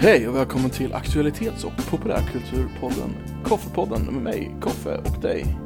Hej 0.00 0.28
och 0.28 0.36
välkommen 0.36 0.70
till 0.70 0.94
aktualitets 0.94 1.64
och 1.64 1.72
populärkulturpodden 1.90 3.16
Koffepodden 3.44 4.02
med 4.02 4.22
mig, 4.22 4.56
Koffe 4.60 4.96
och 4.96 5.20
dig. 5.20 5.56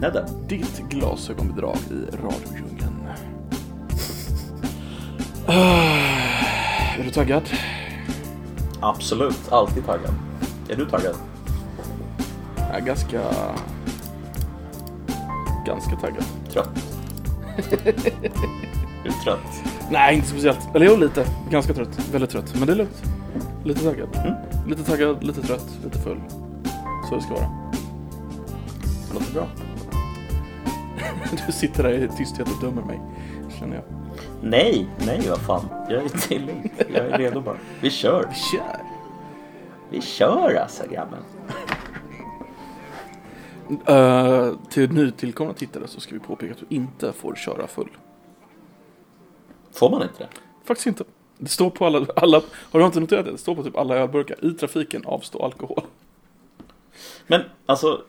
Nedde. 0.00 0.28
Ditt 0.48 0.82
glasögonbedrag 0.88 1.76
i 1.90 2.16
radiodjungeln. 2.16 3.08
Ah, 5.46 5.54
är 6.98 7.04
du 7.04 7.10
taggad? 7.10 7.42
Absolut, 8.80 9.52
alltid 9.52 9.86
taggad. 9.86 10.14
Är 10.68 10.76
du 10.76 10.86
taggad? 10.86 11.16
Jag 12.56 12.76
är 12.76 12.80
ganska... 12.80 13.20
Ganska 15.66 15.96
taggad. 15.96 16.24
Trött? 16.52 16.78
är 17.84 19.04
du 19.04 19.10
trött? 19.24 19.73
Nej, 19.90 20.16
inte 20.16 20.28
speciellt. 20.28 20.74
Eller 20.74 20.86
jo, 20.86 20.96
lite. 20.96 21.26
Ganska 21.50 21.74
trött. 21.74 22.08
Väldigt 22.12 22.30
trött. 22.30 22.54
Men 22.58 22.66
det 22.66 22.72
är 22.72 22.76
lugnt. 22.76 23.02
Lite 23.64 23.80
taggad. 23.84 24.16
Mm. 24.16 24.34
Lite 24.68 24.84
taggad, 24.84 25.24
lite 25.24 25.42
trött, 25.42 25.78
lite 25.84 25.98
full. 25.98 26.20
Så 27.08 27.14
det 27.14 27.22
ska 27.22 27.34
vara. 27.34 27.50
Det 29.08 29.14
låter 29.14 29.34
bra. 29.34 29.46
Du 31.46 31.52
sitter 31.52 31.82
där 31.82 31.92
i 31.92 32.08
tysthet 32.08 32.48
och 32.48 32.60
dömer 32.60 32.82
mig, 32.82 33.00
känner 33.58 33.74
jag. 33.74 33.84
Nej, 34.42 34.86
nej 35.06 35.20
vad 35.28 35.38
fan. 35.38 35.68
Jag 35.88 36.04
är 36.04 36.08
till. 36.08 36.50
Jag 36.94 37.06
är 37.06 37.18
redo 37.18 37.40
bara. 37.40 37.56
Vi 37.80 37.90
kör. 37.90 38.28
Kär. 38.52 38.80
Vi 39.90 40.00
kör 40.00 40.54
alltså 40.54 40.82
grabben. 40.90 41.18
Uh, 43.88 44.56
till 44.70 44.92
nytillkomna 44.92 45.52
tittare 45.52 45.88
så 45.88 46.00
ska 46.00 46.14
vi 46.14 46.20
påpeka 46.20 46.52
att 46.52 46.58
du 46.68 46.76
inte 46.76 47.12
får 47.12 47.34
köra 47.34 47.66
full. 47.66 47.90
Får 49.74 49.90
man 49.90 50.02
inte 50.02 50.18
det? 50.18 50.28
Faktiskt 50.64 50.86
inte. 50.86 51.04
Det 51.38 51.48
står 51.48 51.70
på 51.70 51.86
alla, 51.86 52.06
alla 52.16 52.42
har 52.72 52.80
du 52.80 52.86
inte 52.86 53.00
noterat 53.00 53.24
det? 53.24 53.30
Det 53.30 53.38
står 53.38 53.54
på 53.54 53.62
typ 53.62 53.76
alla 53.76 53.96
ölburkar. 53.96 54.44
I 54.44 54.50
trafiken 54.50 55.02
avstå 55.06 55.44
alkohol. 55.44 55.82
Men 57.26 57.42
alltså, 57.66 58.02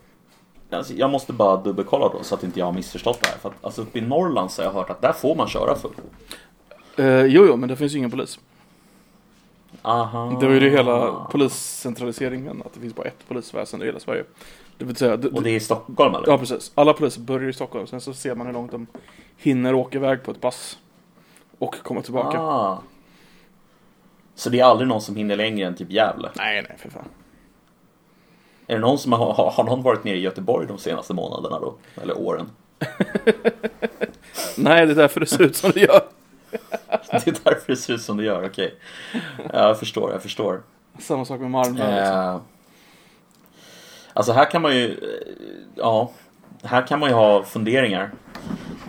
alltså 0.70 0.94
jag 0.94 1.09
måste 1.09 1.34
bara 1.34 1.58
dubbelkolla 1.58 2.09
då 2.09 2.23
så 2.23 2.36
att 2.36 2.44
inte 2.44 2.59
jag 2.59 2.66
har 2.66 2.73
missförstått 2.73 3.22
det 3.22 3.28
här. 3.30 3.38
För 3.38 3.50
att 3.50 3.56
alltså, 3.62 3.81
uppe 3.81 4.00
i 4.00 4.02
Norrland 4.02 4.52
så 4.52 4.62
har 4.62 4.67
jag 4.67 4.73
hört 4.73 4.90
att 4.90 5.02
där 5.02 5.14
får 5.14 5.36
man 5.36 5.48
köra 5.48 5.75
full. 5.75 5.92
Uh, 7.00 7.25
jo, 7.25 7.45
jo, 7.48 7.56
men 7.56 7.70
det 7.70 7.75
finns 7.75 7.94
ju 7.94 7.97
ingen 7.97 8.12
polis. 8.12 8.40
Aha. 9.81 10.38
Det 10.40 10.45
var 10.45 10.53
ju 10.53 10.59
det 10.59 10.70
hela 10.70 11.28
poliscentraliseringen, 11.31 12.64
att 12.66 12.73
det 12.73 12.80
finns 12.80 12.95
bara 12.95 13.08
ett 13.08 13.28
polisväsen 13.28 13.81
i 13.81 13.86
hela 13.86 14.00
Sverige. 14.00 14.23
Det 14.78 14.86
vill 14.86 14.95
säga, 14.95 15.18
det, 15.18 15.28
Och 15.28 15.44
det 15.44 15.50
är 15.50 15.56
i 15.56 15.59
Stockholm 15.59 16.16
eller? 16.16 16.28
ja 16.28 16.38
precis. 16.38 16.72
Alla 16.75 16.94
poliser 16.94 17.22
börjar 17.22 17.50
i 17.50 17.53
Stockholm, 17.53 17.88
sen 17.88 18.02
så 18.02 18.14
ser 18.14 18.36
man 18.36 18.47
hur 18.47 18.53
långt 18.53 18.72
de 18.72 18.88
hinner 19.38 19.73
åka 19.73 19.97
iväg 19.97 20.23
på 20.23 20.31
ett 20.31 20.42
pass. 20.42 20.78
Och 21.59 21.75
komma 21.84 22.02
tillbaka. 22.02 22.42
Ah. 22.42 22.81
Så 24.36 24.50
det 24.50 24.59
är 24.59 24.64
aldrig 24.64 24.88
någon 24.88 25.02
som 25.02 25.16
hinner 25.16 25.36
längre 25.36 25.67
än 25.67 25.75
typ 25.75 25.92
Gävle? 25.92 26.30
Nej, 26.36 26.66
nej, 26.70 26.78
för 26.78 26.89
fan. 26.89 27.09
Är 28.67 28.75
det 28.75 28.81
någon 28.81 29.00
som 29.00 29.12
har, 29.12 29.34
har, 29.34 29.52
har 29.52 29.64
någon 29.64 29.81
varit 29.81 30.03
nere 30.03 30.16
i 30.16 30.22
Göteborg 30.22 30.67
de 30.67 30.78
senaste 30.78 31.14
månaderna 31.14 31.59
då? 31.59 31.75
Eller 32.02 32.17
åren? 32.17 32.50
Nej, 34.58 34.86
det 34.86 34.92
är 34.92 34.95
därför 34.95 35.20
det 35.20 35.25
ser 35.25 35.44
ut 35.44 35.56
som 35.56 35.72
det 35.72 35.80
gör. 35.80 36.02
Det 37.12 37.28
är 37.28 37.38
därför 37.44 37.64
det 37.67 37.75
ser 37.75 37.94
ut 37.94 38.02
som 38.02 38.17
det 38.17 38.23
gör, 38.23 38.45
okej. 38.45 38.75
Ja, 39.38 39.67
jag 39.67 39.80
förstår, 39.80 40.12
jag 40.12 40.22
förstår. 40.22 40.62
Samma 41.00 41.25
sak 41.25 41.40
med 41.40 41.52
Malmö. 41.52 42.00
Liksom. 42.00 42.17
Eh, 42.17 42.40
alltså 44.14 44.31
här 44.31 44.52
kan 44.52 44.62
man 44.62 44.75
ju, 44.75 44.92
eh, 44.92 45.34
ja, 45.75 46.12
här 46.66 46.88
kan 46.88 47.00
man 47.00 47.10
ju 47.10 47.16
ha 47.16 47.44
funderingar. 47.44 48.12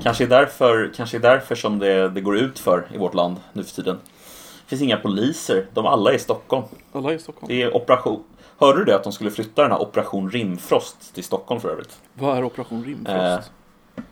Kanske 0.03 0.25
är 0.25 0.29
därför, 0.29 0.93
kanske 0.97 1.17
är 1.17 1.21
därför 1.21 1.55
som 1.55 1.79
det, 1.79 2.09
det 2.09 2.21
går 2.21 2.37
ut 2.37 2.59
för 2.59 2.87
i 2.95 2.99
vårt 2.99 3.15
land 3.15 3.37
nu 3.53 3.65
för 3.65 3.75
tiden. 3.75 3.99
Det 4.05 4.69
finns 4.71 4.83
inga 4.83 4.97
poliser, 4.97 5.67
de 5.75 5.87
alla 5.87 6.11
är 6.11 6.15
i 6.15 6.19
Stockholm. 6.19 6.65
Alla 6.93 7.13
i 7.13 7.19
Stockholm. 7.19 7.49
Det 7.49 7.63
är 7.63 7.77
operation, 7.77 8.23
hörde 8.59 8.79
du 8.79 8.85
det 8.85 8.97
att 8.97 9.05
de 9.05 9.13
skulle 9.13 9.31
flytta 9.31 9.63
den 9.63 9.73
här 9.73 9.79
Operation 9.79 10.31
Rimfrost 10.31 11.15
till 11.15 11.25
Stockholm 11.25 11.61
för 11.61 11.69
övrigt? 11.69 11.99
Vad 12.15 12.39
är 12.39 12.45
Operation 12.45 12.85
Rimfrost? 12.85 13.19
Eh, 13.19 14.03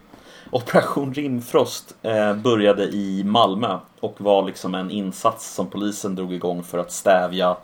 Operation 0.50 1.14
Rimfrost 1.14 1.96
eh, 2.02 2.34
började 2.34 2.84
i 2.84 3.24
Malmö 3.24 3.78
och 4.00 4.20
var 4.20 4.42
liksom 4.42 4.74
en 4.74 4.90
insats 4.90 5.54
som 5.54 5.66
polisen 5.66 6.14
drog 6.14 6.32
igång 6.32 6.62
för 6.62 6.78
att 6.78 6.92
stävja 6.92 7.56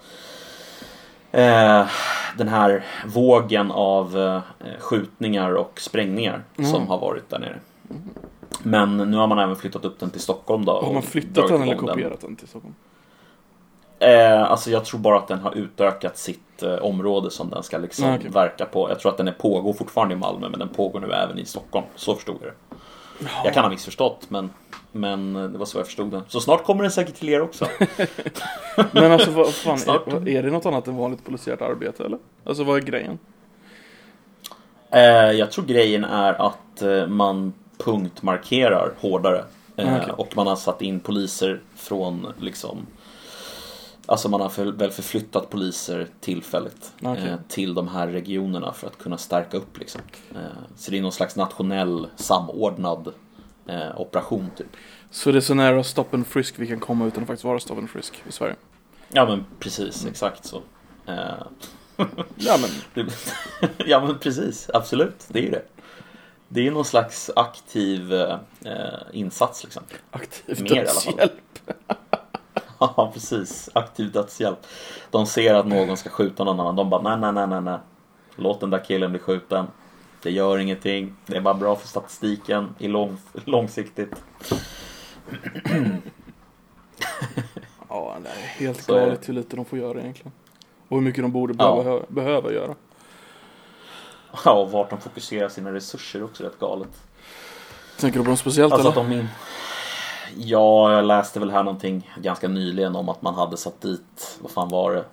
eh, 1.33 1.87
den 2.39 2.49
här 2.49 2.85
vågen 3.07 3.71
av 3.71 4.19
eh, 4.19 4.41
skjutningar 4.79 5.53
och 5.55 5.81
sprängningar 5.81 6.43
Mm. 6.59 6.71
som 6.71 6.89
har 6.89 6.99
varit 6.99 7.31
där 7.31 7.39
nere. 7.39 7.59
Men 8.63 8.97
nu 8.97 9.17
har 9.17 9.27
man 9.27 9.39
även 9.39 9.57
flyttat 9.57 9.85
upp 9.85 10.01
den 10.01 10.11
till 10.11 10.21
Stockholm 10.21 10.65
då. 10.65 10.73
Har 10.81 10.93
man 10.93 11.03
flyttat 11.03 11.49
den 11.49 11.63
eller 11.63 11.77
kopierat 11.77 12.21
den 12.21 12.37
till 12.37 12.49
Stockholm? 12.49 12.75
Eh, 13.99 14.43
alltså 14.43 14.71
jag 14.71 14.85
tror 14.85 15.01
bara 15.01 15.19
att 15.19 15.29
den 15.29 15.39
har 15.39 15.55
utökat 15.55 16.19
sitt 16.19 16.63
eh, 16.63 16.75
område 16.75 17.31
som 17.31 17.51
den 17.51 17.63
ska 17.63 17.79
liksom 17.79 18.05
Ah, 18.05 18.15
okej. 18.17 18.31
verka 18.31 18.65
på. 18.65 18.89
Jag 18.91 19.01
tror 19.01 19.13
att 19.13 19.19
den 19.19 19.29
är 19.29 19.33
pågår 19.33 19.73
fortfarande 19.73 20.15
i 20.15 20.19
Malmö 20.19 20.49
men 20.49 20.59
den 20.59 20.69
pågår 20.69 21.01
nu 21.01 21.13
även 21.13 21.39
i 21.39 21.45
Stockholm. 21.45 21.87
Så 21.97 22.15
förstod 22.15 22.37
jag 22.41 22.49
det. 22.51 22.77
Jag 23.45 23.55
kan 23.55 23.65
ha 23.65 23.71
missförstått 23.71 24.31
men, 24.31 24.51
men 24.93 25.33
det 25.33 25.59
var 25.59 25.67
så 25.67 25.79
jag 25.79 25.87
förstod 25.87 26.11
det. 26.11 26.23
Så 26.29 26.41
snart 26.41 26.65
kommer 26.65 26.83
den 26.83 26.93
säkert 26.93 27.15
till 27.15 27.29
er 27.29 27.41
också. 27.41 27.67
Men 28.93 29.13
alltså 29.13 29.31
vad 29.31 29.55
fan, 29.55 29.79
är, 30.07 30.29
är 30.29 30.43
det 30.43 30.51
något 30.51 30.67
annat 30.67 30.89
än 30.89 30.97
vanligt 30.97 31.25
polisiärt 31.25 31.61
arbete 31.63 32.05
eller? 32.05 32.19
Alltså 32.45 32.65
vad 32.65 32.77
är 32.77 32.81
grejen? 32.83 33.19
eh, 34.91 35.01
jag 35.33 35.51
tror 35.53 35.65
grejen 35.65 36.05
är 36.05 36.47
att 36.47 36.83
eh, 36.83 37.07
man 37.07 37.53
punktmarkerar 37.79 38.95
hårdare. 39.01 39.45
Eh, 39.77 39.95
Ah, 39.95 39.99
okej. 40.03 40.13
Och 40.17 40.37
man 40.37 40.47
har 40.47 40.57
satt 40.57 40.83
in 40.83 41.01
poliser 41.01 41.61
från 41.77 42.33
liksom 42.41 42.87
Alltså 44.07 44.29
man 44.29 44.41
har 44.41 44.49
för, 44.49 44.67
väl 44.67 44.91
förflyttat 44.91 45.51
poliser 45.51 46.09
tillfälligt 46.21 46.93
Ah, 47.03 47.13
Okej. 47.13 47.29
eh, 47.29 47.37
till 47.49 47.75
de 47.75 47.89
här 47.89 48.09
regionerna 48.09 48.73
för 48.73 48.87
att 48.87 48.99
kunna 48.99 49.19
stärka 49.19 49.57
upp 49.57 49.79
liksom. 49.79 50.01
Eh, 50.35 50.41
så 50.77 50.91
det 50.91 50.99
är 50.99 51.03
någon 51.03 51.13
slags 51.13 51.37
nationell 51.37 52.07
samordnad 52.17 53.13
eh, 53.67 54.01
operation 54.01 54.51
typ. 54.57 54.77
Så 55.11 55.31
det 55.33 55.39
är 55.39 55.41
så 55.41 55.55
nära 55.55 55.85
stop 55.85 56.05
and 56.13 56.27
frisk 56.27 56.55
vi 56.59 56.67
kan 56.67 56.81
komma 56.81 57.07
utan 57.07 57.23
att 57.23 57.27
faktiskt 57.27 57.45
vara 57.45 57.61
stop 57.61 57.75
and 57.79 57.91
frisk 57.91 58.23
i 58.29 58.33
Sverige? 58.33 58.57
Ja 59.13 59.27
men 59.27 59.45
precis, 59.59 60.07
exakt 60.07 60.45
så. 60.45 60.63
Eh, 61.07 61.15
Ja 62.37 62.59
men, 62.95 63.07
ja 63.87 64.07
men 64.07 64.19
precis, 64.19 64.71
absolut, 64.75 65.25
det 65.29 65.39
är 65.39 65.43
ju 65.43 65.51
det. 65.51 65.63
Det 66.49 66.67
är 66.67 66.71
någon 66.71 66.85
slags 66.85 67.31
aktiv 67.37 68.13
eh, 68.15 68.39
eh, 68.65 68.99
insats 69.13 69.65
liksom. 69.65 69.83
aktiv 70.11 70.63
Mer 70.63 70.75
i 70.75 70.79
alla 70.89 70.89
fall. 71.01 71.31
Ja, 72.97 73.11
precis. 73.15 73.69
Aktiv 73.73 74.13
dödshjälp. 74.13 74.67
De 75.11 75.27
ser 75.27 75.55
att 75.55 75.67
någon 75.67 75.97
ska 75.97 76.11
skjuta 76.11 76.45
någon 76.45 76.61
annan. 76.61 76.77
De 76.77 76.91
bara, 76.91 77.03
nej, 77.03 77.17
nej, 77.19 77.33
nej, 77.33 77.47
nej, 77.47 77.61
nej. 77.61 77.79
Låt 78.37 78.61
den 78.61 78.71
där 78.71 78.85
killen 78.85 79.11
bli 79.11 79.19
skjuten. 79.21 79.67
Det 80.23 80.31
gör 80.31 80.59
ingenting. 80.59 81.15
Det 81.27 81.37
är 81.37 81.41
bara 81.41 81.55
bra 81.55 81.77
för 81.77 81.89
statistiken 81.89 82.75
i 82.79 82.89
lång, 82.89 83.17
långsiktigt. 83.45 84.13
Ja, 87.89 88.17
det 88.23 88.29
är 88.29 88.35
helt 88.35 88.83
Så 88.83 88.95
galet 88.95 89.29
hur 89.29 89.35
lite 89.35 89.57
de 89.57 89.65
får 89.65 89.79
göra 89.79 90.01
egentligen. 90.01 90.33
Och 90.89 90.97
hur 90.97 91.05
mycket 91.05 91.25
de 91.25 91.33
borde 91.33 91.55
Ja. 91.59 91.77
behöva, 91.83 92.05
behöva 92.09 92.53
göra. 92.53 92.75
Ja, 94.45 94.53
och 94.53 94.71
vart 94.71 94.91
de 94.91 95.01
fokuserar 95.01 95.49
sina 95.49 95.73
resurser 95.73 96.19
är 96.19 96.25
också 96.25 96.45
rätt 96.45 96.59
galet. 96.59 96.89
Tänker 97.99 98.19
du 98.19 98.25
på 98.25 98.31
något 98.31 98.39
speciellt 98.39 98.73
Alltså 98.73 98.89
att 98.89 98.97
eller? 98.97 99.09
de 99.09 99.15
in... 99.21 99.29
Ja, 100.37 100.93
jag 100.93 101.05
läste 101.05 101.41
väl 101.41 101.51
här 101.51 101.63
någonting 101.63 102.11
ganska 102.17 102.49
nyligen 102.49 102.97
om 102.97 103.09
att 103.09 103.23
man 103.23 103.35
hade 103.35 103.57
satt 103.57 103.81
dit, 103.81 104.39
vad 104.43 104.51
fan 104.51 104.69
var 104.69 104.93
det? 104.93 105.05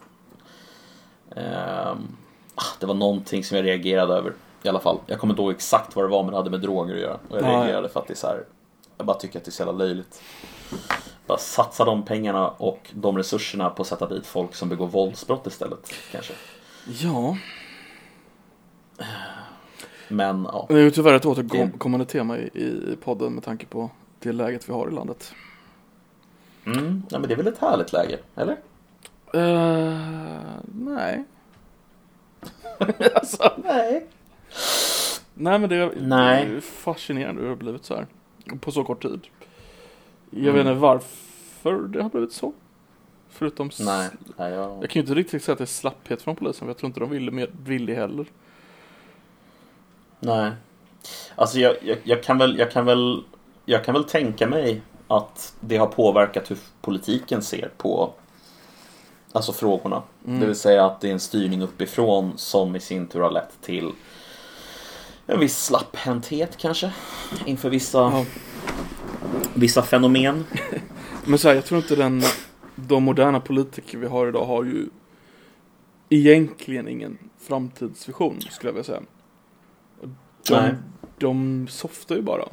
Ehm, 1.42 2.08
ah, 2.56 2.64
det 2.80 2.86
var 2.86 2.94
någonting 2.94 3.44
som 3.44 3.58
jag 3.58 3.66
reagerade 3.66 4.14
över 4.14 4.34
i 4.64 4.70
alla 4.70 4.80
fall. 4.80 5.00
Jag 5.06 5.20
kommer 5.20 5.34
inte 5.34 5.42
ihåg 5.42 5.52
exakt 5.52 5.96
vad 5.96 6.06
det 6.06 6.10
var 6.10 6.24
men 6.24 6.32
det 6.32 6.38
hade 6.38 6.50
med 6.50 6.62
droger 6.62 6.96
att 6.96 7.02
göra. 7.02 7.18
Och 7.30 7.38
jag 7.38 7.44
Ja, 7.44 7.48
reagerade 7.48 7.90
för 7.90 8.00
att 8.00 8.08
det 8.08 8.14
är 8.14 8.16
så 8.16 8.28
här, 8.28 8.44
jag 8.98 9.06
bara 9.08 9.18
tycker 9.18 9.40
att 9.40 9.46
det 9.46 9.50
är 9.50 9.52
så 9.52 9.62
jävla 9.64 9.78
löjligt. 9.86 10.22
Bara 11.28 11.38
satsa 11.38 11.86
de 11.86 12.06
pengarna 12.06 12.50
och 12.50 12.90
de 12.94 13.18
resurserna 13.18 13.70
på 13.70 13.82
att 13.82 13.88
sätta 13.88 14.08
dit 14.08 14.26
folk 14.26 14.56
som 14.56 14.70
begår 14.70 14.88
våldsbrott 14.88 15.48
istället 15.48 15.94
kanske. 16.12 16.34
Ja, 16.88 17.38
Men 20.08 20.48
ja, 20.54 20.66
det 20.70 20.74
är 20.74 20.80
ju 20.80 20.92
tyvärr 20.92 21.14
ett 21.14 21.26
återkommande 21.26 22.06
tema 22.06 22.38
i, 22.38 22.60
i 22.94 22.98
podden 23.04 23.34
med 23.34 23.44
tanke 23.44 23.66
på 23.66 23.90
det 24.20 24.32
läget 24.32 24.70
vi 24.70 24.74
har 24.74 24.88
i 24.88 24.92
landet. 24.92 25.34
mm, 26.66 27.04
ja 27.10 27.20
men 27.20 27.28
det 27.30 27.34
är 27.34 27.38
väl 27.38 27.48
ett 27.48 27.58
härligt 27.58 27.94
läge, 27.94 28.20
eller? 28.36 28.58
Uh, 29.36 30.60
nej. 30.74 31.24
alltså, 33.16 33.54
Nej. 33.64 34.06
nej 35.34 35.60
men 35.60 35.70
det 35.70 35.76
är, 35.76 35.94
Nej. 36.02 36.46
det 36.46 36.56
är 36.58 36.62
fascinerande 36.62 37.42
hur 37.42 37.48
det 37.48 37.52
har 37.52 37.56
blivit 37.56 37.86
så 37.86 37.96
här. 37.96 38.08
På 38.60 38.72
så 38.72 38.84
kort 38.84 39.02
tid. 39.02 39.28
Jag 40.30 40.40
Mm. 40.42 40.54
vet 40.56 40.62
inte 40.66 40.74
varför 40.80 41.88
det 41.88 42.02
har 42.04 42.10
blivit 42.10 42.32
så. 42.34 42.54
Förutom... 43.30 43.70
Nej, 43.80 44.10
nej 44.38 44.52
jag... 44.54 44.72
Jag 44.84 44.90
kan 44.90 45.00
ju 45.00 45.02
inte 45.02 45.14
riktigt 45.14 45.44
säga 45.44 45.54
att 45.54 45.58
det 45.58 45.64
är 45.64 45.66
slapphet 45.66 46.22
från 46.22 46.36
polisen, 46.36 46.60
för 46.60 46.68
jag 46.68 46.78
tror 46.78 46.88
inte 46.88 47.00
de 47.00 47.10
ville 47.10 47.32
mer 47.32 47.50
villig 47.66 47.96
heller. 47.96 48.26
Nej. 50.20 50.52
Alltså 51.36 51.60
jag, 51.60 51.76
jag, 51.82 51.98
jag, 52.04 52.24
kan 52.24 52.38
väl, 52.38 52.58
jag, 52.58 52.72
kan 52.72 52.86
väl, 52.86 53.24
jag 53.70 53.84
kan 53.84 53.94
väl 53.94 54.04
tänka 54.04 54.48
mig 54.48 54.82
att 55.08 55.56
det 55.60 55.78
har 55.78 55.88
påverkat 55.88 56.52
hur 56.52 56.58
politiken 56.82 57.42
ser 57.42 57.72
på 57.78 58.14
Alltså 59.32 59.54
frågorna. 59.54 60.04
Mm. 60.28 60.40
Det 60.40 60.46
vill 60.46 60.56
säga 60.56 60.86
att 60.86 61.02
det 61.02 61.08
är 61.10 61.14
en 61.14 61.20
styrning 61.20 61.62
uppifrån 61.62 62.34
som 62.36 62.76
i 62.76 62.80
sin 62.80 63.08
tur 63.08 63.20
har 63.20 63.32
lett 63.32 63.62
till 63.62 63.92
en 65.26 65.40
viss 65.40 65.64
slapphänthet 65.66 66.58
kanske. 66.58 66.92
Inför 67.46 67.70
vissa, 67.70 67.98
Ja. 67.98 68.26
vissa 69.54 69.82
fenomen. 69.82 70.46
Men 71.26 71.40
så 71.40 71.48
här, 71.48 71.56
jag 71.56 71.66
tror 71.66 71.82
inte 71.82 71.96
den, 71.96 72.22
de 72.76 73.04
moderna 73.04 73.40
politiker 73.40 73.98
vi 73.98 74.08
har 74.08 74.28
idag 74.28 74.46
har 74.46 74.64
ju 74.64 74.86
egentligen 76.10 76.88
ingen 76.88 77.18
framtidsvision 77.40 78.42
skulle 78.42 78.70
jag 78.70 78.74
vilja 78.74 78.84
säga. 78.84 79.02
De, 80.48 80.54
Nej. 80.54 80.76
de 81.18 81.68
softar 81.70 82.16
ju 82.16 82.22
bara. 82.22 82.44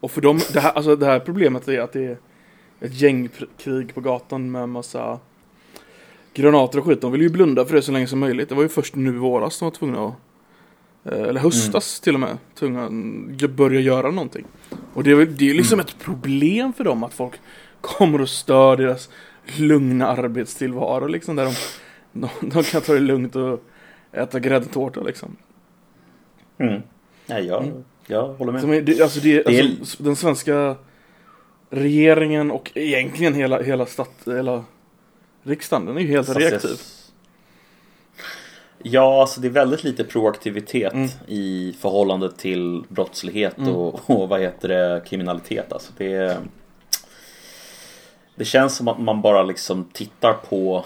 Och 0.00 0.10
för 0.10 0.20
dem, 0.20 0.40
det 0.52 0.60
här, 0.60 0.72
alltså 0.72 0.96
det 0.96 1.06
här 1.06 1.20
problemet 1.20 1.68
är 1.68 1.80
att 1.80 1.92
det 1.92 2.04
är 2.04 2.18
ett 2.80 3.00
gängkrig 3.00 3.94
på 3.94 4.00
gatan 4.00 4.50
med 4.50 4.68
massa 4.68 5.18
granater 6.34 6.78
och 6.78 6.84
skit. 6.84 7.00
De 7.00 7.12
vill 7.12 7.22
ju 7.22 7.28
blunda 7.28 7.64
för 7.64 7.74
det 7.74 7.82
så 7.82 7.92
länge 7.92 8.06
som 8.06 8.18
möjligt. 8.18 8.48
Det 8.48 8.54
var 8.54 8.62
ju 8.62 8.68
först 8.68 8.94
nu 8.94 9.14
i 9.14 9.18
våras 9.18 9.58
de 9.58 9.64
var 9.64 9.70
tvungna 9.70 10.06
att 10.06 10.14
eh, 11.12 11.22
eller 11.22 11.40
höstas 11.40 12.00
till 12.00 12.14
och 12.14 12.20
med, 12.20 12.38
tvungna 12.54 12.90
börja 13.48 13.80
göra 13.80 14.10
någonting. 14.10 14.44
Och 14.94 15.04
det 15.04 15.10
är 15.10 15.42
ju 15.42 15.54
liksom 15.54 15.80
ett 15.80 15.98
problem 15.98 16.72
för 16.72 16.84
dem 16.84 17.04
att 17.04 17.14
folk 17.14 17.34
kommer 17.80 18.20
och 18.20 18.28
stör 18.28 18.76
deras 18.76 19.10
lugna 19.56 20.06
arbetstillvaro 20.06 21.06
liksom. 21.06 21.36
Där 21.36 21.44
de, 21.44 21.54
de, 22.12 22.50
de 22.50 22.62
kan 22.62 22.82
ta 22.82 22.92
det 22.92 23.00
lugnt 23.00 23.36
och 23.36 23.64
äta 24.12 24.40
gräddtårta 24.40 25.00
liksom. 25.00 25.36
Mm. 26.58 26.82
Nej, 27.28 27.46
jag, 27.46 27.62
Mm. 27.62 27.84
jag 28.06 28.28
håller 28.28 28.52
med. 28.52 28.64
Är, 28.64 28.82
det, 28.82 29.00
alltså 29.02 29.20
det, 29.20 29.42
Det 29.42 29.58
är- 29.58 29.64
alltså, 29.80 30.02
den 30.02 30.16
svenska 30.16 30.76
regeringen 31.70 32.50
och 32.50 32.70
egentligen 32.74 33.34
hela, 33.34 33.62
hela, 33.62 33.86
stat, 33.86 34.10
hela 34.26 34.64
riksdagen, 35.42 35.86
den 35.86 35.96
är 35.96 36.00
ju 36.00 36.06
helt 36.06 36.28
Alltså, 36.28 36.40
reaktiv. 36.40 36.76
Ja, 38.82 39.20
alltså 39.20 39.40
det 39.40 39.48
är 39.48 39.52
väldigt 39.52 39.84
lite 39.84 40.04
proaktivitet 40.04 40.92
Mm. 40.92 41.08
i 41.26 41.74
förhållande 41.80 42.32
till 42.32 42.84
brottslighet 42.88 43.58
Mm. 43.58 43.74
och, 43.74 44.10
och 44.10 44.28
vad 44.28 44.40
heter 44.40 44.68
det, 44.68 45.02
kriminalitet. 45.08 45.72
Alltså 45.72 45.92
det, 45.96 46.38
det 48.34 48.44
känns 48.44 48.76
som 48.76 48.88
att 48.88 48.98
man 49.00 49.22
bara 49.22 49.42
liksom 49.42 49.84
tittar 49.92 50.32
på 50.32 50.84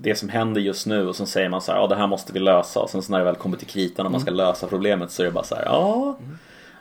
det 0.00 0.14
som 0.14 0.28
händer 0.28 0.60
just 0.60 0.86
nu 0.86 1.08
och 1.08 1.16
sen 1.16 1.26
säger 1.26 1.48
man 1.48 1.60
så 1.62 1.72
här, 1.72 1.78
ja 1.78 1.86
det 1.86 1.96
här 1.96 2.06
måste 2.06 2.32
vi 2.32 2.38
lösa. 2.38 2.80
Och 2.80 2.90
sen 2.90 3.02
så 3.02 3.12
när 3.12 3.18
det 3.18 3.24
väl 3.24 3.34
kommer 3.34 3.56
till 3.56 3.66
kritan 3.66 4.06
och 4.06 4.12
man 4.12 4.20
ska 4.20 4.30
lösa 4.30 4.66
problemet 4.66 5.10
så 5.10 5.22
är 5.22 5.26
det 5.26 5.32
bara 5.32 5.44
så 5.44 5.54
här, 5.54 5.64
ja, 5.64 6.18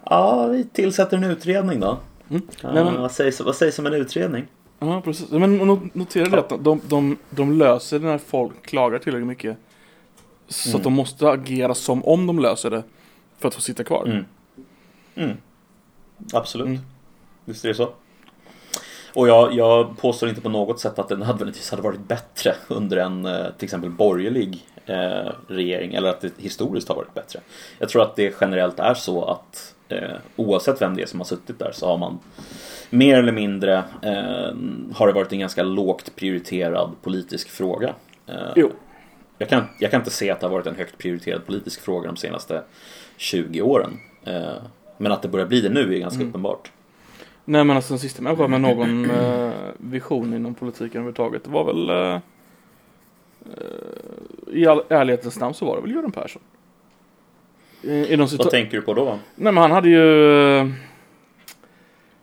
ja 0.03 0.47
vi 0.47 0.63
tillsätter 0.63 1.17
en 1.17 1.23
utredning 1.23 1.79
då. 1.79 1.97
Mm. 2.29 2.41
Men- 2.63 3.01
vad, 3.01 3.11
sägs, 3.11 3.41
vad 3.41 3.55
sägs 3.55 3.79
om 3.79 3.85
en 3.85 3.93
utredning? 3.93 4.45
Ja, 4.79 5.01
precis. 5.01 5.29
Men 5.31 5.61
no- 5.61 5.89
notera 5.93 6.29
det 6.29 6.39
att 6.39 6.63
de, 6.63 6.81
de, 6.87 7.17
de 7.29 7.51
löser 7.57 7.99
det 7.99 8.05
när 8.05 8.17
folk 8.17 8.61
klagar 8.65 8.99
tillräckligt 8.99 9.27
mycket. 9.27 9.57
Så 10.47 10.69
Mm. 10.69 10.77
att 10.77 10.83
de 10.83 10.93
måste 10.93 11.29
agera 11.29 11.73
som 11.73 12.05
om 12.05 12.27
de 12.27 12.39
löser 12.39 12.69
det 12.69 12.83
för 13.37 13.47
att 13.47 13.55
få 13.55 13.61
sitta 13.61 13.83
kvar. 13.83 14.05
Mm. 14.05 14.25
Mm. 15.15 15.37
Absolut. 16.33 16.67
Mm. 16.67 16.79
Visst 17.45 17.65
är 17.65 17.69
det 17.69 17.75
så. 17.75 17.89
Och 19.13 19.27
jag, 19.27 19.53
jag 19.53 19.97
påstår 19.97 20.29
inte 20.29 20.41
på 20.41 20.49
något 20.49 20.79
sätt 20.79 20.99
att 20.99 21.09
det 21.09 21.15
nödvändigtvis 21.15 21.69
hade 21.71 21.83
varit 21.83 21.99
bättre 22.07 22.53
under 22.67 22.97
en 22.97 23.25
eh, 23.25 23.45
till 23.57 23.65
exempel 23.65 23.89
borgerlig 23.89 24.65
eh, 24.85 25.31
regering 25.47 25.93
eller 25.93 26.09
att 26.09 26.21
det 26.21 26.31
historiskt 26.37 26.87
har 26.87 26.95
varit 26.95 27.13
bättre. 27.13 27.39
Jag 27.79 27.89
tror 27.89 28.01
att 28.01 28.15
det 28.15 28.35
generellt 28.41 28.79
är 28.79 28.93
så 28.93 29.25
att 29.25 29.75
eh, 29.89 30.11
oavsett 30.35 30.81
vem 30.81 30.95
det 30.95 31.01
är 31.01 31.05
som 31.07 31.19
har 31.19 31.25
suttit 31.25 31.59
där 31.59 31.71
så 31.73 31.87
har 31.87 31.97
man 31.97 32.19
mer 32.89 33.17
eller 33.17 33.31
mindre 33.31 33.77
eh, 34.01 34.55
har 34.95 35.07
det 35.07 35.13
varit 35.13 35.31
en 35.33 35.39
ganska 35.39 35.63
lågt 35.63 36.15
prioriterad 36.15 36.91
politisk 37.01 37.49
fråga. 37.49 37.93
Eh, 38.27 38.35
Jo. 38.55 38.71
jag, 39.37 39.49
kan, 39.49 39.63
jag 39.79 39.91
kan 39.91 40.01
inte 40.01 40.11
se 40.11 40.31
att 40.31 40.39
det 40.39 40.45
har 40.47 40.51
varit 40.51 40.67
en 40.67 40.75
högt 40.75 40.97
prioriterad 40.97 41.45
politisk 41.45 41.81
fråga 41.81 42.07
de 42.07 42.17
senaste 42.17 42.61
20 43.17 43.61
åren. 43.61 43.99
Eh, 44.23 44.53
men 44.97 45.11
att 45.11 45.21
det 45.21 45.27
börjar 45.27 45.45
bli 45.47 45.61
det 45.61 45.69
nu 45.69 45.95
är 45.95 45.99
ganska 45.99 46.15
Mm. 46.19 46.29
uppenbart. 46.29 46.71
Nej 47.49 47.63
men 47.63 47.75
alltså 47.75 47.93
den 47.93 47.99
sista 47.99 48.21
människan 48.21 48.51
med 48.51 48.61
någon 48.61 49.09
eh, 49.09 49.51
vision 49.77 50.33
inom 50.33 50.53
politiken 50.53 51.01
överhuvudtaget. 51.01 51.43
Det 51.43 51.49
var 51.49 51.63
väl 51.63 51.89
eh, 51.89 52.19
eh, 53.45 54.55
I 54.57 54.67
all 54.67 54.81
ärlighetens 54.89 55.39
namn 55.39 55.53
så 55.53 55.65
var 55.65 55.75
det 55.75 55.81
väl 55.81 55.91
Göran 55.91 56.11
Persson. 56.11 56.41
I, 57.81 58.13
i 58.13 58.15
Vad 58.15 58.49
tänker 58.49 58.77
du 58.77 58.81
på 58.81 58.93
då? 58.93 59.19
Nej 59.35 59.53
men 59.53 59.57
han 59.57 59.71
hade 59.71 59.89
ju 59.89 60.57
eh, 60.59 60.67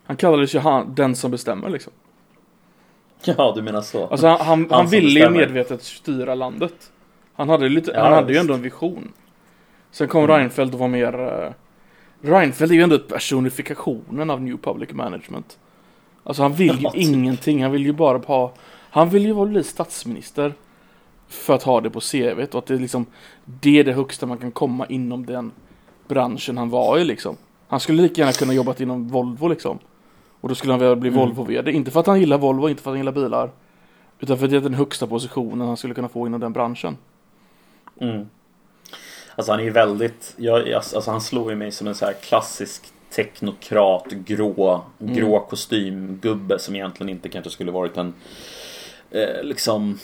Han 0.05 0.17
kallades 0.17 0.55
ju 0.55 0.59
han, 0.59 0.95
den 0.95 1.17
som 1.17 1.31
bestämmer 1.31 1.71
liksom. 1.71 1.93
Ja, 3.25 3.53
du 3.57 3.63
menar 3.63 3.81
så. 3.81 4.07
Alltså 4.07 4.27
han, 4.27 4.39
han, 4.41 4.47
han 4.47 4.69
Han 4.71 4.87
ville 4.87 5.21
ju 5.21 5.31
medvetet 5.31 5.83
styra 5.83 6.35
landet. 6.35 6.93
Han 7.35 7.49
hade, 7.49 7.69
lite, 7.69 7.91
Ja, 7.95 8.03
han 8.03 8.13
hade 8.13 8.33
ju 8.33 8.39
ändå 8.39 8.55
en 8.55 8.63
vision. 8.63 9.13
Sen 9.91 10.09
kom 10.09 10.25
Mm. 10.25 10.37
Reinfeldt 10.37 10.75
och 10.75 10.81
var 10.81 10.89
mer... 10.89 11.55
Reinfeldt 12.25 12.71
är 12.71 12.77
ju 12.77 12.83
ändå 12.83 12.99
personifikationen 12.99 14.31
av 14.31 14.43
New 14.43 14.57
Public 14.57 14.93
Management. 14.93 15.59
Alltså 16.23 16.43
han 16.43 16.53
vill 16.53 16.81
ju 16.81 16.89
ingenting, 16.95 17.63
han 17.63 17.73
vill 17.73 17.85
ju 17.85 17.93
bara 17.93 18.19
ha... 18.19 18.53
Han 18.91 19.09
vill 19.09 19.27
ju 19.27 19.47
bli 19.47 19.65
statsminister. 19.65 20.55
För 21.29 21.55
att 21.55 21.63
ha 21.63 21.81
det 21.81 21.91
på 21.91 22.01
CVt 22.01 22.55
och 22.55 22.59
att 22.59 22.67
det 22.67 22.75
är 22.75 22.79
liksom... 22.79 23.07
Det 23.45 23.79
är 23.79 23.85
det 23.85 23.93
högsta 23.93 24.27
man 24.27 24.39
kan 24.39 24.51
komma 24.51 24.87
inom 24.87 25.27
den 25.27 25.53
branschen 26.09 26.59
han 26.59 26.71
var 26.71 26.99
i 26.99 27.05
liksom. 27.05 27.37
Han 27.69 27.81
skulle 27.81 28.03
lika 28.03 28.21
gärna 28.21 28.33
kunna 28.33 28.53
jobbat 28.53 28.81
inom 28.81 29.09
Volvo 29.09 29.49
liksom. 29.49 29.79
Och 30.41 30.49
då 30.49 30.55
skulle 30.55 30.73
han 30.73 30.81
vilja 30.81 30.97
bli 30.97 31.09
Mm. 31.09 31.21
Volvo-VD. 31.21 31.73
Inte 31.73 31.91
för 31.91 32.01
att 32.01 32.07
han 32.07 32.21
gillar 32.21 32.39
Volvo, 32.39 32.69
inte 32.69 32.83
för 32.83 32.91
att 32.91 32.93
han 32.93 32.99
gillar 32.99 33.13
bilar. 33.13 33.51
Utan 34.21 34.39
för 34.39 34.45
att 34.45 34.51
det 34.51 34.57
är 34.57 34.61
den 34.61 34.75
högsta 34.75 35.07
positionen 35.07 35.67
han 35.67 35.77
skulle 35.77 35.95
kunna 35.95 36.09
få 36.09 36.27
inom 36.27 36.41
den 36.41 36.53
branschen. 36.53 36.97
Mm. 38.01 38.27
Alltså 39.37 39.53
han 39.53 39.61
är 39.61 39.65
ju 39.65 39.71
väldigt, 39.71 40.35
jag, 40.37 40.73
alltså 40.73 41.11
han 41.11 41.21
slår 41.21 41.51
ju 41.51 41.57
mig 41.57 41.73
som 41.73 41.87
en 41.87 41.95
så 41.95 42.05
här 42.07 42.13
klassisk 42.13 42.83
teknokrat, 43.17 44.07
grå, 44.11 44.85
Mm. 45.01 45.15
grå 45.15 45.41
kostymgubbe 45.41 46.59
som 46.59 46.75
egentligen 46.75 47.09
inte 47.11 47.29
kanske 47.29 47.51
skulle 47.51 47.71
varit 47.73 47.97
en 47.97 48.15
eh, 49.11 49.43
liksom 49.43 49.99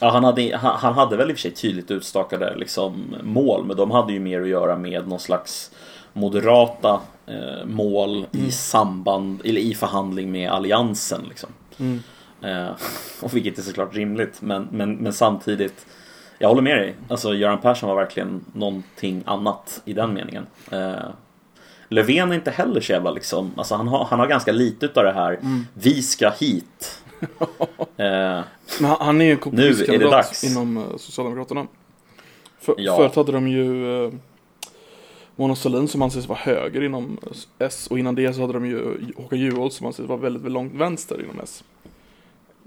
Ja, 0.00 0.10
han, 0.10 0.24
hade, 0.24 0.56
han, 0.56 0.76
han 0.76 0.94
hade 0.94 1.16
väl 1.16 1.30
i 1.30 1.32
och 1.32 1.36
för 1.36 1.40
sig 1.42 1.50
tydligt 1.50 1.90
utstakade 1.90 2.54
liksom, 2.56 3.16
mål 3.22 3.64
men 3.64 3.76
de 3.76 3.90
hade 3.90 4.12
ju 4.12 4.20
mer 4.20 4.40
att 4.42 4.48
göra 4.48 4.76
med 4.76 5.08
någon 5.08 5.20
slags 5.20 5.70
moderata 6.12 7.00
eh, 7.26 7.64
mål 7.66 8.26
Mm. 8.32 8.46
i 8.46 8.52
samband 8.52 9.40
eller 9.44 9.60
i 9.60 9.74
förhandling 9.74 10.32
med 10.32 10.50
alliansen. 10.50 11.20
Liksom. 11.28 11.50
Mm. 11.78 12.02
Eh, 12.42 12.70
och 13.22 13.36
vilket 13.36 13.58
är 13.58 13.62
såklart 13.62 13.94
rimligt 13.94 14.42
men, 14.42 14.68
men, 14.70 14.94
men 14.96 15.12
samtidigt 15.12 15.86
Jag 16.44 16.48
håller 16.48 16.62
med 16.62 16.76
dig. 16.76 16.94
Alltså 17.08 17.34
Göran 17.34 17.60
Persson 17.60 17.88
var 17.88 17.96
verkligen 17.96 18.44
någonting 18.52 19.22
annat 19.26 19.82
i 19.84 19.92
den 19.92 20.14
meningen. 20.14 20.46
Eh, 20.70 20.94
Löfven 21.88 22.30
är 22.30 22.34
inte 22.34 22.50
heller 22.50 22.80
så 22.80 22.92
jävla 22.92 23.10
liksom, 23.10 23.52
alltså 23.56 23.74
han 23.74 23.88
har, 23.88 24.04
han 24.04 24.18
har 24.18 24.26
ganska 24.26 24.52
lite 24.52 24.86
utav 24.86 25.04
det 25.04 25.12
här 25.12 25.32
Mm. 25.32 25.66
Vi 25.74 26.02
ska 26.02 26.30
hit. 26.30 27.02
Eh, 27.96 28.40
Men 28.80 28.90
han, 29.00 29.20
är 29.20 29.24
ju 29.24 29.30
en 29.30 29.38
kompromisskandidat 29.38 30.10
dags. 30.10 30.44
inom 30.44 30.76
uh, 30.76 30.96
Socialdemokraterna. 30.96 31.66
För, 32.58 32.74
Ja. 32.78 32.96
Förut 32.96 33.14
hade 33.14 33.32
de 33.32 33.48
ju 33.48 33.84
uh, 33.84 34.12
Mona 35.36 35.56
Sahlin 35.56 35.88
som 35.88 36.02
anses 36.02 36.28
vara 36.28 36.38
höger 36.38 36.82
inom 36.82 37.18
eh, 37.58 37.66
S 37.66 37.86
och 37.90 37.98
innan 37.98 38.14
det 38.14 38.32
så 38.34 38.40
hade 38.40 38.52
de 38.52 38.66
ju 38.66 38.96
Håkan 39.16 39.38
Juholt 39.38 39.72
som 39.72 39.86
anses 39.86 40.06
vara 40.06 40.18
väldigt, 40.18 40.42
väldigt 40.42 40.52
långt 40.52 40.74
vänster 40.74 41.22
inom 41.24 41.40
S. 41.42 41.64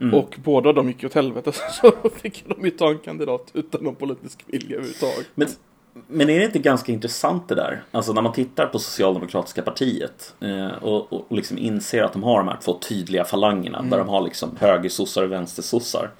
mm. 0.01 0.13
Och 0.13 0.35
båda 0.43 0.73
de 0.73 0.87
gick 0.87 1.03
åt 1.03 1.13
helvete 1.13 1.51
så 1.81 1.91
fick 2.09 2.45
de 2.47 2.65
ju 2.65 2.71
ta 2.71 2.89
en 2.89 2.99
kandidat 2.99 3.51
utan 3.53 3.83
någon 3.83 3.95
politisk 3.95 4.43
vilja 4.45 4.75
överhuvudtaget. 4.75 5.27
Men, 5.35 5.47
men 6.07 6.29
är 6.29 6.39
det 6.39 6.45
inte 6.45 6.59
ganska 6.59 6.91
intressant 6.91 7.47
det 7.47 7.55
där? 7.55 7.83
Alltså 7.91 8.13
när 8.13 8.21
man 8.21 8.33
tittar 8.33 8.65
på 8.65 8.79
Socialdemokratiska 8.79 9.61
partiet 9.61 10.35
eh, 10.39 10.83
och, 10.83 11.13
och, 11.13 11.25
liksom 11.29 11.57
inser 11.57 12.03
att 12.03 12.13
de 12.13 12.23
har 12.23 12.37
de 12.37 12.47
här 12.47 12.57
två 12.61 12.73
tydliga 12.73 13.25
falangerna 13.25 13.81
där 13.81 13.97
de 13.97 14.09
har 14.09 14.21
liksom 14.21 14.49
högersossar 14.59 15.23
och 15.23 15.31
vänstersossar. 15.31 16.11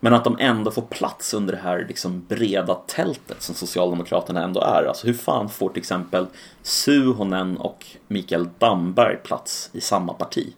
Men 0.00 0.14
att 0.14 0.24
de 0.24 0.36
ändå 0.40 0.70
får 0.70 0.82
plats 0.82 1.34
under 1.34 1.52
det 1.52 1.60
här 1.62 1.84
liksom 1.88 2.24
breda 2.28 2.74
tältet 2.74 3.42
som 3.42 3.54
Socialdemokraterna 3.54 4.44
ändå 4.44 4.60
är. 4.60 4.84
Alltså 4.84 5.06
hur 5.06 5.14
fan 5.14 5.48
får 5.48 5.68
till 5.68 5.78
exempel 5.78 6.26
Suhonen 6.62 7.56
och 7.56 7.86
Mikael 8.08 8.48
Damberg 8.58 9.16
plats 9.16 9.70
i 9.72 9.80
samma 9.80 10.12
parti? 10.12 10.52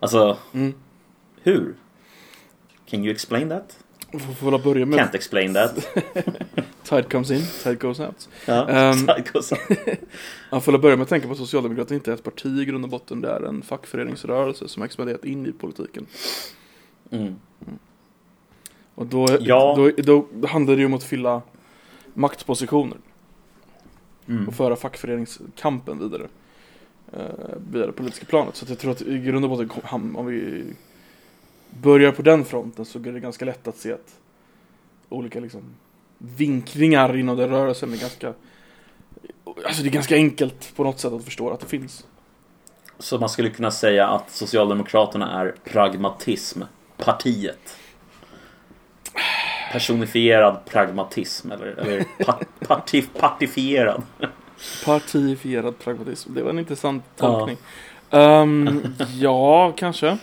Alltså, 0.00 0.36
Mm. 0.52 0.74
Hur? 1.44 1.74
Can 2.86 3.00
you 3.04 3.10
explain 3.12 3.48
that? 3.48 3.78
Får 4.12 4.18
får 4.34 4.50
väl 4.50 4.60
börja 4.62 4.86
med 4.86 4.98
Can't 4.98 5.14
explain 5.14 5.54
that. 5.54 5.76
Tide 6.82 7.02
comes 7.02 7.30
in, 7.30 7.42
tide 7.62 7.74
goes 7.74 8.00
out. 8.00 8.28
Ja, 8.46 8.68
Ehm, 8.68 9.06
psycho. 9.06 9.40
Man 10.50 10.60
får 10.62 10.72
väl 10.72 10.80
börja 10.80 10.96
med 10.96 11.02
att 11.02 11.08
tänka 11.08 11.26
på 11.26 11.32
att 11.32 11.38
Socialdemokraterna 11.38 11.94
inte 11.94 12.10
är 12.10 12.14
ett 12.14 12.22
parti 12.24 12.46
i 12.60 12.64
grund 12.64 12.84
och 12.84 12.90
botten. 12.90 13.20
Det 13.20 13.28
är 13.30 13.40
en 13.40 13.62
fackföreningsrörelse 13.62 14.68
som 14.68 14.80
har 14.82 14.86
expanderat 14.86 15.24
in 15.24 15.46
i 15.46 15.52
politiken. 15.52 16.06
Mm. 17.10 17.34
Och 18.94 19.06
då, 19.06 19.26
Ja. 19.40 19.74
då, 19.76 19.90
då 20.36 20.46
handlar 20.46 20.74
det 20.74 20.80
ju 20.80 20.86
om 20.86 20.94
att 20.94 21.04
fylla 21.04 21.42
maktpositioner 22.14 22.98
Mm. 24.28 24.48
och 24.48 24.54
föra 24.54 24.76
fackföreningskampen 24.76 25.98
vidare. 25.98 26.28
Eh, 27.12 27.56
via 27.72 27.86
det 27.86 27.92
politiska 27.92 28.26
planet. 28.26 28.56
Så 28.56 28.66
jag 28.68 28.78
tror 28.78 28.90
att 28.90 29.02
i 29.02 29.18
grund 29.18 29.44
och 29.44 29.50
botten, 29.50 30.16
om 30.16 30.26
vi 30.26 30.64
börjar 31.82 32.12
på 32.12 32.22
den 32.22 32.44
fronten 32.44 32.84
så 32.84 32.98
är 32.98 33.02
det 33.02 33.20
ganska 33.20 33.44
lätt 33.44 33.68
att 33.68 33.76
se 33.76 33.92
att 33.92 34.20
olika 35.08 35.40
liksom 35.40 35.62
vinklingar 36.18 37.16
inom 37.16 37.36
den 37.36 37.50
rörelsen 37.50 37.92
är 37.92 37.96
ganska 37.96 38.32
Alltså 39.66 39.82
det 39.82 39.88
är 39.88 39.92
ganska 39.92 40.14
enkelt 40.14 40.76
på 40.76 40.84
något 40.84 41.00
sätt 41.00 41.12
att 41.12 41.24
förstå 41.24 41.50
att 41.50 41.60
det 41.60 41.66
finns. 41.66 42.06
Så 42.98 43.18
man 43.18 43.28
skulle 43.28 43.50
kunna 43.50 43.70
säga 43.70 44.08
att 44.08 44.30
Socialdemokraterna 44.30 45.40
är 45.40 45.54
pragmatism, 45.64 46.62
partiet. 46.96 47.76
Personifierad 49.72 50.64
pragmatism 50.64 51.50
eller, 51.52 51.66
eller 51.66 52.04
pa- 52.24 52.40
parti, 52.66 53.08
partifierad. 53.18 54.02
Partifierad 54.84 55.78
pragmatism. 55.78 56.34
Det 56.34 56.42
var 56.42 56.50
en 56.50 56.58
intressant 56.58 57.04
tolkning. 57.16 57.56
Ehm, 58.10 58.80
ja, 59.14 59.72
kanske. 59.76 60.18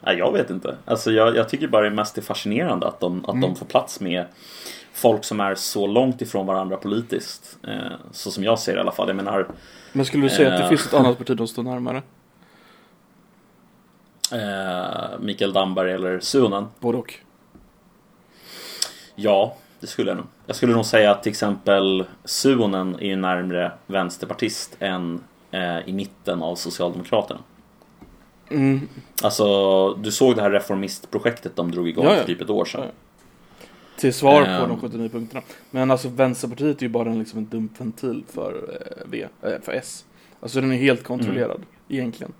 Nej, 0.00 0.16
jag 0.18 0.32
vet 0.32 0.50
inte. 0.50 0.76
Alltså, 0.84 1.10
jag, 1.12 1.36
jag 1.36 1.48
tycker 1.48 1.68
bara 1.68 1.82
det 1.84 1.90
mest 1.94 2.18
är 2.18 2.22
fascinerande 2.22 2.86
att 2.86 3.00
de, 3.00 3.24
att 3.24 3.28
Mm. 3.30 3.40
de 3.40 3.56
får 3.56 3.66
plats 3.66 4.00
med 4.00 4.24
folk 4.92 5.24
som 5.24 5.40
är 5.40 5.54
så 5.54 5.86
långt 5.86 6.22
ifrån 6.22 6.46
varandra 6.46 6.76
politiskt. 6.76 7.58
Eh, 7.68 7.92
så 8.12 8.30
som 8.30 8.44
jag 8.44 8.58
ser 8.58 8.72
det 8.72 8.78
i 8.78 8.80
alla 8.80 8.92
fall. 8.92 9.08
Jag 9.08 9.16
menar, 9.16 9.46
Men 9.92 10.04
skulle 10.06 10.22
du 10.22 10.30
säga 10.30 10.48
att 10.52 10.58
det 10.58 10.62
Eh. 10.64 10.68
finns 10.68 10.86
ett 10.86 10.94
annat 10.94 11.18
parti 11.26 11.36
som 11.36 11.46
står 11.48 11.62
närmare? 11.62 12.02
eh, 14.32 15.18
Mikael 15.20 15.52
Damberg 15.52 15.92
eller 15.92 16.20
Suonen. 16.20 16.66
Både 16.80 16.98
och. 16.98 17.14
Ja, 19.14 19.56
det 19.80 19.86
skulle 19.86 20.10
jag 20.10 20.16
nog. 20.16 20.26
Jag 20.46 20.56
skulle 20.56 20.72
nog 20.72 20.86
säga 20.86 21.10
att 21.10 21.22
till 21.22 21.30
exempel 21.30 22.04
Suonen 22.24 22.94
är 22.94 23.06
ju 23.06 23.16
närmre 23.16 23.72
vänsterpartist 23.86 24.76
än 24.80 25.20
eh, 25.50 25.88
i 25.88 25.92
mitten 25.92 26.42
av 26.42 26.54
Socialdemokraterna. 26.56 27.40
Mm. 28.50 28.88
Alltså, 29.22 29.94
du 29.94 30.12
såg 30.12 30.36
det 30.36 30.42
här 30.42 30.50
reformistprojektet 30.50 31.56
de 31.56 31.70
drog 31.70 31.88
igång 31.88 32.04
Ja, 32.04 32.10
ja. 32.12 32.18
för 32.18 32.26
typ 32.26 32.40
ett 32.40 32.50
år 32.50 32.64
sedan. 32.64 32.80
Ja. 32.84 32.90
Till 33.96 34.14
svar 34.14 34.44
på 34.44 34.50
Ehm. 34.50 34.68
de 34.68 34.80
79 34.80 35.08
punkterna. 35.08 35.42
Men 35.70 35.90
alltså 35.90 36.08
Vänsterpartiet 36.08 36.78
är 36.78 36.82
ju 36.82 36.88
bara 36.88 37.10
en, 37.10 37.18
liksom 37.18 37.38
en 37.38 37.48
dumpventil 37.48 38.24
för 38.32 38.52
eh, 38.52 39.10
V, 39.10 39.26
eh, 39.42 39.52
för 39.62 39.72
S. 39.72 40.04
Alltså 40.40 40.60
den 40.60 40.72
är 40.72 40.76
helt 40.76 41.04
kontrollerad, 41.04 41.56
Mm. 41.56 41.66
egentligen. 41.88 42.32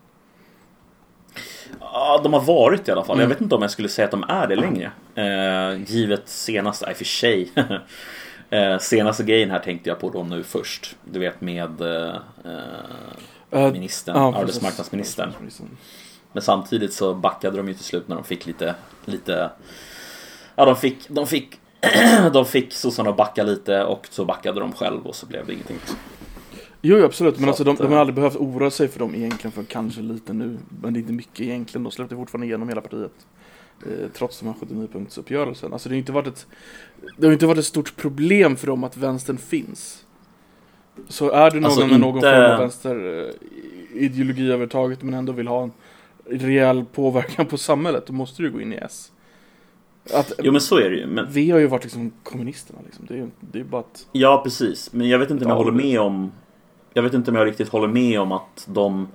Ja, 1.80 2.20
de 2.24 2.32
har 2.32 2.40
varit 2.40 2.88
i 2.88 2.90
alla 2.92 3.04
fall. 3.04 3.16
Mm. 3.16 3.22
Jag 3.22 3.28
vet 3.28 3.40
inte 3.40 3.54
om 3.54 3.62
jag 3.62 3.70
skulle 3.70 3.88
säga 3.88 4.04
att 4.04 4.10
de 4.10 4.24
är 4.28 4.46
det 4.46 4.56
längre. 4.56 4.90
Eh, 5.14 5.82
givet 5.92 6.28
senaste, 6.28 6.86
nej 6.86 6.94
för 6.94 7.04
sig. 7.04 7.50
eh, 8.50 8.78
senaste 8.78 9.22
grejen 9.24 9.50
här 9.50 9.58
tänkte 9.58 9.88
jag 9.88 9.98
på 10.00 10.10
då 10.10 10.22
nu 10.22 10.42
först. 10.42 10.96
Du 11.04 11.18
vet 11.18 11.40
med 11.40 11.80
eh, 11.80 12.14
eh, 12.44 12.60
Eh, 13.52 13.72
ministern, 13.72 14.16
ja, 14.16 14.32
precis. 14.32 14.42
arbetsmarknadsministern. 14.42 15.32
Men 16.32 16.42
samtidigt 16.42 16.92
så 16.92 17.14
backade 17.14 17.56
de 17.56 17.68
ju 17.68 17.74
till 17.74 17.84
slut 17.84 18.08
när 18.08 18.16
de 18.16 18.24
fick 18.24 18.46
lite, 18.46 18.74
lite 19.04 19.50
Ja 20.56 20.64
de 20.64 20.76
fick, 20.76 21.08
de 21.08 21.26
fick 21.26 21.60
De 22.32 22.44
fick 22.44 22.72
sossarna 22.72 23.10
att 23.10 23.16
backa 23.16 23.42
lite 23.42 23.84
och 23.84 24.06
så 24.10 24.24
backade 24.24 24.60
de 24.60 24.72
själv 24.72 25.06
och 25.06 25.14
så 25.14 25.26
blev 25.26 25.46
det 25.46 25.52
ingenting. 25.52 25.76
Jo, 26.82 26.98
jo, 26.98 27.04
absolut. 27.04 27.34
Men 27.34 27.44
Så 27.44 27.48
alltså, 27.48 27.64
de, 27.64 27.76
de 27.76 27.86
har 27.86 27.94
eh, 27.94 28.00
aldrig 28.00 28.14
behövt 28.14 28.36
oroa 28.36 28.70
sig 28.70 28.88
för 28.88 28.98
dem 28.98 29.14
egentligen 29.14 29.52
för 29.52 29.62
kanske 29.62 30.00
lite 30.00 30.32
nu. 30.32 30.58
Men 30.82 30.92
det 30.92 30.98
är 30.98 31.00
inte 31.00 31.12
mycket 31.12 31.40
egentligen. 31.40 31.84
De 31.84 31.92
släppte 31.92 32.16
fortfarande 32.16 32.46
igenom 32.46 32.68
hela 32.68 32.80
partiet. 32.80 33.26
Eh, 33.86 34.08
trots 34.14 34.40
de 34.40 34.46
här 34.46 34.54
79-punktsuppgörelsen. 34.54 35.72
Alltså 35.72 35.88
det 35.88 35.94
har 35.94 35.98
inte 35.98 36.12
varit 36.12 36.26
ett 36.26 36.46
Det 37.16 37.26
har 37.26 37.32
inte 37.32 37.46
varit 37.46 37.58
ett 37.58 37.64
stort 37.64 37.96
problem 37.96 38.56
för 38.56 38.66
dem 38.66 38.84
att 38.84 38.96
vänstern 38.96 39.38
finns. 39.38 40.04
Så 41.08 41.30
är 41.30 41.50
du 41.50 41.60
någon 41.60 41.64
Alltså, 41.70 41.86
med 41.86 42.00
någon 42.00 42.20
form 42.20 42.52
av 42.52 42.58
vänster 42.58 43.26
eh, 43.26 44.02
ideologi 44.02 44.42
överhuvudtaget 44.42 45.02
men 45.02 45.14
ändå 45.14 45.32
vill 45.32 45.48
ha 45.48 45.62
en 45.62 45.72
rejäl 46.30 46.84
påverkan 46.92 47.46
på 47.46 47.58
samhället, 47.58 48.06
då 48.06 48.12
måste 48.12 48.42
du 48.42 48.50
gå 48.50 48.60
in 48.60 48.72
i 48.72 48.76
S. 48.76 49.12
Att, 50.14 50.32
Jo 50.42 50.52
men 50.52 50.60
så 50.60 50.76
är 50.78 50.90
det 50.90 50.96
ju. 50.96 51.06
Men, 51.06 51.26
Vi 51.30 51.50
har 51.50 51.58
ju 51.58 51.66
varit 51.66 51.82
liksom 51.84 52.12
kommunisterna 52.22 52.78
liksom. 52.84 53.06
Det 53.08 53.14
är 53.14 53.18
ju 53.18 53.30
det 53.40 53.60
är 53.60 53.64
bara 53.64 53.80
att... 53.80 54.06
ja 54.12 54.40
precis. 54.44 54.92
Men 54.92 55.08
jag 55.08 55.18
vet 55.18 55.30
inte 55.30 55.44
om 55.44 55.50
jag 55.50 55.54
Ja, 55.58 55.62
håller 55.64 55.76
med 55.76 56.00
om 56.00 56.32
Jag 56.94 57.02
vet 57.02 57.14
inte 57.14 57.30
om 57.30 57.36
jag 57.36 57.46
riktigt 57.46 57.68
håller 57.68 57.88
med 57.88 58.20
om 58.20 58.32
att 58.32 58.64
de 58.68 59.08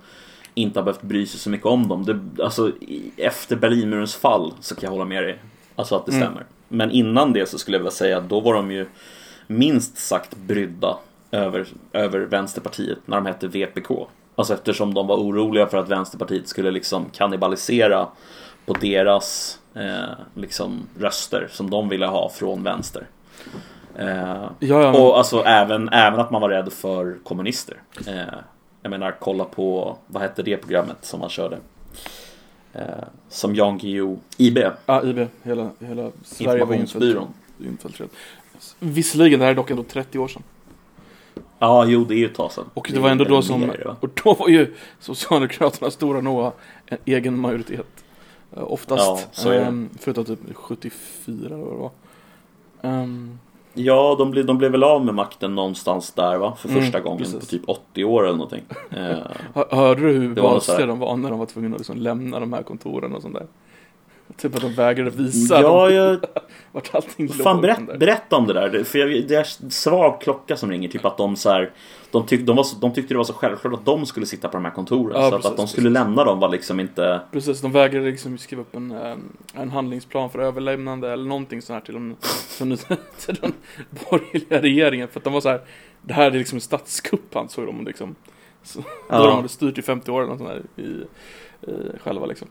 inte 0.54 0.78
har 0.80 0.84
behövt 0.84 1.02
bry 1.02 1.26
sig 1.26 1.40
så 1.40 1.50
mycket 1.50 1.66
om 1.66 1.88
dem. 1.88 2.04
Det, 2.04 2.42
alltså 2.44 2.72
efter 3.16 3.56
Berlinmurens 3.56 4.14
fall 4.14 4.52
så 4.60 4.74
kan 4.74 4.82
jag 4.86 4.90
hålla 4.92 5.04
med 5.04 5.22
dig. 5.22 5.38
Alltså 5.76 5.96
att 5.96 6.06
det 6.06 6.12
Mm. 6.12 6.22
stämmer. 6.26 6.44
Men 6.68 6.90
innan 6.90 7.32
det 7.32 7.48
så 7.48 7.58
skulle 7.58 7.76
jag 7.76 7.80
vilja 7.80 7.90
säga 7.90 8.18
att 8.18 8.28
då 8.28 8.40
var 8.40 8.54
de 8.54 8.70
ju 8.70 8.86
minst 9.46 9.98
sagt 9.98 10.36
brydda 10.36 10.96
över, 11.30 11.66
över 11.92 12.20
Vänsterpartiet 12.20 12.98
när 13.04 13.16
de 13.16 13.26
hette 13.26 13.48
VPK. 13.48 14.06
Alltså 14.36 14.54
eftersom 14.54 14.94
de 14.94 15.06
var 15.06 15.16
oroliga 15.16 15.66
för 15.66 15.78
att 15.78 15.88
Vänsterpartiet 15.88 16.48
skulle 16.48 16.70
liksom 16.70 17.04
kannibalisera 17.12 18.08
på 18.66 18.72
deras 18.72 19.58
eh, 19.74 20.14
liksom 20.34 20.86
röster 20.98 21.48
som 21.50 21.70
de 21.70 21.88
ville 21.88 22.06
ha 22.06 22.28
från 22.28 22.62
vänster. 22.62 23.06
Eh, 23.98 24.06
Ja, 24.06 24.50
ja, 24.58 24.92
men- 24.92 25.02
och 25.02 25.18
alltså 25.18 25.42
även, 25.44 25.88
även 25.88 26.20
att 26.20 26.30
man 26.30 26.40
var 26.42 26.48
rädd 26.48 26.72
för 26.72 27.16
kommunister. 27.24 27.80
Eh, 28.06 28.14
jag 28.82 28.90
menar, 28.90 29.16
kolla 29.20 29.44
på, 29.44 29.96
vad 30.06 30.22
hette 30.22 30.42
det 30.42 30.56
programmet 30.56 30.96
som 31.00 31.20
man 31.20 31.28
körde? 31.30 31.58
Eh, 32.72 32.82
som 33.28 33.54
Jan 33.54 33.78
Guillou, 33.78 34.18
IB, 34.36 34.58
Ja, 34.86 35.02
IB. 35.04 35.26
Hela, 35.42 35.70
hela 35.80 36.10
Sverige 36.24 36.64
var 36.64 36.74
Informationsbyrån. 36.74 37.28
infiltrerat. 37.66 38.10
Visserligen, 38.78 39.38
det 39.38 39.44
här 39.44 39.52
är 39.52 39.56
dock 39.56 39.70
ändå 39.70 39.82
30 39.82 40.18
år 40.18 40.28
sedan. 40.28 40.42
Ja, 41.58 41.84
jo 41.86 42.04
det 42.04 42.14
är 42.14 42.18
ju 42.18 42.26
ett 42.26 42.34
tag 42.34 42.52
sedan. 42.52 42.64
Och 42.74 42.90
det 42.94 43.00
var 43.00 43.10
ändå 43.10 43.24
då 43.24 43.42
som, 43.42 43.60
mer, 43.60 43.94
och 44.00 44.08
då 44.24 44.34
var 44.34 44.48
ju 44.48 44.74
Socialdemokraterna 45.00 45.90
stora 45.90 46.20
nog 46.20 46.52
en 46.86 46.98
egen 47.04 47.38
majoritet. 47.40 47.86
Eh, 48.56 48.72
Oftast. 48.72 49.28
Ja. 49.44 49.54
Ehm, 49.54 49.88
förutom 50.00 50.24
typ 50.24 50.38
74 50.54 51.46
eller 51.46 51.56
vad 51.56 51.72
det 51.72 51.78
var. 51.78 51.90
Ehm, 52.82 53.38
Ja, 53.78 54.16
de 54.18 54.30
blev, 54.30 54.46
de 54.46 54.58
blev 54.58 54.70
väl 54.72 54.84
av 54.84 55.04
med 55.04 55.14
makten 55.14 55.54
någonstans 55.54 56.12
där 56.12 56.36
va? 56.38 56.56
För 56.58 56.68
Mm, 56.68 56.82
första 56.82 57.00
gången 57.00 57.18
precis. 57.18 57.40
på 57.40 57.46
typ 57.46 57.62
80 57.66 58.04
år 58.04 58.22
eller 58.26 58.36
någonting. 58.36 58.62
Eh, 58.90 59.16
hör- 59.54 59.76
hörde 59.76 60.00
du 60.00 60.12
hur 60.12 60.34
vansiga 60.42 60.86
de 60.86 60.98
var 60.98 61.16
när 61.16 61.30
de 61.30 61.38
var 61.38 61.46
tvungna 61.46 61.74
att 61.74 61.80
liksom 61.80 61.96
lämna 61.96 62.40
de 62.40 62.52
här 62.52 62.62
kontoren 62.62 63.12
och 63.14 63.22
sånt 63.22 63.34
där? 63.34 63.46
Typ 64.36 64.54
att 64.54 64.60
de 64.60 64.72
vägrade 64.74 65.10
visa 65.10 65.60
ja, 65.60 65.90
jag, 65.90 66.18
vart 66.72 66.94
allting 66.94 67.28
Fan, 67.28 67.56
låg. 67.56 67.62
berätt, 67.62 67.76
den 67.76 67.86
där. 67.86 67.98
berätta 67.98 68.36
om 68.36 68.46
det 68.46 68.52
där. 68.52 68.84
För 68.84 68.98
jag, 68.98 69.28
det 69.28 69.34
är 69.34 69.70
svag 69.70 70.20
klocka 70.20 70.56
som 70.56 70.70
ringer. 70.70 70.88
Typ 70.88 71.04
att 71.04 71.16
de 71.16 71.36
så 71.36 71.50
här, 71.50 71.72
de, 72.10 72.26
tyck, 72.26 72.40
de, 72.46 72.56
var 72.56 72.64
så, 72.64 72.76
de 72.76 72.92
tyckte 72.92 73.14
det 73.14 73.18
var 73.18 73.24
så 73.24 73.32
självklart 73.32 73.74
att 73.74 73.84
de 73.84 74.06
skulle 74.06 74.26
sitta 74.26 74.48
på 74.48 74.56
de 74.56 74.64
här 74.64 74.72
kontoren. 74.72 75.22
Ja, 75.22 75.30
så 75.30 75.36
att, 75.36 75.44
att 75.44 75.50
de 75.50 75.56
precis, 75.56 75.70
skulle 75.70 75.88
precis. 75.90 76.04
lämna 76.06 76.24
dem 76.24 76.38
var 76.40 76.48
liksom 76.48 76.80
inte... 76.80 77.20
Precis, 77.32 77.60
de 77.60 77.72
vägrade 77.72 78.06
liksom 78.10 78.38
skriva 78.38 78.62
upp 78.62 78.74
en, 78.74 78.90
eh, 78.90 79.16
en 79.54 79.70
handlingsplan 79.70 80.30
för 80.30 80.38
överlämnande 80.38 81.12
eller 81.12 81.24
någonting 81.24 81.62
sånt 81.62 81.74
här 81.74 81.84
till, 81.84 81.94
de, 81.94 82.16
till, 82.58 82.68
den- 82.68 82.98
till 83.26 83.34
den 83.34 83.52
borgerliga 84.10 84.62
regeringen. 84.62 85.08
För 85.08 85.20
att 85.20 85.24
de 85.24 85.32
var 85.32 85.40
så 85.40 85.48
här, 85.48 85.60
det 86.02 86.14
här 86.14 86.26
är 86.30 86.38
liksom 86.38 86.56
en 86.56 86.60
statskupp 86.60 87.36
ansåg 87.36 87.66
de 87.66 87.84
liksom. 87.84 88.14
Så, 88.62 88.78
Då 89.10 89.26
de 89.26 89.36
hade 89.36 89.48
styrt 89.48 89.78
i 89.78 89.82
50 89.82 90.10
år 90.10 90.22
eller 90.22 90.28
något 90.30 90.38
sånt 90.38 90.50
här 90.50 90.84
i, 90.84 90.88
i, 91.70 91.98
själva 92.04 92.26
liksom. 92.26 92.48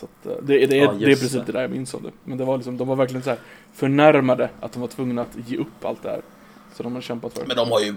Så 0.00 0.06
att, 0.06 0.26
eh, 0.26 0.32
det, 0.42 0.66
det, 0.66 0.78
är, 0.78 0.84
Ja, 0.84 0.92
det 0.92 1.04
är 1.04 1.08
precis 1.08 1.32
det. 1.32 1.52
där 1.52 1.60
jag 1.62 1.70
minns 1.70 1.94
av 1.94 2.02
det. 2.02 2.10
Men 2.24 2.38
det 2.38 2.44
var 2.44 2.56
liksom, 2.56 2.76
de 2.76 2.88
var 2.88 2.96
verkligen 2.96 3.22
så 3.22 3.30
här 3.30 3.38
förnärmade 3.72 4.50
att 4.60 4.72
de 4.72 4.80
var 4.80 4.88
tvungna 4.88 5.22
att 5.22 5.36
ge 5.46 5.56
upp 5.56 5.84
allt 5.84 6.02
det 6.02 6.08
här. 6.08 6.22
Så 6.74 6.82
de 6.82 6.94
har 6.94 7.00
kämpat 7.02 7.38
för. 7.38 7.46
Men 7.46 7.56
de 7.56 7.70
har 7.70 7.80
ju, 7.80 7.94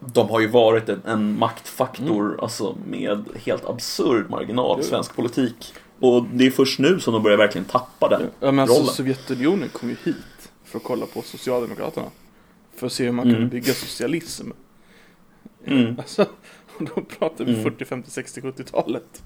de 0.00 0.28
har 0.28 0.40
ju 0.40 0.46
varit 0.46 0.88
en, 0.88 1.02
en 1.04 1.38
maktfaktor 1.38 2.26
Mm. 2.26 2.40
alltså, 2.40 2.76
med 2.86 3.24
helt 3.44 3.64
absurd 3.68 4.30
marginal 4.30 4.80
i 4.80 4.82
svensk 4.82 5.16
politik. 5.16 5.74
Och 6.00 6.24
det 6.32 6.46
är 6.46 6.50
först 6.50 6.78
nu 6.78 7.00
som 7.00 7.12
de 7.12 7.22
börjar 7.22 7.38
verkligen 7.38 7.64
tappa 7.64 8.08
den 8.08 8.22
Ja, 8.40 8.50
men 8.50 8.58
alltså, 8.58 8.80
rollen. 8.80 8.94
Sovjetunionen 8.94 9.68
kom 9.68 9.88
ju 9.88 9.96
hit 10.04 10.16
för 10.64 10.78
att 10.78 10.84
kolla 10.84 11.06
på 11.06 11.22
Socialdemokraterna. 11.22 12.06
För 12.76 12.86
att 12.86 12.92
se 12.92 13.04
hur 13.04 13.12
man 13.12 13.24
Mm. 13.24 13.34
kunde 13.36 13.50
bygga 13.50 13.72
socialism. 13.72 14.50
Mm. 15.66 15.94
Alltså, 15.98 16.26
och 16.78 16.84
då 16.94 17.00
pratar 17.18 17.44
vi 17.44 17.52
Mm. 17.52 17.62
40, 17.64 17.84
50, 17.84 18.10
60, 18.10 18.40
70-talet. 18.40 19.22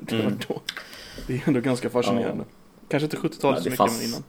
Det 0.00 0.12
var 0.16 0.20
Mm. 0.24 0.38
då. 0.48 0.60
Det 1.26 1.34
är 1.34 1.42
ändå 1.48 1.60
ganska 1.60 1.90
fascinerande. 1.90 2.44
Kanske 2.88 3.04
inte 3.04 3.16
70-talet 3.16 3.42
Nej, 3.42 3.62
så 3.62 3.70
mycket, 3.70 3.76
fanns- 3.78 3.98
men 3.98 4.08
innan. 4.08 4.22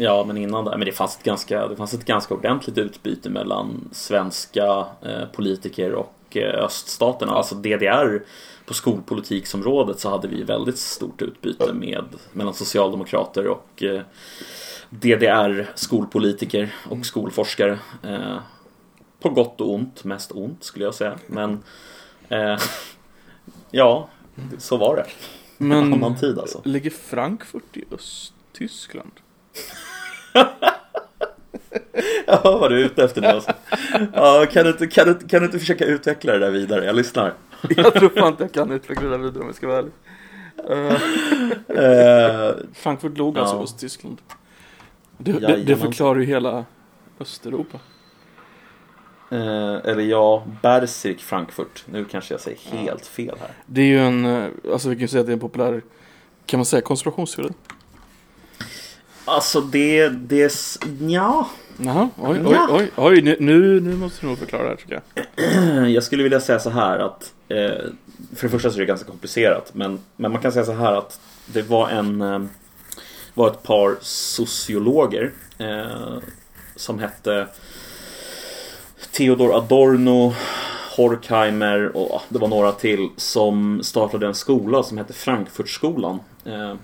Ja, 0.00 0.24
men 0.26 0.36
innan 0.36 0.64
där, 0.64 0.76
men 0.76 0.86
det 0.86 0.92
fanns 0.92 1.16
ett 1.16 1.22
ganska, 1.22 1.68
det 1.68 1.76
fanns 1.76 1.94
ett 1.94 2.04
ganska 2.04 2.34
ordentligt 2.34 2.78
utbyte 2.78 3.30
mellan 3.30 3.88
svenska 3.92 4.86
eh, 5.02 5.24
politiker 5.32 5.92
och 5.92 6.36
eh, 6.36 6.64
öststaterna. 6.64 7.32
Alltså 7.32 7.54
DDR 7.54 8.22
på 8.66 8.74
skolpolitiksområdet 8.74 10.00
så 10.00 10.10
hade 10.10 10.28
vi 10.28 10.42
väldigt 10.42 10.78
stort 10.78 11.22
utbyte 11.22 11.72
med, 11.72 12.04
mellan 12.32 12.54
socialdemokrater 12.54 13.46
och 13.46 13.82
eh, 13.82 14.00
DDR 14.90 15.66
skolpolitiker 15.74 16.74
och 16.90 17.06
skolforskare. 17.06 17.78
Eh, 18.02 18.36
på 19.20 19.28
gott 19.28 19.60
och 19.60 19.74
ont, 19.74 20.04
mest 20.04 20.32
ont 20.32 20.64
skulle 20.64 20.84
jag 20.84 20.94
säga. 20.94 21.18
Men 21.26 21.62
eh, 22.28 22.58
ja, 23.70 24.08
så 24.58 24.76
var 24.76 24.96
det. 24.96 25.06
Men 25.68 25.92
Annan 25.92 26.16
tid 26.16 26.38
alltså. 26.38 26.60
ligger 26.64 26.90
Frankfurt 26.90 27.76
i 27.76 27.84
Östtyskland? 27.90 29.12
Jag 32.26 32.36
hör 32.38 32.58
vad 32.58 32.70
du 32.70 32.80
är 32.80 32.84
ute 32.84 33.04
efter 33.04 33.20
nu 33.20 33.26
alltså. 33.26 33.52
ja, 34.12 34.46
kan, 34.52 34.64
du 34.64 34.70
inte, 34.70 34.86
kan, 34.86 35.06
du, 35.06 35.26
kan 35.26 35.40
du 35.40 35.46
inte 35.46 35.58
försöka 35.58 35.84
utveckla 35.84 36.32
det 36.32 36.38
där 36.38 36.50
vidare? 36.50 36.84
Jag 36.84 36.96
lyssnar. 36.96 37.34
Jag 37.76 37.94
tror 37.94 38.08
fan 38.08 38.28
inte 38.28 38.42
jag 38.42 38.52
kan 38.52 38.70
utveckla 38.70 39.04
det 39.04 39.10
där 39.10 39.18
vidare 39.18 39.40
om 39.40 39.46
jag 39.46 39.54
ska 39.54 39.66
vara 39.66 39.78
ärlig. 39.78 39.92
Eh, 41.68 42.54
Frankfurt 42.74 43.18
låg 43.18 43.38
alltså 43.38 43.54
i 43.54 43.58
Ja. 43.58 43.64
Östtyskland. 43.64 44.20
Det, 45.18 45.32
det, 45.32 45.56
det 45.56 45.76
förklarar 45.76 46.20
ju 46.20 46.26
hela 46.26 46.64
Östeuropa. 47.20 47.78
Eh, 49.30 49.90
eller 49.90 50.00
ja, 50.02 50.44
Berzik 50.62 51.20
Frankfurt. 51.20 51.84
Nu 51.86 52.04
kanske 52.04 52.34
jag 52.34 52.40
säger 52.40 52.58
helt 52.58 53.06
fel 53.06 53.36
här. 53.40 53.50
Det 53.66 53.80
är 53.80 53.86
ju 53.86 53.98
en, 53.98 54.24
eh, 54.24 54.48
alltså 54.72 54.88
vi 54.88 54.94
kan 54.94 55.00
ju 55.02 55.08
säga 55.08 55.20
att 55.20 55.26
det 55.26 55.32
är 55.32 55.34
en 55.34 55.40
populär, 55.40 55.82
kan 56.46 56.58
man 56.58 56.64
säga 56.64 56.82
konspirationsteori? 56.82 57.52
Alltså 59.24 59.60
det, 59.60 60.08
det, 60.08 60.52
ja. 61.00 61.48
Jaha, 61.76 62.08
oj, 62.16 62.40
oj, 62.44 62.58
oj, 62.70 62.90
oj, 62.96 63.22
nu, 63.22 63.36
nu, 63.40 63.80
nu 63.80 63.96
måste 63.96 64.20
du 64.20 64.26
nog 64.26 64.38
förklara 64.38 64.62
det 64.62 64.68
här 64.68 64.76
tycker 64.76 65.02
jag. 65.34 65.90
Jag 65.94 66.02
skulle 66.02 66.22
vilja 66.22 66.40
säga 66.40 66.58
så 66.58 66.70
här 66.70 66.98
att 66.98 67.32
eh, 67.48 67.56
För 68.36 68.42
det 68.42 68.48
första 68.48 68.70
så 68.70 68.76
är 68.76 68.80
det 68.80 68.86
ganska 68.86 69.10
komplicerat 69.10 69.74
men, 69.74 69.98
men 70.16 70.32
man 70.32 70.42
kan 70.42 70.52
säga 70.52 70.64
så 70.64 70.72
här 70.72 70.92
att 70.92 71.20
Det 71.46 71.62
var 71.62 71.88
en 71.88 72.48
var 73.34 73.50
ett 73.50 73.62
par 73.62 73.96
sociologer 74.00 75.32
eh, 75.58 76.18
Som 76.76 76.98
hette 76.98 77.46
Theodor 79.18 79.54
Adorno 79.56 80.34
Horkheimer 80.96 81.96
och 81.96 82.22
det 82.28 82.38
var 82.38 82.48
några 82.48 82.72
till 82.72 83.08
som 83.16 83.82
startade 83.82 84.26
en 84.26 84.34
skola 84.34 84.82
som 84.82 84.98
hette 84.98 85.12
Frankfurtskolan. 85.12 86.20
Eh, 86.44 86.74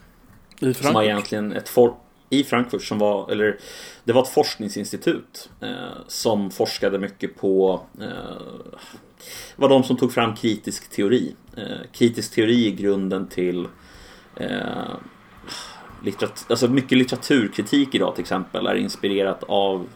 I 0.60 0.74
som 0.74 0.94
var 0.94 1.02
egentligen 1.02 1.52
ett 1.52 1.68
for- 1.68 1.94
i 2.30 2.44
Frankfurt 2.44 2.82
som 2.82 2.98
var, 2.98 3.30
eller 3.30 3.58
det 4.04 4.12
var 4.12 4.22
ett 4.22 4.28
forskningsinstitut 4.28 5.50
eh, 5.60 5.68
som 6.06 6.50
forskade 6.50 6.98
mycket 6.98 7.36
på 7.40 7.80
eh, 8.00 8.08
var 9.56 9.68
de 9.68 9.84
som 9.84 9.96
tog 9.96 10.12
fram 10.12 10.36
kritisk 10.36 10.90
teori. 10.90 11.34
Eh, 11.56 11.86
kritisk 11.92 12.34
teori 12.34 12.66
är 12.72 12.76
grunden 12.76 13.26
till 13.28 13.68
eh, 14.36 14.48
litterat- 16.04 16.46
alltså 16.48 16.68
mycket 16.68 16.98
litteraturkritik 16.98 17.94
idag 17.94 18.14
till 18.14 18.22
exempel 18.22 18.66
är 18.66 18.74
inspirerat 18.74 19.44
av 19.48 19.86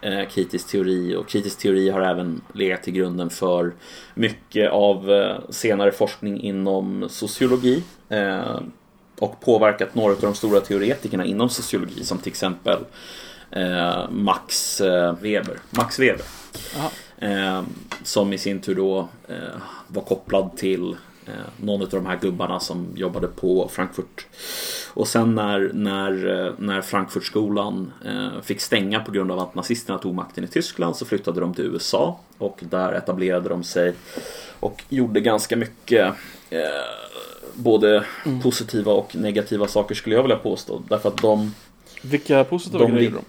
eh, 0.00 0.28
kritisk 0.28 0.68
teori 0.68 1.16
och 1.16 1.28
kritisk 1.28 1.58
teori 1.58 1.90
har 1.90 2.00
även 2.00 2.40
legat 2.52 2.82
till 2.82 2.92
grunden 2.92 3.30
för 3.30 3.72
mycket 4.14 4.70
av 4.70 5.12
eh, 5.12 5.36
senare 5.50 5.92
forskning 5.92 6.40
inom 6.40 7.06
sociologi 7.08 7.82
eh, 8.08 8.60
och 9.18 9.40
påverkat 9.40 9.94
några 9.94 10.12
av 10.12 10.20
de 10.20 10.34
stora 10.34 10.60
teoretikerna 10.60 11.24
inom 11.24 11.48
sociologi 11.48 12.04
som 12.04 12.18
till 12.18 12.30
exempel 12.30 12.78
eh, 13.50 14.10
Max 14.10 14.80
eh, 14.80 15.14
Weber. 15.20 15.58
Max 15.70 15.98
Weber. 15.98 16.24
Jaha. 16.76 16.90
Eh, 17.30 17.62
som 18.02 18.32
i 18.32 18.38
sin 18.38 18.60
tur 18.60 18.74
då 18.74 19.08
var 19.86 20.02
kopplad 20.02 20.56
till 20.56 20.96
någon 21.56 21.82
av 21.82 21.88
de 21.88 22.06
här 22.06 22.18
gubbarna 22.20 22.60
som 22.60 22.86
jobbade 22.96 23.26
på 23.26 23.68
Frankfurt. 23.72 24.26
Och 24.94 25.08
sen 25.08 25.34
när, 25.34 25.70
när, 25.74 26.46
eh, 26.46 26.52
när 26.58 26.80
Frankfurtskolan 26.80 27.92
eh, 28.04 28.42
fick 28.42 28.60
stänga 28.60 29.00
på 29.00 29.12
grund 29.12 29.30
av 29.30 29.38
att 29.38 29.54
nazisterna 29.54 29.98
tog 29.98 30.14
makten 30.14 30.44
i 30.44 30.48
Tyskland 30.48 30.96
så 30.96 31.04
flyttade 31.04 31.40
de 31.40 31.54
till 31.54 31.64
USA 31.64 32.20
och 32.38 32.60
där 32.70 32.92
etablerade 32.92 33.48
de 33.48 33.64
sig 33.64 33.94
och 34.60 34.84
gjorde 34.88 35.20
ganska 35.20 35.56
mycket 35.56 36.14
eh, 36.50 36.60
både 37.54 38.04
positiva 38.42 38.92
och 38.92 39.16
negativa 39.16 39.68
saker 39.68 39.94
skulle 39.94 40.16
jag 40.16 40.22
vilja 40.22 40.36
påstå. 40.36 40.82
Därför 40.88 41.08
att 41.08 41.22
de 41.22 41.54
Vilka 42.02 42.44
positiva 42.44 42.78
De 42.78 42.92
grejer 42.92 43.10
då? 43.10 43.20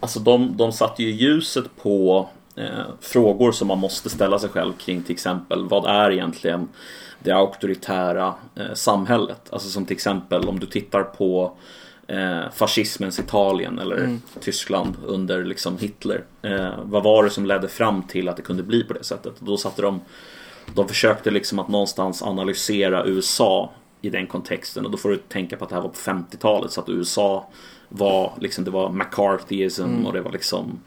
Alltså 0.00 0.20
de, 0.20 0.56
de 0.56 0.72
satte 0.72 1.02
ju 1.02 1.10
ljuset 1.10 1.64
på 1.82 2.18
eh, 2.18 2.39
frågor 3.00 3.52
som 3.52 3.68
man 3.68 3.78
måste 3.78 4.10
ställa 4.10 4.38
sig 4.38 4.50
själv 4.50 4.72
kring 4.72 5.02
till 5.02 5.12
exempel 5.12 5.68
vad 5.68 5.84
är 5.86 6.10
egentligen 6.10 6.68
det 7.18 7.30
auktoritära 7.32 8.34
eh, 8.56 8.74
samhället? 8.74 9.40
Alltså 9.50 9.68
som 9.68 9.84
till 9.86 9.94
exempel 9.96 10.48
om 10.48 10.58
du 10.60 10.66
tittar 10.66 11.02
på 11.02 11.52
eh, 12.06 12.40
fascismens 12.54 13.18
Italien 13.18 13.78
eller 13.78 13.96
Mm. 13.96 14.22
Tyskland 14.40 14.96
under 15.06 15.44
liksom 15.44 15.78
Hitler. 15.78 16.24
Eh, 16.42 16.70
vad 16.82 17.02
var 17.02 17.24
det 17.24 17.30
som 17.30 17.46
ledde 17.46 17.68
fram 17.68 18.02
till 18.02 18.28
att 18.28 18.36
det 18.36 18.42
kunde 18.42 18.62
bli 18.62 18.84
på 18.84 18.92
det 18.94 19.04
sättet? 19.04 19.34
Då 19.38 19.56
satte 19.56 19.82
de 19.82 20.00
de 20.74 20.88
försökte 20.88 21.30
liksom 21.30 21.58
att 21.58 21.68
någonstans 21.68 22.22
analysera 22.22 23.06
USA 23.06 23.70
i 24.00 24.10
den 24.10 24.26
kontexten 24.26 24.84
och 24.84 24.90
då 24.90 24.98
får 24.98 25.08
du 25.08 25.16
tänka 25.16 25.56
på 25.56 25.64
att 25.64 25.68
det 25.70 25.76
här 25.76 25.82
var 25.82 25.88
på 25.88 25.94
50-talet 25.96 26.70
så 26.72 26.80
att 26.80 26.88
USA 26.88 27.48
var 27.88 28.32
liksom 28.40 28.64
det 28.64 28.70
var 28.70 28.90
McCarthyism 28.92 29.84
Mm. 29.84 30.06
och 30.06 30.12
det 30.12 30.20
var 30.20 30.32
liksom 30.32 30.80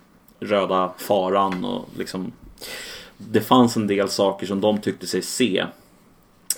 röda 0.43 0.93
faran 0.97 1.65
och 1.65 1.89
liksom 1.97 2.32
det 3.17 3.41
fanns 3.41 3.77
en 3.77 3.88
del 3.88 4.10
saker 4.10 4.47
som 4.47 4.62
de 4.62 4.82
tyckte 4.82 5.08
sig 5.08 5.21
se 5.21 5.65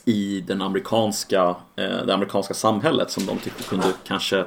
i 0.05 0.41
den 0.41 0.61
amerikanska, 0.61 1.55
eh, 1.75 2.05
det 2.05 2.13
amerikanska 2.13 2.53
samhället 2.53 3.11
som 3.11 3.25
de 3.25 3.37
tyckte 3.37 3.63
kunde 3.63 3.85
kanske 4.07 4.45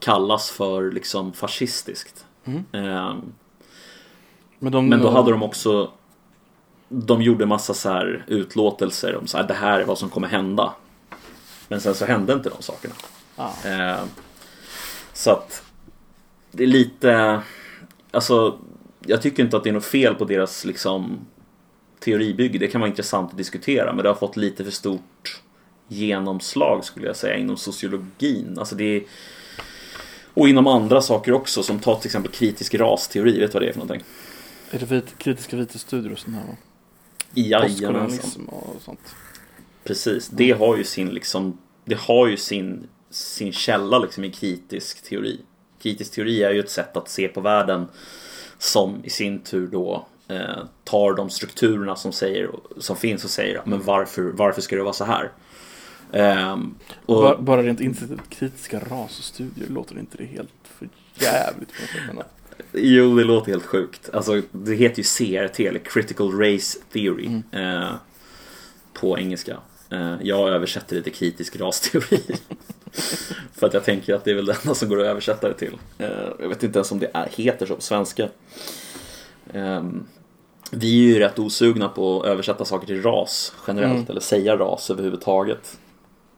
kallas 0.00 0.50
för 0.50 0.90
liksom 0.90 1.32
fascistiskt. 1.32 2.24
Mm. 2.44 2.64
Eh, 2.72 3.14
Men, 4.58 4.72
de, 4.72 4.88
men 4.88 5.00
då 5.00 5.10
hade 5.10 5.30
de 5.30 5.42
också 5.42 5.90
De 6.88 7.22
gjorde 7.22 7.46
massa 7.46 7.74
så 7.74 7.88
här 7.88 8.24
utlåtelser 8.26 9.16
om 9.16 9.26
så 9.26 9.36
här, 9.36 9.48
det 9.48 9.54
här 9.54 9.80
är 9.80 9.84
vad 9.84 9.98
som 9.98 10.10
kommer 10.10 10.28
hända. 10.28 10.72
Men 11.68 11.80
sen 11.80 11.94
så 11.94 12.04
hände 12.04 12.32
inte 12.32 12.48
de 12.48 12.62
sakerna. 12.62 12.94
Ah. 13.36 13.50
Eh, 13.64 14.04
så 15.12 15.30
att 15.30 15.62
det 16.50 16.62
är 16.62 16.66
lite 16.66 17.40
Alltså 18.16 18.58
Jag 19.06 19.22
tycker 19.22 19.42
inte 19.42 19.56
att 19.56 19.64
det 19.64 19.70
är 19.70 19.74
något 19.74 19.84
fel 19.84 20.14
på 20.14 20.24
deras 20.24 20.64
liksom 20.64 21.18
teoribygge. 21.98 22.58
Det 22.58 22.68
kan 22.68 22.80
vara 22.80 22.88
intressant 22.88 23.30
att 23.30 23.36
diskutera 23.36 23.92
men 23.92 24.02
det 24.02 24.08
har 24.08 24.16
fått 24.16 24.36
lite 24.36 24.64
för 24.64 24.70
stort 24.70 25.42
genomslag 25.88 26.84
skulle 26.84 27.06
jag 27.06 27.16
säga 27.16 27.36
inom 27.36 27.56
sociologin. 27.56 28.58
Alltså 28.58 28.74
det 28.74 28.84
är, 28.84 29.02
och 30.34 30.48
inom 30.48 30.66
andra 30.66 31.00
saker 31.00 31.32
också 31.32 31.62
som 31.62 31.78
tar 31.78 31.96
till 31.96 32.08
exempel 32.08 32.32
kritisk 32.32 32.74
rasteori. 32.74 33.40
Vet 33.40 33.52
du 33.52 33.54
vad 33.54 33.62
det 33.62 33.68
är 33.68 33.72
för 33.72 33.80
någonting? 33.80 34.06
Är 34.70 34.78
det 34.78 34.86
vit, 34.86 35.18
kritiska 35.18 35.56
vita 35.56 35.78
studier 35.78 36.12
och 36.12 36.18
sånt 36.18 36.36
här 36.36 36.46
va? 36.46 36.56
Jajamensan. 37.34 38.48
Och 38.48 38.82
sånt. 38.82 39.14
Precis, 39.84 40.28
det 40.28 40.50
har 40.50 40.76
ju 40.76 40.84
sin 40.84 41.08
liksom 41.08 41.58
Det 41.84 41.98
har 41.98 42.26
ju 42.26 42.36
sin 42.36 42.88
Sin 43.10 43.52
källa 43.52 43.98
liksom 43.98 44.24
i 44.24 44.30
kritisk 44.30 45.02
teori 45.02 45.40
Kritisk 45.82 46.12
teori 46.12 46.42
är 46.42 46.50
ju 46.50 46.60
ett 46.60 46.70
sätt 46.70 46.96
att 46.96 47.08
se 47.08 47.28
på 47.28 47.40
världen 47.40 47.86
Som 48.58 49.04
i 49.04 49.10
sin 49.10 49.38
tur 49.38 49.66
då 49.66 50.06
eh, 50.28 50.64
Tar 50.84 51.14
de 51.14 51.30
strukturerna 51.30 51.96
som 51.96 52.12
säger 52.12 52.50
Som 52.78 52.96
finns 52.96 53.24
och 53.24 53.30
säger 53.30 53.62
Men 53.64 53.82
varför, 53.82 54.22
varför 54.22 54.60
ska 54.60 54.76
det 54.76 54.82
vara 54.82 54.92
så 54.92 55.04
här? 55.04 55.32
Ehm, 56.12 56.74
och, 57.06 57.22
Bara, 57.22 57.36
bara 57.36 57.62
rent 57.62 57.80
institut 57.80 58.20
kritiska 58.28 58.80
rasstudier 58.80 59.68
låter 59.68 59.98
inte 59.98 60.16
det 60.16 60.24
helt 60.24 60.50
för 60.78 60.88
jävligt 61.14 61.72
Jo, 62.72 63.16
det 63.16 63.24
låter 63.24 63.50
helt 63.50 63.66
sjukt. 63.66 64.10
Alltså, 64.12 64.42
det 64.52 64.74
heter 64.74 64.98
ju 64.98 65.04
CRT, 65.04 65.60
eller 65.60 65.78
Critical 65.78 66.32
Race 66.32 66.78
Theory. 66.92 67.26
Mm. 67.26 67.42
Eh, 67.82 67.88
på 68.92 69.18
engelska. 69.18 69.56
Eh, 69.90 70.14
jag 70.22 70.48
översätter 70.48 70.96
det 70.96 71.02
till 71.02 71.12
kritisk 71.12 71.56
rasteori. 71.56 72.22
För 73.52 73.66
att 73.66 73.74
jag 73.74 73.84
tänker 73.84 74.14
att 74.14 74.24
det 74.24 74.30
är 74.30 74.34
väl 74.34 74.46
det 74.46 74.56
enda 74.62 74.74
som 74.74 74.88
går 74.88 75.00
att 75.00 75.06
översätta 75.06 75.48
det 75.48 75.54
till. 75.54 75.72
Eh, 75.98 76.08
jag 76.38 76.48
vet 76.48 76.62
inte 76.62 76.78
ens 76.78 76.92
om 76.92 76.98
det 76.98 77.10
är, 77.14 77.28
heter 77.36 77.66
så 77.66 77.74
på 77.74 77.80
svenska. 77.82 78.28
Ehm, 79.52 80.06
vi 80.70 80.88
är 81.10 81.14
ju 81.14 81.18
rätt 81.18 81.38
osugna 81.38 81.88
på 81.88 82.20
att 82.20 82.26
översätta 82.26 82.64
saker 82.64 82.86
till 82.86 83.02
ras 83.02 83.52
generellt, 83.66 83.94
Mm. 83.94 84.06
eller 84.10 84.20
säga 84.20 84.56
ras 84.56 84.90
överhuvudtaget. 84.90 85.78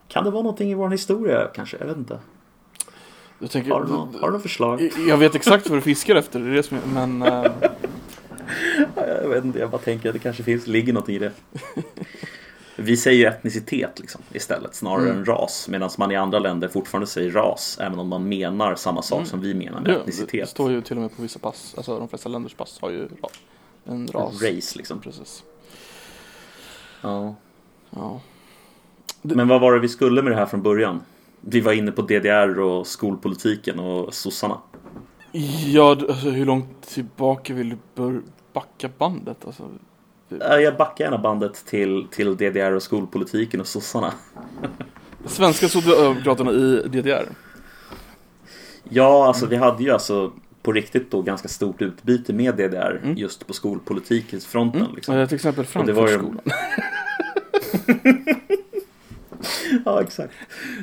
Kan 0.08 0.24
det 0.24 0.30
vara 0.30 0.42
någonting 0.42 0.70
i 0.70 0.74
vår 0.74 0.88
historia 0.90 1.48
kanske? 1.54 1.76
Jag 1.80 1.86
vet 1.86 1.96
inte. 1.96 2.18
Jag, 3.38 3.50
tänker, 3.50 3.70
Har 3.70 3.84
du 3.84 3.88
något, 3.92 4.20
har 4.20 4.26
du 4.28 4.32
något 4.32 4.42
förslag? 4.42 4.90
jag 5.08 5.16
vet 5.16 5.34
exakt 5.34 5.68
vad 5.68 5.78
du 5.78 5.82
fiskar 5.82 6.14
efter, 6.16 6.40
det 6.40 6.50
är 6.50 6.54
det 6.54 6.62
som 6.62 6.78
men 6.94 7.22
eh, 7.22 7.44
Jag 9.22 9.28
vet 9.28 9.44
inte, 9.44 9.58
jag 9.58 9.70
bara 9.70 9.80
tänker 9.80 10.08
att 10.08 10.12
det 10.12 10.18
kanske 10.18 10.42
finns, 10.42 10.66
ligger 10.66 10.92
något 10.92 11.08
i 11.08 11.18
det. 11.18 11.32
Vi 12.80 12.96
säger 12.96 13.18
ju 13.18 13.26
etnicitet 13.26 13.98
liksom, 14.00 14.20
istället 14.32 14.74
snarare 14.74 15.04
Mm. 15.04 15.16
än 15.18 15.24
ras. 15.24 15.68
Medan 15.68 15.90
man 15.98 16.10
i 16.10 16.16
andra 16.16 16.38
länder 16.38 16.68
fortfarande 16.68 17.06
säger 17.06 17.30
ras. 17.30 17.78
Även 17.80 17.98
om 17.98 18.08
man 18.08 18.28
menar 18.28 18.74
samma 18.74 19.02
sak 19.02 19.26
som 19.26 19.40
vi 19.40 19.54
menar 19.54 19.80
med 19.80 19.84
det, 19.84 19.92
det 19.92 20.00
etnicitet. 20.00 20.48
står 20.48 20.70
ju 20.70 20.80
till 20.82 20.96
och 20.96 21.02
med 21.02 21.16
på 21.16 21.22
vissa 21.22 21.38
pass, 21.38 21.74
alltså 21.76 21.98
de 21.98 22.08
flesta 22.08 22.28
länders 22.28 22.54
pass 22.54 22.78
har 22.80 22.90
ju 22.90 23.08
en 23.84 24.06
ras. 24.06 24.42
Race 24.42 24.78
liksom. 24.78 25.00
Precis. 25.00 25.42
Ja. 27.02 27.34
Ja. 27.90 28.20
Men 29.22 29.48
vad 29.48 29.60
var 29.60 29.72
det 29.72 29.80
vi 29.80 29.88
skulle 29.88 30.22
med 30.22 30.32
det 30.32 30.36
här 30.36 30.46
från 30.46 30.62
början? 30.62 31.00
Vi 31.40 31.60
var 31.60 31.72
inne 31.72 31.92
på 31.92 32.02
DDR 32.02 32.58
och 32.60 32.86
skolpolitiken 32.86 33.78
och 33.78 34.14
sossarna. 34.14 34.58
Ja, 35.66 35.90
alltså, 35.90 36.30
hur 36.30 36.46
långt 36.46 36.82
tillbaka 36.82 37.54
vill 37.54 37.76
du 37.94 38.22
backa 38.52 38.90
bandet? 38.98 39.44
Alltså, 39.46 39.70
Jag 40.40 40.76
backar 40.76 41.04
gärna 41.04 41.18
bandet 41.18 41.64
till, 41.66 42.06
till 42.10 42.36
DDR 42.36 42.72
och 42.72 42.82
skolpolitiken 42.82 43.60
och 43.60 43.66
sossarna. 43.66 44.12
svenska 45.26 45.68
socialdemokraterna 45.68 46.52
i 46.52 46.82
DDR. 46.88 47.28
Ja, 48.88 49.26
alltså 49.26 49.46
vi 49.46 49.56
hade 49.56 49.82
ju 49.82 49.90
alltså 49.90 50.32
på 50.62 50.72
riktigt 50.72 51.10
då 51.10 51.22
ganska 51.22 51.48
stort 51.48 51.82
utbyte 51.82 52.32
med 52.32 52.54
DDR 52.56 53.00
Mm. 53.02 53.16
just 53.16 53.46
på 53.46 53.52
skolpolitikens 53.52 54.46
fronten. 54.46 54.80
Mm. 54.80 54.94
Liksom. 54.94 55.14
Eh, 55.16 55.28
till 55.28 55.34
exempel 55.34 55.64
Frankfurtskolan. 55.64 56.40
Ja, 59.84 60.02
exakt. 60.02 60.32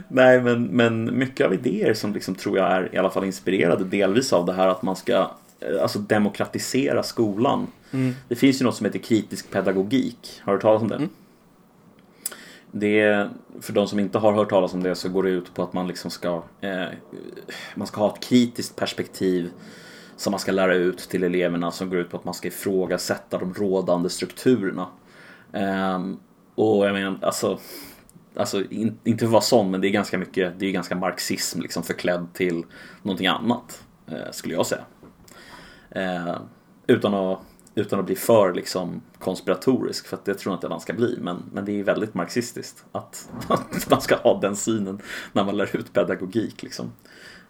Nej, 0.08 0.42
men, 0.42 0.64
men 0.64 1.18
mycket 1.18 1.46
av 1.46 1.54
idéer 1.54 1.94
som 1.94 2.14
liksom 2.14 2.36
tror 2.36 2.58
jag 2.58 2.72
är 2.72 2.96
i 2.96 2.98
alla 2.98 3.10
fall 3.10 3.24
inspirerade 3.26 3.84
delvis 3.84 4.34
av 4.34 4.46
det 4.46 4.54
här 4.54 4.68
att 4.68 4.82
man 4.82 4.96
ska 4.96 5.14
eh, 5.60 5.82
alltså 5.82 6.00
demokratisera 6.00 7.04
skolan. 7.04 7.68
Mm. 7.96 8.16
Det 8.28 8.36
finns 8.36 8.62
ju 8.62 8.66
något 8.66 8.76
som 8.76 8.86
heter 8.86 9.00
kritisk 9.00 9.52
pedagogik. 9.52 10.42
Har 10.44 10.54
du 10.54 10.56
hört 10.56 10.62
talas 10.62 10.82
om 10.82 10.88
det? 10.88 10.96
Mm. 10.96 11.10
Det 12.72 13.30
för 13.62 13.74
de 13.74 13.88
som 13.88 14.00
inte 14.00 14.18
har 14.18 14.34
hört 14.34 14.50
talas 14.50 14.74
om 14.74 14.84
det 14.84 14.96
så 14.96 15.10
går 15.10 15.24
det 15.24 15.30
ut 15.30 15.54
på 15.54 15.64
att 15.64 15.74
man 15.74 15.88
liksom 15.88 16.12
ska 16.12 16.44
eh, 16.62 16.86
man 17.76 17.88
ska 17.88 18.02
ha 18.02 18.14
ett 18.14 18.24
kritiskt 18.24 18.76
perspektiv 18.76 19.52
som 20.18 20.32
man 20.32 20.40
ska 20.40 20.52
lära 20.52 20.76
ut 20.76 20.98
till 20.98 21.24
eleverna 21.24 21.72
som 21.72 21.90
går 21.90 22.00
ut 22.00 22.10
på 22.10 22.18
att 22.18 22.26
man 22.26 22.34
ska 22.34 22.48
ifrågasätta 22.48 23.38
de 23.38 23.54
rådande 23.54 24.10
strukturerna. 24.10 24.88
Ehm, 25.54 26.20
och 26.56 26.88
jag 26.88 26.94
menar, 26.94 27.20
alltså, 27.22 27.60
alltså 28.36 28.64
in, 28.64 28.98
inte 29.04 29.20
för 29.20 29.26
att 29.26 29.32
vara 29.32 29.42
sån, 29.42 29.72
men 29.72 29.82
det 29.82 29.88
är 29.88 29.92
ganska 29.92 30.18
mycket, 30.18 30.60
det 30.60 30.66
är 30.66 30.72
ganska 30.72 30.96
marxism 30.96 31.62
liksom 31.62 31.84
förklädd 31.84 32.28
till 32.34 32.64
någonting 33.02 33.28
annat, 33.28 33.84
eh, 34.08 34.32
skulle 34.32 34.54
jag 34.54 34.66
säga. 34.66 34.86
Eh, 35.90 36.36
utan, 36.88 37.14
att, 37.14 37.40
utan 37.76 38.00
att 38.00 38.06
bli 38.06 38.16
för 38.16 38.54
liksom 38.54 39.02
konspiratorisk, 39.20 40.08
för 40.08 40.18
att 40.18 40.26
det 40.26 40.34
tror 40.36 40.52
jag 40.52 40.58
inte 40.58 40.68
att 40.68 40.72
man 40.72 40.80
ska 40.82 40.94
bli, 40.94 41.18
men, 41.22 41.44
men 41.54 41.66
det 41.66 41.80
är 41.80 41.84
väldigt 41.84 42.14
marxistiskt 42.14 42.86
att, 42.92 43.30
att 43.48 43.90
man 43.90 44.02
ska 44.02 44.16
ha 44.16 44.40
den 44.42 44.56
synen 44.56 45.02
när 45.34 45.44
man 45.44 45.58
lär 45.58 45.76
ut 45.76 45.94
pedagogik. 45.94 46.64
Liksom. 46.64 46.92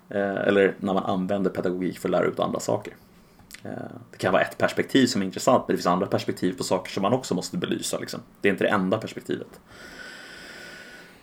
Eh, 0.10 0.20
eller 0.36 0.76
när 0.80 0.94
man 0.94 1.04
använder 1.04 1.50
pedagogik 1.52 2.00
för 2.00 2.08
att 2.10 2.12
lära 2.12 2.26
ut 2.26 2.40
andra 2.40 2.60
saker. 2.60 2.94
Eh, 3.64 3.72
Det 4.12 4.18
kan 4.18 4.34
vara 4.34 4.42
ett 4.44 4.58
perspektiv 4.58 5.08
som 5.08 5.22
är 5.22 5.26
intressant, 5.26 5.68
men 5.68 5.74
det 5.74 5.78
finns 5.78 5.88
andra 5.88 6.08
perspektiv 6.08 6.58
på 6.58 6.64
saker 6.64 6.92
som 6.92 7.02
man 7.02 7.14
också 7.14 7.34
måste 7.36 7.58
belysa. 7.58 8.00
Liksom. 8.00 8.20
Det 8.42 8.48
är 8.50 8.52
inte 8.52 8.64
det 8.64 8.70
enda 8.70 8.98
perspektivet. 8.98 9.60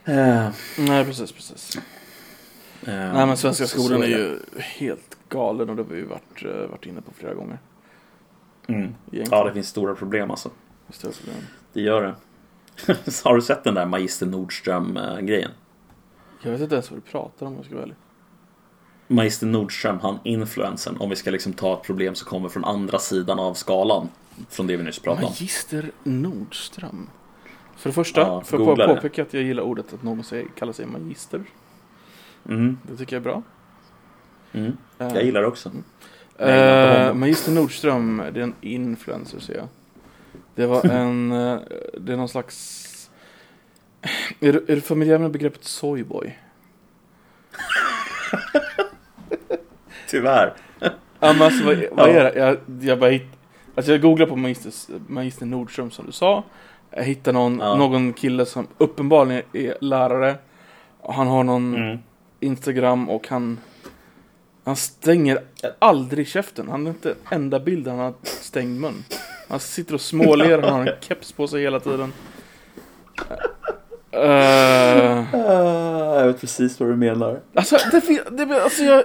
Eh, 0.04 0.48
Nej, 0.78 1.04
precis, 1.04 1.32
precis. 1.32 1.76
eh, 1.76 1.82
Nej, 2.94 3.26
men 3.26 3.36
svenska 3.36 3.66
skolan 3.66 4.02
är 4.02 4.06
ju 4.06 4.38
helt 4.58 5.16
galen 5.28 5.70
och 5.70 5.76
det 5.76 5.82
har 5.82 5.90
vi 5.90 5.96
ju 5.96 6.04
varit, 6.06 6.44
eh, 6.44 6.70
varit 6.70 6.86
inne 6.86 7.00
på 7.00 7.12
flera 7.12 7.34
gånger. 7.34 7.58
Mm. 8.74 8.94
Ja, 9.10 9.44
det 9.44 9.52
finns 9.52 9.68
stora 9.68 9.94
problem 9.94 10.30
alltså. 10.30 10.50
Stora 10.90 11.12
problem. 11.12 11.42
Det 11.72 11.80
gör 11.80 12.02
det. 12.02 12.14
Har 13.24 13.34
du 13.34 13.42
sett 13.42 13.64
den 13.64 13.74
där 13.74 13.86
Magister 13.86 14.26
Nordström-grejen? 14.26 15.50
Jag 16.42 16.52
vet 16.52 16.60
inte 16.60 16.74
ens 16.74 16.90
vad 16.90 16.98
du 16.98 17.10
pratar 17.10 17.46
om 17.46 17.52
om 17.52 17.56
jag 17.56 17.64
ska 17.66 17.74
vara 17.74 17.84
ärlig. 17.84 17.96
Magister 19.08 19.46
Nordström, 19.46 19.98
han 20.02 20.18
influensen, 20.24 20.96
om 21.00 21.10
vi 21.10 21.16
ska 21.16 21.30
liksom 21.30 21.52
ta 21.52 21.74
ett 21.74 21.82
problem 21.82 22.14
som 22.14 22.28
kommer 22.28 22.48
från 22.48 22.64
andra 22.64 22.98
sidan 22.98 23.38
av 23.38 23.54
skalan. 23.54 24.08
Från 24.48 24.66
det 24.66 24.76
vi 24.76 24.82
nyss 24.84 24.98
pratade 24.98 25.26
om. 25.26 25.30
Magister 25.32 25.90
Nordström. 26.04 27.10
För 27.76 27.88
det 27.88 27.94
första, 27.94 28.20
Ja, 28.20 28.40
för 28.40 28.72
att 28.72 28.78
det. 28.78 28.86
påpeka 28.94 29.22
att 29.22 29.34
jag 29.34 29.42
gillar 29.42 29.62
ordet 29.62 29.92
att 29.94 30.02
någon 30.02 30.24
säger, 30.24 30.46
kallar 30.58 30.72
sig 30.72 30.86
magister. 30.86 31.44
Mm, 32.48 32.78
Det 32.90 32.96
tycker 32.96 33.16
jag 33.16 33.20
är 33.20 33.24
bra. 33.24 33.42
mm. 34.52 34.76
Eh, 34.98 35.06
Jag 35.14 35.24
gillar 35.24 35.40
det 35.40 35.46
också. 35.46 35.68
Jag 35.74 35.82
inte 36.42 37.06
Eh. 37.08 37.14
Magister 37.14 37.52
Nordström, 37.52 38.22
det 38.32 38.40
är 38.40 38.44
en 38.44 38.54
influencer 38.60 39.40
ser 39.40 39.54
jag. 39.56 39.68
Det 40.54 40.66
var 40.66 40.84
en, 40.90 41.32
eh, 41.32 41.58
det 42.00 42.12
är 42.12 42.16
någon 42.16 42.28
slags... 42.28 42.88
Är 44.40 44.52
du, 44.52 44.64
är 44.68 44.74
du 44.74 44.80
familjär 44.80 45.18
med 45.18 45.30
begreppet 45.30 45.64
soyboy? 45.64 46.38
Tyvärr. 50.08 50.52
Ja 50.80 51.32
men 51.32 51.42
alltså 51.42 51.64
vad, 51.64 51.84
vad 51.92 52.08
är 52.08 52.24
det? 52.24 52.38
Jag, 52.38 52.56
jag 52.80 52.98
bara 52.98 53.10
hitt, 53.10 53.26
Alltså 53.74 53.92
jag 53.92 54.00
googlade 54.00 54.30
på 54.30 54.36
Magister, 54.36 54.72
Magister 55.06 55.46
Nordström 55.46 55.90
som 55.90 56.06
du 56.06 56.12
sa. 56.12 56.44
Jag 56.90 57.04
hittade 57.04 57.38
någon, 57.38 57.58
Ja. 57.58 57.74
någon 57.74 58.12
kille 58.12 58.46
som 58.46 58.66
uppenbarligen 58.78 59.42
är 59.52 59.74
lärare. 59.80 60.36
Han 61.08 61.26
har 61.26 61.44
någon 61.44 61.74
Mm. 61.76 61.98
Instagram 62.40 63.08
och 63.10 63.28
han 63.28 63.58
Han 64.64 64.76
stänger 64.76 65.38
aldrig 65.78 66.28
käften. 66.28 66.68
Han 66.68 66.86
har 66.86 66.92
inte 66.92 67.10
en 67.10 67.16
enda 67.30 67.60
bild 67.60 67.84
där 67.84 67.90
han 67.90 68.00
har 68.00 68.14
stängd 68.22 68.80
mun. 68.80 69.04
Han 69.48 69.60
sitter 69.60 69.94
och 69.94 70.00
småler, 70.00 70.62
han 70.62 70.72
har 70.72 70.80
en 70.86 70.94
keps 71.00 71.32
på 71.32 71.48
sig 71.48 71.62
hela 71.62 71.80
tiden. 71.80 72.12
Ah, 74.14 75.24
jag 76.20 76.26
vet 76.26 76.40
precis 76.40 76.80
vad 76.80 76.88
du 76.88 76.96
menar. 76.96 77.40
alltså, 77.54 77.76
det, 77.90 78.30
det, 78.44 78.62
alltså 78.62 78.82
jag, 78.82 79.04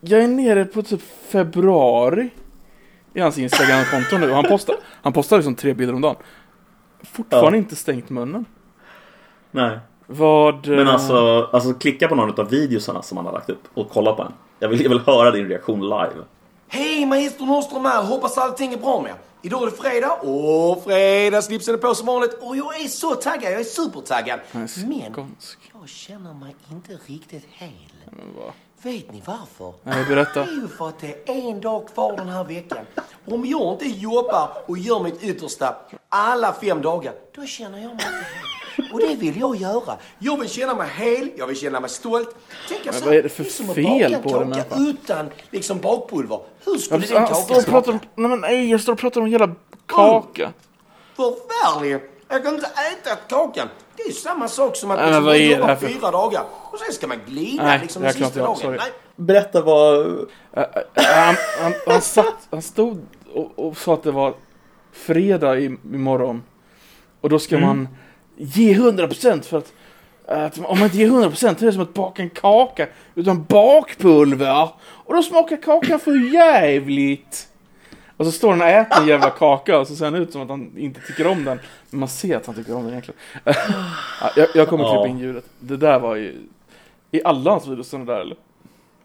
jag 0.00 0.22
är 0.22 0.28
nere 0.28 0.64
på 0.64 0.82
typ 0.82 1.02
februari 1.28 2.30
i 3.14 3.20
hans 3.20 3.38
Instagram-konto 3.38 4.18
nu. 4.18 4.28
och 4.30 4.36
Han 4.36 4.44
postar, 4.44 4.74
han 5.02 5.12
postar 5.12 5.36
liksom 5.36 5.54
tre 5.54 5.74
bilder 5.74 5.94
om 5.94 6.00
dagen. 6.00 6.16
Fortfarande 7.02 7.50
Ja. 7.50 7.56
inte 7.56 7.76
stängt 7.76 8.10
munnen. 8.10 8.44
Nej. 9.50 9.78
Vad... 10.12 10.68
Men 10.68 10.86
eh, 10.86 10.94
alltså, 10.94 11.48
alltså 11.52 11.74
klicka 11.74 12.08
på 12.08 12.14
någon 12.14 12.40
av 12.40 12.48
videosarna 12.48 13.02
som 13.02 13.16
han 13.16 13.26
har 13.26 13.32
lagt 13.32 13.50
upp 13.50 13.62
och 13.74 13.90
kolla 13.90 14.12
på 14.12 14.22
en. 14.22 14.32
Jag 14.58 14.68
vill, 14.68 14.82
jag 14.82 14.88
vill 14.88 15.00
höra 15.00 15.30
din 15.30 15.48
reaktion 15.48 15.80
live. 15.80 16.24
Hej, 16.68 17.06
Magister 17.06 17.44
Nordström 17.44 17.84
här. 17.84 18.02
Hoppas 18.02 18.38
allting 18.38 18.72
är 18.72 18.76
bra 18.76 19.00
med. 19.00 19.14
Idag 19.42 19.62
är 19.62 19.66
det 19.66 19.76
fredag 19.76 20.12
och 20.12 20.84
fredagsslipsen 20.84 21.74
är 21.74 21.78
på 21.78 21.94
som 21.94 22.06
vanligt. 22.06 22.38
Och 22.40 22.56
jag 22.56 22.80
är 22.80 22.88
så 22.88 23.14
taggad, 23.14 23.52
jag 23.52 23.60
är 23.60 23.64
supertaggad. 23.64 24.40
Men 24.52 24.68
jag 25.72 25.88
känner 25.88 26.34
mig 26.34 26.54
inte 26.70 26.98
riktigt 27.06 27.44
hel. 27.50 27.70
Vet 28.82 29.12
ni 29.12 29.22
varför? 29.26 29.72
Nej, 29.82 30.04
berätta. 30.04 30.44
Det 30.44 30.50
är 30.50 30.54
ju 30.54 30.68
för 30.68 30.88
att 30.88 30.98
det 30.98 31.28
är 31.28 31.50
en 31.50 31.60
dag 31.60 31.88
kvar 31.94 32.16
den 32.16 32.28
här 32.28 32.44
veckan. 32.44 32.84
Om 33.26 33.46
jag 33.46 33.72
inte 33.72 33.86
jobbar 33.86 34.48
och 34.66 34.78
gör 34.78 35.00
mitt 35.00 35.22
yttersta 35.22 35.76
alla 36.08 36.52
fem 36.52 36.82
dagar, 36.82 37.12
då 37.36 37.46
känner 37.46 37.78
jag 37.78 37.86
mig 37.86 37.92
inte 37.92 38.04
hel. 38.04 38.59
Och 38.92 39.00
det 39.00 39.14
vill 39.14 39.40
jag 39.40 39.56
göra. 39.56 39.96
Jag 40.18 40.40
vill 40.40 40.48
känna 40.48 40.74
mig 40.74 40.88
hel, 40.96 41.30
jag 41.36 41.46
vill 41.46 41.56
känna 41.56 41.80
mig 41.80 41.90
stolt. 41.90 42.36
Tänk 42.68 42.84
Men 42.84 42.94
vad 43.04 43.14
är 43.14 43.22
det 43.22 43.28
för 43.28 43.44
är 43.44 43.48
som 43.48 43.70
att 43.70 43.74
fel 43.74 44.16
på 44.22 44.38
den 44.38 44.48
människan? 44.48 44.86
utan 44.86 45.30
liksom 45.50 45.78
bakpulver. 45.80 46.40
Hur 46.64 46.78
skulle 46.78 47.06
Jag, 47.06 47.22
den 47.22 47.28
kakan 47.28 47.62
smaka? 47.62 47.90
om... 47.90 47.98
Nej 48.14 48.28
men 48.30 48.40
nej, 48.40 48.70
jag 48.70 48.80
står 48.80 48.92
och 48.92 48.98
pratar 48.98 49.20
om 49.20 49.28
jävla 49.28 49.54
kaka. 49.86 50.52
Förfärlig! 51.16 52.00
Jag 52.28 52.44
kan 52.44 52.54
inte 52.54 52.66
äta 52.66 53.16
kakan. 53.28 53.68
Det 53.96 54.02
är 54.02 54.12
samma 54.12 54.48
sak 54.48 54.76
som 54.76 54.90
att 54.90 54.98
Nej, 54.98 55.06
liksom 55.06 55.24
vad 55.24 55.34
är 55.36 55.38
det 55.38 55.44
jobba 55.44 55.66
här 55.66 55.76
för- 55.76 55.86
fyra 55.86 56.10
dagar 56.10 56.44
och 56.70 56.78
sen 56.78 56.92
ska 56.92 57.06
man 57.06 57.18
glida 57.26 57.64
Nej, 57.64 57.78
liksom 57.82 58.02
den 58.02 58.12
här 58.12 58.18
sista 58.24 58.40
dagen. 58.40 58.56
Sorry. 58.56 58.76
Nej. 58.78 58.90
Berätta 59.16 59.62
vad... 59.62 60.06
Äh, 60.06 60.62
äh, 60.62 60.66
han, 60.94 61.34
han, 61.60 61.72
han, 61.86 62.00
satt, 62.00 62.48
han 62.50 62.62
stod 62.62 63.06
och, 63.34 63.52
och 63.56 63.76
sa 63.76 63.94
att 63.94 64.02
det 64.02 64.10
var 64.10 64.34
fredag 64.92 65.58
i, 65.58 65.64
imorgon. 65.94 66.42
Och 67.20 67.28
då 67.28 67.38
ska 67.38 67.58
man 67.58 67.88
ge 68.40 68.74
100% 68.74 69.42
för 69.42 69.58
att, 69.58 69.72
att 70.26 70.58
om 70.58 70.78
man 70.78 70.84
inte 70.84 70.96
ger 70.96 71.08
100% 71.08 71.48
är 71.62 71.66
det 71.66 71.72
som 71.72 71.82
att 71.82 71.94
baka 71.94 72.22
en 72.22 72.30
kaka 72.30 72.86
utan 73.14 73.44
bakpulver. 73.44 74.68
Och 74.82 75.14
då 75.14 75.22
smakar 75.22 75.56
kakan 75.56 76.00
för 76.00 76.34
jävligt. 76.34 77.48
Och 78.16 78.26
så 78.26 78.32
står 78.32 78.50
han 78.50 78.60
och 78.60 78.66
äter 78.66 79.02
en 79.02 79.08
jävla 79.08 79.30
kaka 79.30 79.78
och 79.78 79.86
så 79.86 79.96
ser 79.96 80.04
han 80.04 80.14
ut 80.14 80.32
som 80.32 80.42
att 80.42 80.48
han 80.48 80.78
inte 80.78 81.00
tycker 81.00 81.26
om 81.26 81.44
den. 81.44 81.60
Men 81.90 82.00
man 82.00 82.08
ser 82.08 82.36
att 82.36 82.46
han 82.46 82.54
tycker 82.54 82.74
om 82.76 82.82
den 82.82 82.90
egentligen. 82.90 83.20
Ja, 84.20 84.30
jag, 84.36 84.48
jag 84.54 84.68
kommer 84.68 84.84
Ja. 84.84 84.90
klippa 84.92 85.08
in 85.08 85.18
ljudet. 85.18 85.44
Det 85.58 85.76
där 85.76 85.98
var 85.98 86.16
ju... 86.16 86.36
I 87.10 87.20
alla 87.24 87.50
hans 87.50 87.66
videos 87.66 87.88
sådana 87.88 88.12
där 88.12 88.20
eller? 88.20 88.36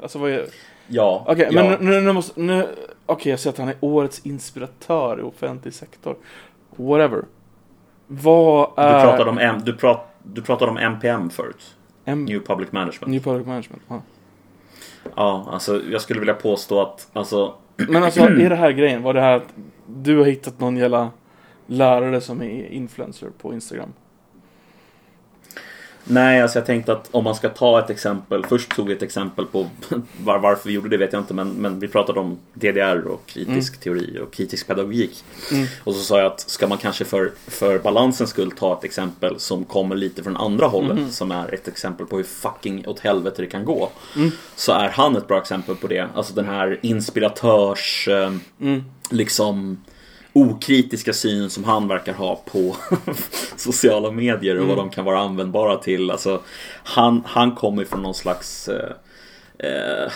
Alltså 0.01 0.19
vad 0.19 0.31
är... 0.31 0.45
Ja. 0.87 1.25
Okej, 1.27 1.47
ja. 1.51 1.63
men 1.63 1.85
nu, 1.85 2.01
nu, 2.01 2.13
måste... 2.13 2.39
Nu, 2.41 2.67
Okej, 3.05 3.29
jag 3.29 3.39
ser 3.39 3.49
att 3.49 3.57
han 3.57 3.67
är 3.67 3.75
årets 3.79 4.25
inspiratör 4.25 5.19
i 5.19 5.23
offentlig 5.23 5.73
sektor. 5.73 6.15
Whatever. 6.75 7.23
Vad 8.07 8.69
Du 8.75 8.81
är... 8.81 9.01
pratade 9.01 9.29
om, 9.29 9.37
M, 9.37 9.55
du, 9.65 9.73
prat, 9.73 10.15
du 10.23 10.41
pratade 10.41 10.71
om 10.71 10.77
NPM 10.77 11.29
förut. 11.29 11.75
M- 12.05 12.25
New 12.25 12.39
Public 12.39 12.71
Management. 12.71 13.07
New 13.11 13.23
Public 13.23 13.47
Management. 13.47 13.81
Ja. 13.87 14.01
Ja, 15.15 15.47
alltså 15.51 15.81
jag 15.91 16.01
skulle 16.01 16.19
vilja 16.19 16.33
påstå 16.33 16.81
att 16.81 17.07
alltså, 17.13 17.53
Men 17.89 18.03
alltså, 18.03 18.21
är 18.21 18.49
det 18.49 18.55
här 18.55 18.71
grejen? 18.71 19.03
Var 19.03 19.13
det 19.13 19.21
här 19.21 19.35
att 19.35 19.53
du 19.87 20.17
har 20.17 20.25
hittat 20.25 20.59
någon 20.59 20.77
jävla 20.77 21.09
lärare 21.67 22.21
som 22.21 22.41
är 22.41 22.67
influencer 22.71 23.29
på 23.41 23.53
Instagram? 23.53 23.93
Nej, 26.07 26.41
alltså 26.41 26.59
jag 26.59 26.65
tänkte 26.65 26.93
att 26.93 27.07
om 27.11 27.23
man 27.23 27.35
ska 27.35 27.49
ta 27.49 27.79
ett 27.79 27.89
exempel. 27.89 28.45
Först 28.45 28.75
tog 28.75 28.87
vi 28.87 28.93
ett 28.93 29.01
exempel 29.01 29.45
på 29.45 29.69
var, 30.23 30.39
varför 30.39 30.67
vi 30.67 30.75
gjorde 30.75 30.89
det 30.89 30.97
vet 30.97 31.13
jag 31.13 31.21
inte. 31.21 31.33
Men, 31.33 31.49
men 31.49 31.79
vi 31.79 31.87
pratade 31.87 32.19
om 32.19 32.37
DDR 32.53 33.07
och 33.07 33.25
kritisk 33.25 33.79
teori 33.79 34.19
och 34.23 34.33
kritisk 34.33 34.67
pedagogik. 34.67 35.23
Och 35.83 35.93
så 35.93 35.99
sa 35.99 36.17
jag 36.17 36.27
att 36.31 36.39
ska 36.39 36.67
man 36.67 36.77
kanske 36.77 37.05
för, 37.05 37.31
för 37.47 37.79
balansens 37.79 38.29
skull 38.29 38.51
ta 38.51 38.77
ett 38.77 38.83
exempel 38.83 39.39
som 39.39 39.65
kommer 39.65 39.95
lite 39.95 40.23
från 40.23 40.37
andra 40.37 40.67
hållet. 40.67 41.13
Som 41.13 41.31
är 41.31 41.53
ett 41.53 41.67
exempel 41.67 42.05
på 42.05 42.17
hur 42.17 42.23
fucking 42.23 42.87
åt 42.87 42.99
helvete 42.99 43.41
det 43.41 43.47
kan 43.47 43.65
gå. 43.65 43.89
Så 44.55 44.71
är 44.71 44.89
han 44.89 45.15
ett 45.15 45.27
bra 45.27 45.37
exempel 45.37 45.75
på 45.75 45.87
det. 45.87 46.07
Alltså 46.15 46.33
den 46.33 46.45
här 46.45 46.79
inspiratörs... 46.81 48.07
Eh, 48.07 48.31
liksom 49.09 49.77
okritiska 50.35 51.13
synen 51.13 51.49
som 51.49 51.63
han 51.63 51.87
verkar 51.87 52.13
ha 52.13 52.41
på 52.45 52.75
sociala 53.55 54.11
medier 54.11 54.59
och 54.59 54.67
vad 54.67 54.77
de 54.77 54.89
kan 54.89 55.05
vara 55.05 55.19
användbara 55.19 55.77
till. 55.77 56.11
Alltså, 56.11 56.41
han, 56.83 57.23
han 57.25 57.55
kommer 57.55 57.85
från 57.85 58.01
någon 58.01 58.13
slags... 58.13 58.67
Eh, 58.67 58.91
eh, 59.59 60.11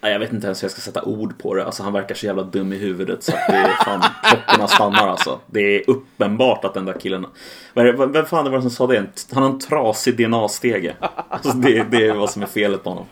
jag 0.00 0.18
vet 0.18 0.32
inte 0.32 0.46
ens 0.46 0.62
hur 0.62 0.64
jag 0.64 0.72
ska 0.72 0.80
sätta 0.80 1.02
ord 1.02 1.38
på 1.38 1.54
det. 1.54 1.64
Alltså 1.64 1.82
han 1.82 1.92
verkar 1.92 2.14
så 2.14 2.26
jävla 2.26 2.42
dum 2.42 2.72
i 2.72 2.76
huvudet 2.76 3.22
så 3.22 3.32
att 3.32 3.46
det 3.48 3.56
är 3.56 3.84
fan 3.84 4.02
klockorna 4.24 4.68
stannar 4.68 5.08
alltså. 5.08 5.40
Det 5.46 5.60
är 5.60 5.90
uppenbart 5.90 6.64
att 6.64 6.74
den 6.74 6.84
där 6.84 7.00
killen... 7.00 7.26
Vem 7.74 8.26
fan 8.26 8.44
det 8.44 8.50
var 8.50 8.58
det 8.58 8.62
som 8.62 8.70
sa 8.70 8.86
det? 8.86 9.06
Han 9.32 9.42
har 9.42 9.50
en 9.50 9.58
trasig 9.58 10.16
DNA-stege. 10.16 10.96
Alltså 11.28 11.52
det, 11.52 11.86
det 11.90 12.06
är 12.06 12.14
vad 12.14 12.30
som 12.30 12.42
är 12.42 12.46
felet 12.46 12.84
på 12.84 12.90
honom. 12.90 13.06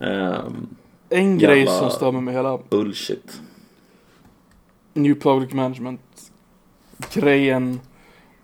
Ehm, 0.00 0.76
En 1.08 1.38
grej 1.38 1.66
som 1.66 1.90
stör 1.90 2.12
mig 2.12 2.22
med 2.22 2.34
hela 2.34 2.58
bullshit. 2.70 3.40
New 4.94 5.14
Public 5.14 5.52
Management 5.52 6.00
grejen 7.12 7.80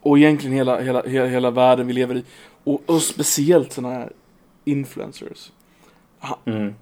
och 0.01 0.19
egentligen 0.19 0.57
hela, 0.57 0.81
hela, 0.81 1.03
hela, 1.03 1.27
hela 1.27 1.51
världen 1.51 1.87
vi 1.87 1.93
lever 1.93 2.15
i. 2.15 2.25
Och, 2.65 2.83
och 2.87 3.03
speciellt 3.03 3.73
sådana 3.73 3.95
här 3.95 4.13
influencers. 4.65 5.53
Mm. 6.45 6.75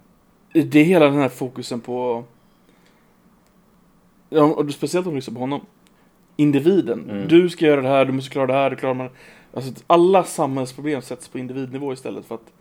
Det 0.52 0.80
är 0.80 0.84
hela 0.84 1.04
den 1.04 1.18
här 1.18 1.28
fokusen 1.28 1.80
på 1.80 2.24
och 4.30 4.72
speciellt 4.72 5.06
om 5.06 5.12
du 5.12 5.16
lyssnar 5.16 5.34
på 5.34 5.40
honom. 5.40 5.60
Individen. 6.36 7.10
Mm. 7.10 7.28
Du 7.28 7.48
ska 7.48 7.66
göra 7.66 7.80
det 7.80 7.88
här, 7.88 8.04
du 8.04 8.12
måste 8.12 8.30
klara 8.30 8.46
det 8.46 8.52
här, 8.52 8.70
du 8.70 8.76
klarar 8.76 8.94
man. 8.94 9.08
Alltså 9.52 9.72
alla 9.86 10.24
samhällsproblem 10.24 11.02
sätts 11.02 11.28
på 11.28 11.38
individnivå 11.38 11.92
istället 11.92 12.26
för 12.26 12.34
att 12.34 12.52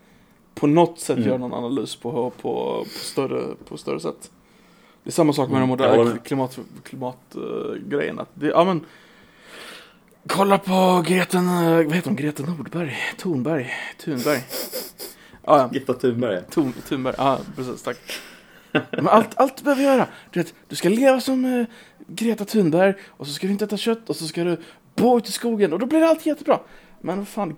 på 0.55 0.67
något 0.67 0.99
sätt 0.99 1.17
Mm. 1.17 1.29
göra 1.29 1.37
någon 1.37 1.53
analys 1.53 1.95
på, 1.95 2.11
på, 2.11 2.31
på, 2.41 2.85
större, 2.89 3.55
på 3.65 3.77
större 3.77 3.99
sätt. 3.99 4.31
Det 5.07 5.11
är 5.11 5.13
samma 5.13 5.33
sak 5.33 5.49
med 5.49 5.57
Mm, 5.57 5.77
de 5.77 5.83
moderna 5.87 6.17
klimat, 6.17 6.59
klimatgrejerna. 6.83 8.25
ja 8.41 8.63
men 8.63 8.85
Kolla 10.27 10.57
på 10.57 11.03
Greten, 11.07 11.45
vad 11.87 11.93
heter 11.95 12.09
hon? 12.09 12.15
Greta 12.15 12.43
Nordberg? 12.43 12.97
Thunberg? 13.17 13.69
Thunberg? 13.99 14.39
Ja, 15.45 15.57
ja. 15.59 15.69
Gitta 15.73 15.93
Thunberg. 15.93 16.41
Thun, 16.51 16.73
Thunberg, 16.87 17.15
ja 17.17 17.39
precis, 17.55 17.83
tack. 17.83 17.97
Men 18.91 19.07
allt, 19.07 19.37
allt 19.37 19.57
du 19.57 19.63
behöver 19.63 19.83
göra, 19.83 20.07
du 20.31 20.39
vet, 20.39 20.53
du 20.67 20.75
ska 20.75 20.89
leva 20.89 21.21
som 21.21 21.45
eh, 21.45 21.65
Greta 22.07 22.45
Thunberg 22.45 22.93
och 23.07 23.27
så 23.27 23.33
ska 23.33 23.47
du 23.47 23.53
inte 23.53 23.65
äta 23.65 23.77
kött 23.77 24.09
och 24.09 24.15
så 24.15 24.27
ska 24.27 24.43
du 24.43 24.57
bo 24.95 25.17
ute 25.17 25.29
i 25.29 25.31
skogen 25.31 25.73
och 25.73 25.79
då 25.79 25.85
blir 25.85 26.01
allt 26.03 26.25
jättebra. 26.25 26.59
Men 27.01 27.17
vad 27.17 27.27
fan, 27.27 27.55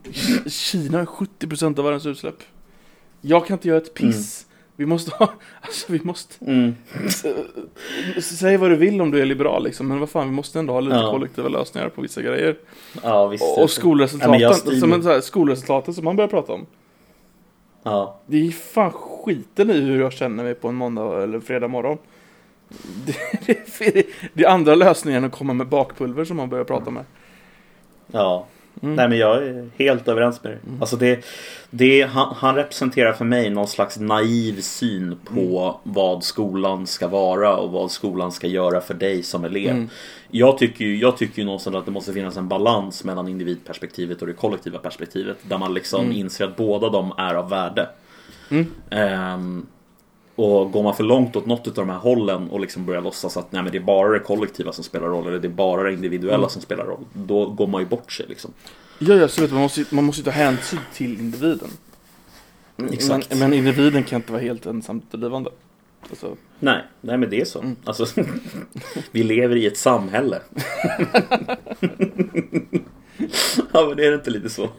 Kina 0.47 0.97
har 0.97 1.05
70% 1.05 1.79
av 1.79 1.85
världens 1.85 2.05
utsläpp. 2.05 2.43
Jag 3.21 3.47
kan 3.47 3.53
inte 3.55 3.67
göra 3.67 3.77
ett 3.77 3.93
piss. 3.93 4.45
Vi 4.79 4.85
måste 4.85 5.11
ha, 5.15 5.29
alltså 5.61 5.91
vi 5.93 5.99
måste, 6.03 6.45
Mm. 6.45 6.75
säg 8.21 8.57
vad 8.57 8.69
du 8.69 8.75
vill 8.75 9.01
om 9.01 9.11
du 9.11 9.21
är 9.21 9.25
liberal 9.25 9.63
liksom, 9.63 9.87
men 9.87 9.99
vad 9.99 10.09
fan, 10.09 10.25
vi 10.29 10.33
måste 10.35 10.59
ändå 10.59 10.73
ha 10.73 10.79
lite 10.79 10.95
Ja. 10.95 11.11
kollektiva 11.11 11.47
lösningar 11.49 11.89
på 11.89 12.01
vissa 12.01 12.21
grejer. 12.21 12.57
Ja, 13.03 13.27
visst. 13.27 13.43
Och 13.43 13.63
Ja, 13.63 13.67
skolresultaten, 13.67 14.53
styr- 14.53 14.79
som 14.79 14.93
en, 14.93 15.03
så 15.03 15.09
här, 15.09 15.21
skolresultaten 15.21 15.93
som 15.93 16.05
man 16.05 16.15
börjar 16.15 16.27
prata 16.27 16.53
om. 16.53 16.65
Ja. 17.83 18.19
Det 18.25 18.47
är 18.47 18.51
fan 18.51 18.91
skiten 18.91 19.69
i 19.69 19.79
hur 19.81 19.99
jag 20.01 20.13
känner 20.13 20.43
mig 20.43 20.53
på 20.55 20.67
en 20.67 20.75
måndag 20.75 21.23
eller 21.23 21.39
fredag 21.39 21.67
morgon. 21.67 21.97
Det, 23.05 23.15
det, 23.93 24.05
det 24.33 24.43
är 24.43 24.49
andra 24.49 24.75
lösningar 24.75 25.17
än 25.17 25.23
att 25.25 25.31
komma 25.31 25.53
med 25.53 25.67
bakpulver 25.67 26.25
som 26.25 26.37
man 26.37 26.49
börjar 26.49 26.65
prata 26.65 26.91
med. 26.91 27.03
Ja. 28.07 28.45
Mm. 28.81 28.95
Nej 28.95 29.09
men 29.09 29.17
jag 29.17 29.43
är 29.43 29.69
helt 29.77 30.07
överens 30.07 30.43
med 30.43 30.51
dig. 30.51 30.59
Alltså 30.79 30.95
det, 30.95 31.25
det, 31.69 32.01
han, 32.01 32.33
han 32.37 32.55
representerar 32.55 33.13
för 33.13 33.25
mig 33.25 33.49
någon 33.49 33.67
slags 33.67 33.99
naiv 33.99 34.61
syn 34.61 35.15
på 35.25 35.39
Mm. 35.85 35.95
vad 35.95 36.23
skolan 36.23 36.87
ska 36.87 37.07
vara 37.07 37.57
och 37.57 37.71
vad 37.71 37.91
skolan 37.91 38.31
ska 38.31 38.47
göra 38.47 38.81
för 38.81 38.93
dig 38.93 39.23
som 39.23 39.45
elev. 39.45 39.69
Mm. 39.71 39.89
Jag 40.31 40.57
tycker 40.57 40.85
ju 40.85 40.97
jag 40.97 41.17
tycker 41.17 41.39
ju 41.39 41.45
någonstans 41.45 41.75
att 41.75 41.85
det 41.85 41.91
måste 41.91 42.13
finnas 42.13 42.37
en 42.37 42.47
balans 42.47 43.03
mellan 43.03 43.27
individperspektivet 43.27 44.21
och 44.21 44.27
det 44.27 44.33
kollektiva 44.33 44.77
perspektivet. 44.79 45.37
Där 45.41 45.57
man 45.57 45.73
liksom 45.73 46.05
Mm. 46.05 46.17
inser 46.17 46.45
att 46.45 46.55
båda 46.57 46.89
de 46.89 47.13
är 47.17 47.35
av 47.35 47.49
värde. 47.49 47.89
Mm. 48.49 48.65
Och 50.39 50.71
går 50.71 50.83
man 50.83 50.95
för 50.95 51.03
långt 51.03 51.35
åt 51.35 51.45
något 51.45 51.67
av 51.67 51.73
de 51.73 51.89
här 51.89 51.97
hållen 51.97 52.49
och 52.49 52.59
liksom 52.59 52.85
börjar 52.85 53.01
låtsas 53.01 53.37
att 53.37 53.51
nej, 53.51 53.63
men 53.63 53.71
det 53.71 53.77
är 53.77 53.83
bara 53.83 54.09
det 54.13 54.19
kollektiva 54.19 54.71
som 54.71 54.83
spelar 54.83 55.07
roll 55.07 55.27
eller 55.27 55.39
det 55.39 55.47
är 55.47 55.49
bara 55.49 55.83
det 55.83 55.93
individuella 55.93 56.37
Mm. 56.37 56.49
som 56.49 56.61
spelar 56.61 56.85
roll. 56.85 57.05
Då 57.13 57.45
går 57.45 57.67
man 57.67 57.81
ju 57.81 57.87
bort 57.87 58.11
sig 58.11 58.25
liksom. 58.29 58.53
Ja, 58.99 59.13
ja, 59.15 59.27
du, 59.37 59.47
man 59.47 59.61
måste, 59.61 59.85
man 59.89 60.03
måste 60.03 60.23
ta 60.23 60.31
hänsyn 60.31 60.79
till 60.93 61.19
individen. 61.19 61.69
Exakt. 62.91 63.29
Men, 63.29 63.39
men 63.39 63.53
individen 63.53 64.03
kan 64.03 64.15
inte 64.15 64.31
vara 64.31 64.41
helt 64.41 64.65
ensamt 64.65 65.11
drivande. 65.11 65.49
Alltså, 66.09 66.35
Nej, 66.59 66.83
nej 67.01 67.17
men 67.17 67.29
det 67.29 67.41
är 67.41 67.45
så. 67.45 67.59
Mm. 67.59 67.75
Alltså, 67.85 68.05
vi 69.11 69.23
lever 69.23 69.55
i 69.55 69.65
ett 69.67 69.77
samhälle. 69.77 70.39
ja 73.73 73.85
men 73.87 73.97
det 73.97 74.05
är 74.05 74.15
inte 74.15 74.29
lite 74.29 74.49
så. 74.49 74.69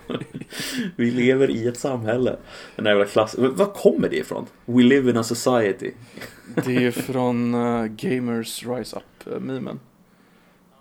vi 0.96 1.10
lever 1.10 1.50
i 1.50 1.68
ett 1.68 1.78
samhälle. 1.78 2.36
Den 2.76 2.84
där 2.84 2.90
jävla 2.90 3.06
klass... 3.06 3.34
Var 3.38 3.66
kommer 3.66 4.08
det 4.08 4.16
ifrån? 4.16 4.46
We 4.64 4.82
live 4.82 5.10
in 5.10 5.16
a 5.16 5.22
society. 5.22 5.92
det 6.64 6.84
är 6.84 6.90
från 6.90 7.54
uh, 7.54 7.86
Gamers 7.86 8.66
Rise 8.66 8.96
Up-memen. 8.96 9.80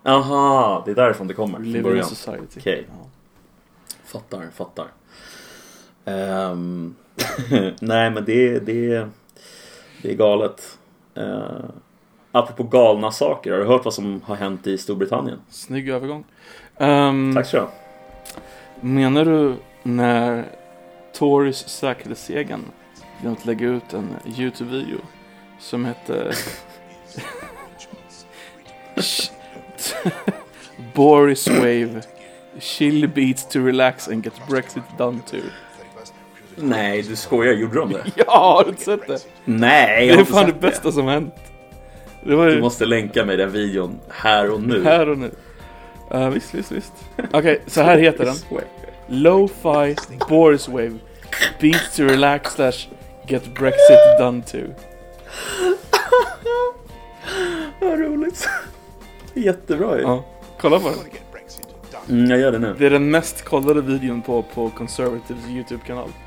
Aha, 0.02 0.82
det 0.84 0.90
är 0.90 0.94
därifrån 0.94 1.26
det 1.26 1.34
kommer. 1.34 1.58
We 1.58 1.66
live 1.66 1.96
in 1.96 2.00
a 2.00 2.04
society. 2.04 2.60
Okej. 2.60 2.86
Ja. 2.88 3.08
Fattar, 4.04 4.48
fattar. 4.54 4.86
Ehm, 6.04 6.94
nej 7.80 8.10
men 8.10 8.24
det, 8.24 8.58
det, 8.58 9.08
det 10.02 10.10
är 10.10 10.14
galet. 10.14 10.78
Uh, 11.18 11.64
apropå 12.32 12.62
galna 12.62 13.12
saker, 13.12 13.50
har 13.52 13.58
du 13.58 13.64
hört 13.64 13.84
vad 13.84 13.94
som 13.94 14.22
har 14.24 14.36
hänt 14.36 14.66
i 14.66 14.78
Storbritannien? 14.78 15.38
Snygg 15.48 15.88
övergång. 15.88 16.24
Ehm, 16.78 17.32
Tack 17.34 17.46
så 17.46 17.56
du. 17.56 17.68
Menar 18.80 19.24
du 19.24 19.54
när 19.82 20.44
Tories 21.18 21.68
segern 22.14 22.64
genom 23.20 23.32
att 23.32 23.46
lägga 23.46 23.66
ut 23.66 23.92
en 23.92 24.08
YouTube-video 24.38 24.98
som 25.58 25.84
hette 25.84 26.32
Boris 30.94 31.48
Wave 31.48 32.02
Chill 32.58 33.08
beats 33.08 33.46
to 33.48 33.58
relax 33.66 34.08
and 34.08 34.24
get 34.24 34.34
Brexit 34.48 34.82
done 34.98 35.18
to. 35.30 35.36
Nej, 36.56 37.02
du 37.02 37.16
skojar. 37.16 37.52
Gjorde 37.52 37.74
de 37.78 37.92
det? 37.92 38.04
Ja, 38.16 38.54
har 38.56 38.64
du 38.64 38.70
inte 38.70 38.82
sett 38.84 39.06
det? 39.06 39.18
Nej, 39.44 40.00
Det 40.00 40.04
jag 40.06 40.14
har 40.14 40.16
är 40.16 40.20
inte 40.20 40.32
fan 40.32 40.46
det 40.46 40.60
bästa 40.60 40.92
som 40.92 41.06
hänt. 41.06 41.34
Det 42.22 42.34
var 42.34 42.46
Du 42.46 42.54
ju 42.54 42.60
måste 42.60 42.86
länka 42.86 43.24
mig 43.24 43.36
den 43.36 43.52
videon 43.52 44.00
här 44.08 44.50
och 44.50 44.62
nu. 44.62 44.84
här 44.84 45.08
och 45.08 45.18
nu. 45.18 45.30
Uh, 46.14 46.28
visst, 46.28 46.54
visst, 46.54 46.72
visst. 46.72 46.92
Okej, 47.32 47.62
så 47.66 47.82
här 47.82 47.98
heter 47.98 48.24
den. 48.24 48.36
Lo-fi 49.06 49.96
Boris 50.28 50.68
Wave 50.68 50.98
Beats 51.60 51.96
to 51.96 52.02
relax 52.02 52.52
slash 52.52 52.88
get 53.26 53.54
Brexit 53.54 54.18
done 54.18 54.42
to. 54.42 54.58
Vad 57.80 58.00
roligt. 58.00 58.48
Jättebra 59.34 59.96
ju. 59.96 60.02
Ja, 60.02 60.24
kolla 60.60 60.78
på 60.78 60.88
den. 60.88 60.96
Mm, 62.18 62.30
jag 62.30 62.40
gör 62.40 62.52
det 62.52 62.58
nu. 62.58 62.74
Det 62.78 62.86
är 62.86 62.90
den 62.90 63.10
mest 63.10 63.44
kollade 63.44 63.80
videon 63.80 64.22
på, 64.22 64.42
på 64.42 64.70
Conservatives 64.70 65.48
YouTube-kanal. 65.48 66.08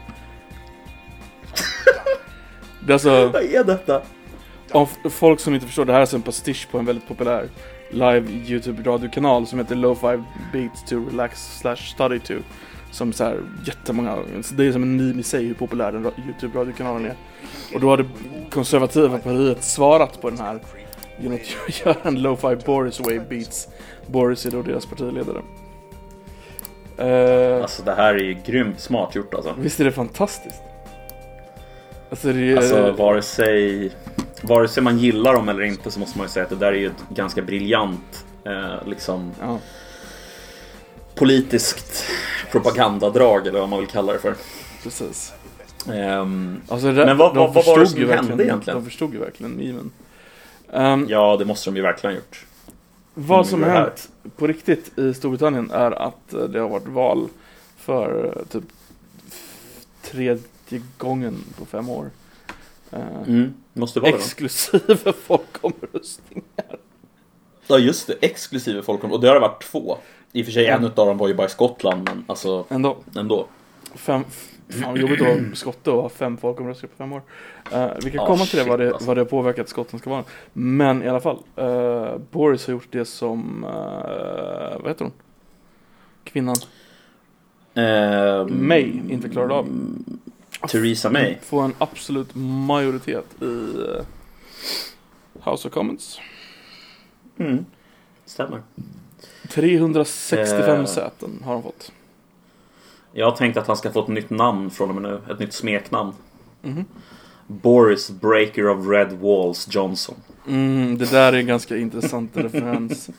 Det 2.79 2.91
är 2.91 2.93
alltså, 2.93 3.27
Vad 3.27 3.43
är 3.43 3.63
detta? 3.63 4.01
Om 4.73 4.87
folk 5.09 5.39
som 5.39 5.53
inte 5.53 5.65
förstår, 5.65 5.85
det 5.85 5.91
här 5.91 5.99
är 5.99 6.01
alltså 6.01 6.15
en 6.15 6.21
pastisch 6.21 6.67
på 6.71 6.77
en 6.79 6.85
väldigt 6.85 7.07
populär 7.07 7.49
live 7.91 8.27
YouTube-radiokanal 8.31 9.47
som 9.47 9.59
heter 9.59 9.75
Lo-Fi 9.75 10.23
Beats 10.53 10.83
to 10.83 10.95
Relax 11.09 11.57
slash 11.59 11.75
Study 11.75 12.19
to. 12.19 12.33
Som 12.91 13.13
så 13.13 13.23
här 13.23 13.37
jättemånga, 13.67 14.17
det 14.57 14.65
är 14.65 14.71
som 14.71 14.83
en 14.83 14.97
meme 14.97 15.19
i 15.19 15.23
sig 15.23 15.45
hur 15.45 15.53
populär 15.53 15.91
den 15.91 16.05
ra- 16.05 16.11
YouTube-radiokanalen 16.25 17.05
är. 17.05 17.15
Och 17.73 17.79
då 17.81 17.89
hade 17.89 18.05
konservativa 18.51 19.17
partiet 19.17 19.63
svarat 19.63 20.21
på 20.21 20.29
den 20.29 20.39
här 20.39 20.59
genom 21.19 21.37
att 21.37 21.79
göra 21.85 21.95
en 22.03 22.21
Lo-Fi 22.21 22.55
Boris 22.65 22.99
Wave 22.99 23.19
Beats. 23.29 23.67
Boris 24.07 24.45
är 24.45 24.51
då 24.51 24.61
deras 24.61 24.85
partiledare. 24.85 25.41
Eh, 26.97 27.61
Alltså 27.61 27.83
det 27.83 27.93
här 27.95 28.13
är 28.13 28.19
ju 28.23 28.37
grymt 28.45 28.79
smart 28.79 29.15
gjort 29.15 29.33
alltså. 29.33 29.55
Visst 29.59 29.79
är 29.79 29.85
det 29.85 29.91
fantastiskt? 29.91 30.61
Alltså 32.09 32.33
det 32.33 32.51
är... 32.51 32.57
Alltså 32.57 32.91
vare 32.91 33.21
sig, 33.21 33.91
vare 34.43 34.67
sig 34.67 34.83
man 34.83 34.97
gillar 34.99 35.33
dem 35.33 35.49
eller 35.49 35.61
inte 35.63 35.91
så 35.91 35.99
måste 35.99 36.17
man 36.17 36.27
ju 36.27 36.31
säga 36.31 36.43
att 36.43 36.49
det 36.49 36.55
där 36.55 36.67
är 36.73 36.77
ju 36.77 36.87
ett 36.87 37.05
ganska 37.09 37.41
briljant 37.41 38.25
eh, 38.45 38.87
liksom 38.87 39.31
ja. 39.41 39.59
politiskt 41.15 42.05
propagandadrag 42.51 43.47
eller 43.47 43.59
vad 43.59 43.69
man 43.69 43.79
vill 43.79 43.87
kalla 43.89 44.13
det 44.13 44.19
för. 44.19 44.35
Precis. 44.83 45.33
Ehm, 45.93 46.61
Alltså 46.67 46.87
det, 46.91 47.05
Men 47.05 47.17
vad- 47.17 47.35
vad- 47.35 47.53
vad 47.53 47.65
var 47.65 47.79
det 47.79 47.87
som 47.87 48.09
hände 48.09 48.43
egentligen? 48.43 48.79
De 48.79 48.85
förstod 48.85 49.13
ju 49.13 49.19
verkligen 49.19 49.51
memen. 49.51 49.91
Um, 50.73 51.05
ja, 51.09 51.35
det 51.37 51.45
måste 51.45 51.69
de 51.69 51.75
ju 51.75 51.81
verkligen 51.81 52.15
ha 52.15 52.19
gjort. 52.21 52.45
vad 53.13 53.47
som 53.47 53.63
har 53.63 53.69
hänt 53.69 54.09
på 54.37 54.47
riktigt 54.47 54.97
i 54.99 55.13
Storbritannien 55.13 55.71
är 55.71 55.91
att 55.91 56.33
eh, 56.33 56.39
det 56.43 56.59
har 56.59 56.69
varit 56.69 56.87
val 56.87 57.27
för 57.77 58.25
eh, 58.37 58.45
typ 58.51 58.63
tredje 60.01 60.81
gången 60.97 61.43
på 61.59 61.65
fem 61.65 61.89
år. 61.89 62.09
Mm, 63.27 63.53
måste 63.73 63.99
vara 63.99 64.11
det 64.11 64.17
va? 64.17 64.23
exklusive 64.23 65.13
folkomröstningar. 65.25 66.77
Ja 67.67 67.77
just 67.77 68.07
det, 68.07 68.13
exklusive 68.21 68.81
folkom 68.81 69.11
och 69.11 69.21
det 69.21 69.27
har 69.27 69.33
det 69.35 69.41
varit 69.41 69.63
två. 69.63 69.97
I 70.31 70.41
och 70.41 70.45
för 70.45 70.51
sig 70.53 70.67
en 70.67 70.73
Mm. 70.77 70.85
utav 70.91 71.07
dem 71.07 71.17
var 71.17 71.27
ju 71.27 71.33
bara 71.33 71.47
i 71.47 71.49
Skottland 71.49 72.03
men 72.09 72.23
alltså 72.27 72.65
Ändå. 72.69 72.97
ändå. 73.15 73.45
Fem, 73.95 74.23
Fan 74.69 74.95
jobbigt 74.95 75.21
att 75.21 75.27
vara 75.27 75.55
skotte 75.55 75.91
och 75.91 76.01
ha 76.01 76.09
fem 76.09 76.37
folkomröstningar 76.37 76.91
på 76.91 76.97
fem 76.97 77.13
år. 77.13 77.21
Uh, 77.73 77.93
vi 78.03 78.11
kan 78.11 78.19
Ah, 78.19 78.25
komma 78.25 78.45
till 78.45 78.57
det 78.57 78.63
shit, 78.63 78.69
vad, 78.69 78.79
det 78.79 78.87
alltså. 78.93 79.07
vad 79.07 79.17
det 79.17 79.21
har 79.21 79.25
påverkat 79.25 79.69
skotten 79.69 79.99
ska 79.99 80.09
vara. 80.09 80.23
Men 80.53 81.03
i 81.03 81.07
alla 81.09 81.19
fall. 81.19 81.37
Uh, 81.61 82.17
Boris 82.31 82.67
har 82.67 82.71
gjort 82.73 82.87
det 82.91 83.05
som, 83.05 83.63
uh, 83.63 84.79
vad 84.81 84.87
heter 84.87 85.05
hon? 85.05 85.11
Kvinnan. 86.23 86.55
Eh, 87.75 88.45
May 88.47 89.01
inte 89.09 89.29
klarade 89.29 89.53
av. 89.53 89.67
Theresa 90.69 91.09
May. 91.09 91.37
Få 91.41 91.59
en 91.59 91.73
absolut 91.77 92.35
majoritet 92.35 93.25
i 93.41 93.45
uh, 93.45 94.01
House 95.43 95.67
of 95.67 95.73
Commons. 95.73 96.19
Mm. 97.37 97.65
Stämmer. 98.25 98.61
365 99.49 100.79
Eh. 100.79 100.85
säten 100.85 101.41
har 101.45 101.53
hon 101.53 101.63
fått. 101.63 101.91
Jag 103.13 103.29
har 103.29 103.35
tänkt 103.37 103.57
att 103.57 103.67
han 103.67 103.77
ska 103.77 103.91
få 103.91 104.01
ett 104.01 104.07
nytt 104.07 104.29
namn 104.29 104.69
från 104.69 104.89
och 104.89 104.95
med 105.01 105.11
nu. 105.11 105.33
Ett 105.33 105.39
nytt 105.39 105.53
smeknamn. 105.53 106.13
Mhm. 106.61 106.85
Boris 107.47 108.09
Breaker 108.11 108.67
of 108.69 108.87
Red 108.87 109.13
Walls 109.13 109.67
Johnson. 109.71 110.15
Mm, 110.47 110.97
det 110.97 111.11
där 111.11 111.33
är 111.33 111.37
en 111.37 111.47
ganska 111.47 111.77
intressant 111.77 112.31
referens. 112.37 113.09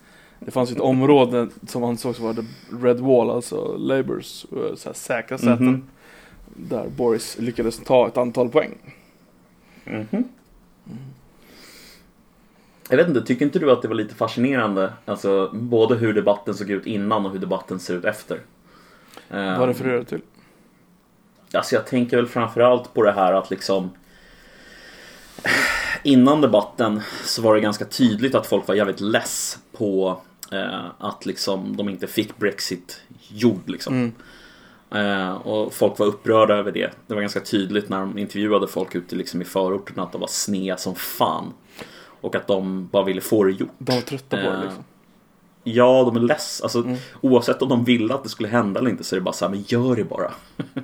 Det 0.40 0.50
fanns 0.50 0.70
ju 0.70 0.74
ett 0.74 0.80
område 0.80 1.48
som 1.66 1.84
ansågs 1.84 2.18
vara 2.20 2.34
the 2.34 2.42
Red 2.82 3.00
Wall, 3.00 3.30
alltså 3.30 3.76
Labours 3.76 4.46
eh, 4.52 4.74
så 4.76 4.88
här, 4.88 4.94
säkra 4.94 5.38
säten. 5.38 5.66
Mhm. 5.66 5.82
Där 6.54 6.88
Boris 6.88 7.36
lyckades 7.38 7.78
ta 7.78 8.08
ett 8.08 8.16
antal 8.16 8.48
poäng. 8.48 8.74
Mhm. 9.84 10.24
Jag 12.88 12.96
vet 12.96 13.08
inte, 13.08 13.22
tycker 13.22 13.44
inte 13.44 13.58
du 13.58 13.70
att 13.72 13.82
det 13.82 13.88
var 13.88 13.94
lite 13.94 14.14
fascinerande? 14.14 14.92
Alltså 15.04 15.50
både 15.52 15.94
hur 15.94 16.12
debatten 16.12 16.54
såg 16.54 16.70
ut 16.70 16.86
innan 16.86 17.26
och 17.26 17.32
hur 17.32 17.38
debatten 17.38 17.80
ser 17.80 17.94
ut 17.94 18.04
efter. 18.04 18.40
Vad 19.28 19.68
refererar 19.68 19.98
du 19.98 20.04
till? 20.04 20.20
Alltså 21.52 21.74
jag 21.74 21.86
tänker 21.86 22.16
väl 22.16 22.26
framförallt 22.26 22.94
på 22.94 23.02
det 23.02 23.12
här 23.12 23.32
att 23.32 23.50
liksom 23.50 23.90
Innan 26.02 26.40
debatten 26.40 27.00
så 27.24 27.42
var 27.42 27.54
det 27.54 27.60
ganska 27.60 27.84
tydligt 27.84 28.34
att 28.34 28.46
folk 28.46 28.68
var 28.68 28.74
jävligt 28.74 29.00
less 29.00 29.58
på 29.72 30.20
eh, 30.52 30.84
att 30.98 31.26
liksom 31.26 31.76
de 31.76 31.88
inte 31.88 32.06
fick 32.06 32.38
Brexit 32.38 33.00
gjord 33.28 33.70
liksom. 33.70 33.94
Mm. 33.94 34.12
Eh, 34.94 35.34
och 35.34 35.74
folk 35.74 35.98
var 35.98 36.06
upprörda 36.06 36.54
över 36.54 36.72
det. 36.72 36.90
Det 37.06 37.14
var 37.14 37.20
ganska 37.20 37.40
tydligt 37.40 37.88
när 37.88 38.00
de 38.00 38.18
intervjuade 38.18 38.68
folk 38.68 38.94
ute 38.94 39.16
liksom 39.16 39.42
i 39.42 39.44
förorterna 39.44 40.02
att 40.02 40.12
de 40.12 40.20
var 40.20 40.28
snea 40.28 40.76
som 40.76 40.94
fan. 40.94 41.52
Och 42.20 42.34
att 42.36 42.46
de 42.46 42.86
bara 42.92 43.04
ville 43.04 43.20
få 43.20 43.44
det 43.44 43.50
gjort. 43.52 43.70
De 43.78 43.94
var 43.94 44.02
trötta 44.02 44.36
på 44.36 44.42
det 44.42 44.48
Eh, 44.56 44.62
liksom. 44.64 44.84
Ja, 45.66 46.04
de 46.04 46.16
är 46.16 46.20
less. 46.28 46.60
Alltså, 46.62 46.78
Mm. 46.78 46.96
Oavsett 47.20 47.62
om 47.62 47.68
de 47.68 47.84
ville 47.84 48.14
att 48.14 48.22
det 48.22 48.28
skulle 48.28 48.48
hända 48.48 48.80
eller 48.80 48.90
inte 48.90 49.04
så 49.04 49.14
är 49.16 49.20
det 49.20 49.24
bara 49.24 49.32
så 49.32 49.44
här, 49.44 49.50
men 49.52 49.62
gör 49.66 49.96
det 49.96 50.04
bara. 50.04 50.30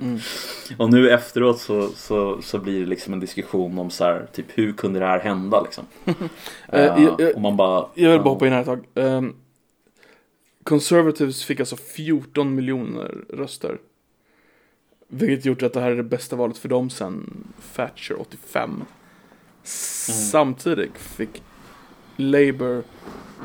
Mm. 0.01 0.19
och 0.77 0.89
nu 0.89 1.09
efteråt 1.09 1.59
så, 1.59 1.87
så, 1.95 2.41
så 2.41 2.57
blir 2.59 2.79
det 2.79 2.85
liksom 2.85 3.13
en 3.13 3.19
diskussion 3.19 3.79
om 3.79 3.89
så 3.89 4.03
här, 4.03 4.27
typ 4.33 4.45
hur 4.49 4.73
kunde 4.73 4.99
det 4.99 5.05
här 5.05 5.19
hända 5.19 5.61
liksom? 5.61 5.83
Eh, 6.67 6.83
jag- 6.83 7.35
och 7.35 7.41
man 7.41 7.57
bara... 7.57 7.85
Jag 7.93 8.11
vill 8.11 8.19
bara 8.21 8.29
hoppa 8.29 8.47
in 8.47 8.53
här 8.53 8.59
ett 8.59 8.65
tag. 8.65 8.85
Um, 8.93 9.35
Conservatives 10.63 11.43
fick 11.43 11.59
alltså 11.59 11.75
14 11.75 12.55
miljoner 12.55 13.17
röster. 13.29 13.77
Vilket 15.13 15.45
gjort 15.45 15.63
att 15.63 15.73
det 15.73 15.81
här 15.81 15.91
är 15.91 15.95
det 15.95 16.03
bästa 16.03 16.35
valet 16.35 16.57
för 16.57 16.69
dem 16.69 16.89
sen 16.89 17.43
Thatcher 17.75 18.21
85. 18.21 18.83
Samtidigt 19.63 20.97
fick 20.97 21.43
Labour 22.15 22.83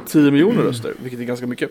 10 0.06 0.30
miljoner 0.30 0.62
röster, 0.62 0.94
vilket 1.02 1.20
är 1.20 1.24
ganska 1.24 1.46
mycket. 1.46 1.70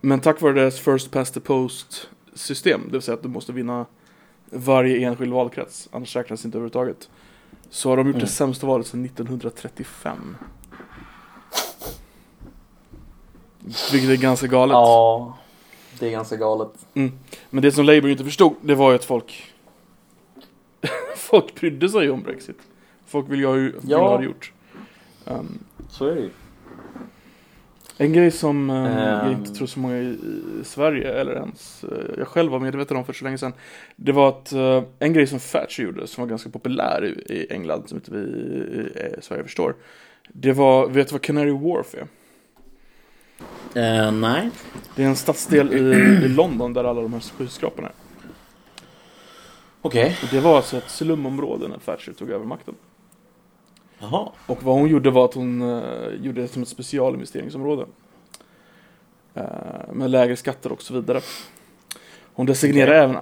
Men 0.00 0.20
tack 0.20 0.40
vare 0.40 0.52
deras 0.52 0.80
first 0.80 1.10
past 1.10 1.34
the 1.34 1.40
post 1.40 2.08
system, 2.34 2.80
det 2.86 2.92
vill 2.92 3.02
säga 3.02 3.14
att 3.14 3.22
du 3.22 3.28
måste 3.28 3.52
vinna 3.52 3.86
varje 4.50 5.08
enskild 5.08 5.32
valkrets, 5.32 5.88
annars 5.92 6.16
räknas 6.16 6.42
det 6.42 6.46
inte 6.46 6.58
överhuvudtaget. 6.58 7.08
Så 7.70 7.88
har 7.90 7.96
de 7.96 8.06
gjort 8.06 8.14
Mm. 8.16 8.24
det 8.26 8.32
sämsta 8.32 8.66
valet 8.66 8.86
sedan 8.86 9.04
1935. 9.04 10.36
Vilket 13.92 14.10
är 14.10 14.16
ganska 14.16 14.46
galet. 14.46 14.72
Ja, 14.72 15.38
det 15.98 16.06
är 16.06 16.10
ganska 16.10 16.36
galet. 16.36 16.68
Men 17.50 17.62
det 17.62 17.72
som 17.72 17.84
Labour 17.84 18.08
inte 18.10 18.24
förstod, 18.24 18.54
det 18.62 18.74
var 18.74 18.90
ju 18.90 18.96
att 18.96 19.04
folk 19.04 19.52
Folk 21.16 21.54
brydde 21.60 21.88
sig 21.88 22.10
om 22.10 22.22
Brexit. 22.22 22.58
Folk 23.06 23.30
vill 23.30 23.38
ju 23.40 23.46
ha, 23.46 23.52
vill 23.52 23.72
Ja. 23.82 24.08
ha 24.08 24.18
det 24.18 24.24
gjort. 24.24 24.52
Um, 25.24 25.58
Så 25.90 26.06
är 26.06 26.14
det 26.14 26.20
ju. 26.20 26.30
en 27.98 28.12
grej 28.12 28.30
som 28.30 28.70
um, 28.70 28.76
jag 28.86 29.26
Ehm. 29.26 29.32
inte 29.32 29.54
tror 29.54 29.66
så 29.66 29.78
många 29.78 29.98
i, 29.98 30.06
i 30.60 30.64
Sverige 30.64 31.12
eller 31.12 31.32
ens 31.34 31.84
uh, 31.84 31.98
jag 32.18 32.28
själv 32.28 32.52
var 32.52 32.58
medveten 32.60 32.96
om 32.96 33.04
för 33.04 33.12
så 33.12 33.24
länge 33.24 33.38
sedan. 33.38 33.52
Det 33.96 34.12
var 34.12 34.28
att 34.28 34.52
uh, 34.52 34.82
en 34.98 35.12
grej 35.12 35.26
som 35.26 35.38
Thatcher 35.38 35.82
gjorde 35.82 36.06
som 36.06 36.22
var 36.22 36.28
ganska 36.28 36.50
populär 36.50 37.04
i, 37.04 37.34
i 37.34 37.46
England 37.52 37.82
som 37.88 37.96
inte 37.98 38.10
vi 38.10 38.18
i, 38.18 39.16
i 39.18 39.22
Sverige 39.22 39.42
förstår. 39.42 39.74
Det 40.28 40.52
var, 40.52 40.88
vet 40.88 41.08
du 41.08 41.12
vad 41.12 41.22
Canary 41.22 41.50
Wharf 41.50 41.94
är? 41.94 42.06
Eh, 43.74 44.12
nej. 44.12 44.50
Det 44.94 45.02
är 45.02 45.06
en 45.06 45.16
stadsdel 45.16 45.72
i, 45.72 45.78
i 46.24 46.28
London 46.28 46.72
där 46.72 46.84
alla 46.84 47.02
de 47.02 47.12
här 47.12 47.20
skyskraporna 47.20 47.88
är. 47.88 47.94
Okej. 49.82 50.18
Och 50.22 50.28
det 50.30 50.40
var 50.40 50.56
alltså 50.56 50.76
ett 50.76 50.90
slumområde 50.90 51.68
när 51.68 51.78
Thatcher 51.78 52.12
tog 52.12 52.30
över 52.30 52.44
makten. 52.44 52.74
Jaha. 53.98 54.28
Och 54.46 54.62
vad 54.62 54.74
hon 54.74 54.88
gjorde 54.88 55.10
var 55.10 55.24
att 55.24 55.34
hon 55.34 55.62
eh, 55.62 56.08
gjorde 56.20 56.40
det 56.40 56.48
som 56.48 56.62
ett 56.62 56.68
specialinvesteringsområde. 56.68 57.86
Eh, 59.34 59.92
med 59.92 60.10
lägre 60.10 60.36
skatter 60.36 60.72
och 60.72 60.82
så 60.82 60.94
vidare. 60.94 61.20
Hon 62.34 62.46
designerade 62.46 62.96
även 62.96 63.16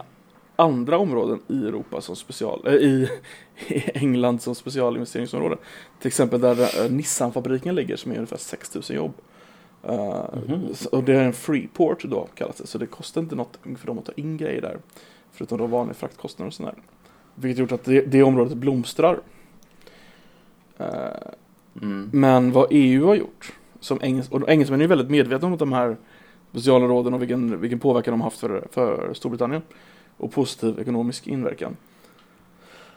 andra 0.57 0.99
områden 0.99 1.43
i 1.49 1.67
Europa 1.67 2.01
som 2.01 2.17
special, 2.17 2.67
eh, 2.67 2.73
i, 2.73 3.09
i 3.69 3.91
England 3.95 4.43
som 4.43 4.55
specialinvesteringsområden. 4.55 5.59
Till 5.99 6.09
exempel 6.09 6.41
där 6.41 6.85
uh, 6.85 6.91
Nissan-fabriken 6.91 7.75
ligger 7.75 7.97
som 7.97 8.13
är 8.13 8.17
ungefär 8.17 8.37
6000 8.37 8.97
jobb. 8.97 9.13
Eh, 9.89 10.25
Mhm. 10.49 10.75
så- 10.75 10.89
Och 10.89 11.05
det 11.05 11.15
är 11.15 11.25
en 11.25 11.33
freeport 11.33 12.05
då 12.05 12.29
kallas 12.35 12.57
det, 12.57 12.67
så 12.67 12.79
det 12.79 12.87
kostar 12.87 13.21
inte 13.21 13.35
något 13.35 13.59
för 13.79 13.87
dem 13.87 13.99
att 13.99 14.05
ta 14.05 14.13
in 14.17 14.37
grejer 14.37 14.61
där. 14.61 14.79
Förutom 15.33 15.59
då 15.59 15.67
vanliga 15.67 15.95
fraktkostnader 15.95 16.47
och 16.47 16.55
sådär. 16.55 16.75
Vilket 17.35 17.59
gjort 17.61 17.73
att 17.73 17.85
det, 17.85 18.01
det 18.01 18.23
området 18.23 18.57
blomstrar. 18.57 19.21
Eh, 20.79 20.87
Mm. 21.83 22.11
men 22.13 22.53
vad 22.53 22.67
EU 22.71 23.07
har 23.07 23.15
gjort, 23.15 23.53
som 23.81 23.99
engels 24.03 24.29
och 24.29 24.49
engelsmännen 24.49 24.81
är 24.81 24.85
ju 24.85 24.89
väldigt 24.89 25.11
medvetna 25.11 25.49
om 25.49 25.57
de 25.57 25.73
här 25.73 25.97
specialområdena 26.51 27.17
och 27.17 27.23
vilken, 27.23 27.61
vilken 27.61 27.79
påverkan 27.79 28.13
de 28.13 28.21
har 28.21 28.27
haft 28.27 28.39
för, 28.39 28.67
för 28.71 29.15
Storbritannien. 29.15 29.63
Och 30.17 30.33
positiv 30.33 30.79
ekonomisk 30.81 31.27
inverkan. 31.27 31.77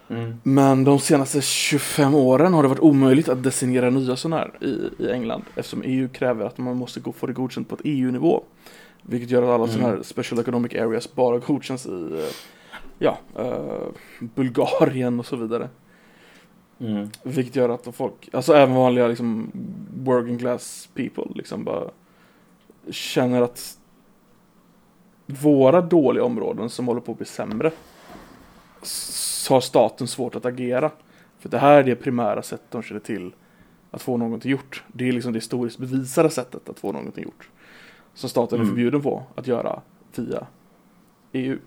Mm. 0.09 0.39
Men 0.43 0.83
de 0.83 0.99
senaste 0.99 1.41
25 1.41 2.15
åren 2.15 2.53
har 2.53 2.63
det 2.63 2.69
varit 2.69 2.79
omöjligt 2.79 3.29
att 3.29 3.43
designera 3.43 3.89
nya 3.89 4.15
sådana 4.15 4.37
här 4.37 4.51
i, 4.61 5.03
i 5.03 5.11
England. 5.11 5.43
Eftersom 5.55 5.81
EU 5.85 6.09
kräver 6.09 6.45
att 6.45 6.57
man 6.57 6.77
måste 6.77 6.99
gå, 6.99 7.11
få 7.11 7.27
det 7.27 7.33
godkänt 7.33 7.69
på 7.69 7.75
ett 7.75 7.81
EU-nivå. 7.83 8.43
Vilket 9.01 9.31
gör 9.31 9.43
att 9.43 9.49
alla 9.49 9.63
Mm. 9.63 9.75
sådana 9.75 9.95
här 9.95 10.03
special 10.03 10.39
economic 10.39 10.73
areas 10.73 11.13
bara 11.15 11.37
godkänns 11.37 11.85
i 11.85 11.89
eh, 11.89 12.33
ja, 12.99 13.17
eh, 13.35 13.87
Bulgarien 14.19 15.19
och 15.19 15.25
så 15.25 15.35
vidare. 15.35 15.69
Mm. 16.79 17.09
Vilket 17.23 17.55
gör 17.55 17.69
att 17.69 17.95
folk, 17.95 18.29
alltså 18.33 18.53
även 18.53 18.75
vanliga 18.75 19.07
liksom 19.07 19.51
working 20.03 20.37
class 20.39 20.89
people 20.93 21.23
liksom 21.35 21.63
bara 21.63 21.89
känner 22.89 23.41
att 23.41 23.77
våra 25.25 25.81
dåliga 25.81 26.23
områden 26.23 26.69
som 26.69 26.87
håller 26.87 27.01
på 27.01 27.11
att 27.11 27.17
bli 27.17 27.27
sämre 27.27 27.71
s- 29.47 29.49
har 29.49 29.61
staten 29.61 30.07
svårt 30.07 30.35
att 30.35 30.45
agera. 30.45 30.91
För 31.39 31.49
det 31.49 31.57
här 31.57 31.77
är 31.77 31.83
det 31.83 31.95
primära 31.95 32.41
sättet 32.43 32.71
de 32.71 32.81
känner 32.83 33.01
till 33.01 33.31
att 33.91 34.01
få 34.01 34.17
någonting 34.17 34.51
gjort. 34.51 34.83
Det 34.87 35.07
är 35.07 35.11
liksom 35.11 35.33
det 35.33 35.37
historiskt 35.37 35.77
bevisade 35.77 36.29
sättet 36.29 36.69
att 36.69 36.79
få 36.79 36.91
någonting 36.91 37.23
gjort. 37.23 37.49
Som 38.13 38.29
staten 38.29 38.55
är 38.59 38.63
Mm. 38.63 38.71
förbjuden 38.75 39.01
på 39.01 39.23
att 39.35 39.47
göra 39.47 39.81
via 40.15 40.47
EU. 41.31 41.57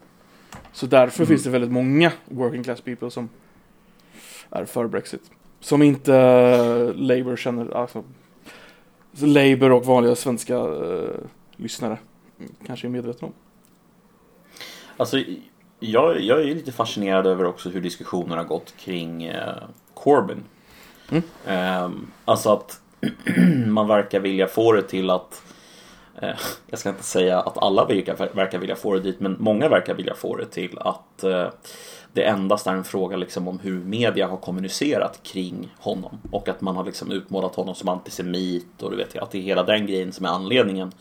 Så 0.73 0.87
därför 0.87 1.21
Mm. 1.21 1.29
finns 1.29 1.43
det 1.45 1.51
väldigt 1.51 1.71
många 1.73 2.13
working 2.25 2.63
class 2.65 2.81
people 2.81 3.11
som 3.11 3.29
är 4.51 4.65
för 4.65 4.87
Brexit. 4.87 5.31
Som 5.61 5.83
inte 5.83 6.13
uh, 6.13 6.95
Labour 6.95 7.37
känner, 7.37 7.77
alltså 7.77 8.05
så 9.13 9.27
Labour 9.27 9.73
och 9.73 9.85
vanliga 9.87 10.15
svenska 10.15 10.57
eh, 10.57 11.11
lyssnare 11.57 11.99
kanske 12.67 12.87
är 12.87 12.89
medvetna 12.91 13.27
om. 13.29 13.35
Alltså, 14.97 15.23
jag, 15.81 16.21
jag 16.21 16.41
är 16.41 16.45
lite 16.45 16.73
fascinerad 16.73 17.27
över 17.27 17.45
också 17.45 17.69
hur 17.69 17.81
diskussionen 17.81 18.39
har 18.39 18.45
gått 18.45 18.77
kring 18.77 19.25
eh, 19.25 19.55
Corbyn. 19.95 20.45
Mm. 21.11 21.23
Ehm, 21.47 22.11
alltså 22.25 22.53
att 22.53 22.81
man 23.67 23.89
verkar 23.89 24.21
vilja 24.21 24.47
få 24.47 24.73
det 24.73 24.83
till 24.83 25.11
att 25.11 25.43
eh, 26.23 26.37
jag 26.67 26.79
ska 26.79 26.89
inte 26.89 27.03
säga 27.03 27.41
att 27.41 27.59
alla 27.59 27.85
verkar, 27.85 28.35
verkar 28.35 28.59
vilja 28.59 28.77
få 28.77 28.95
det 28.95 29.01
dit, 29.01 29.21
men 29.21 29.37
många 29.39 29.69
verkar 29.69 29.95
vilja 29.95 30.15
få 30.15 30.37
det 30.37 30.47
till 30.47 30.79
att 30.79 31.25
eh, 31.25 31.49
det 32.13 32.25
endast 32.25 32.67
är 32.67 32.73
en 32.73 32.85
fråga 32.85 33.17
liksom 33.17 33.49
om 33.49 33.59
hur 33.59 33.81
media 33.81 34.27
har 34.27 34.37
kommunicerat 34.37 35.21
kring 35.23 35.75
honom 35.79 36.19
och 36.31 36.49
att 36.49 36.61
man 36.61 36.77
har 36.77 36.85
liksom 36.85 37.11
utmålat 37.11 37.55
honom 37.55 37.75
som 37.75 37.89
antisemit 37.89 38.83
och 38.83 38.91
du 38.91 38.97
vet 38.97 39.19
att 39.19 39.31
det 39.31 39.39
är 39.39 39.43
hela 39.43 39.63
den 39.63 39.87
grejen 39.87 40.13
som 40.13 40.27
är 40.27 40.31
anledningen 40.31 40.93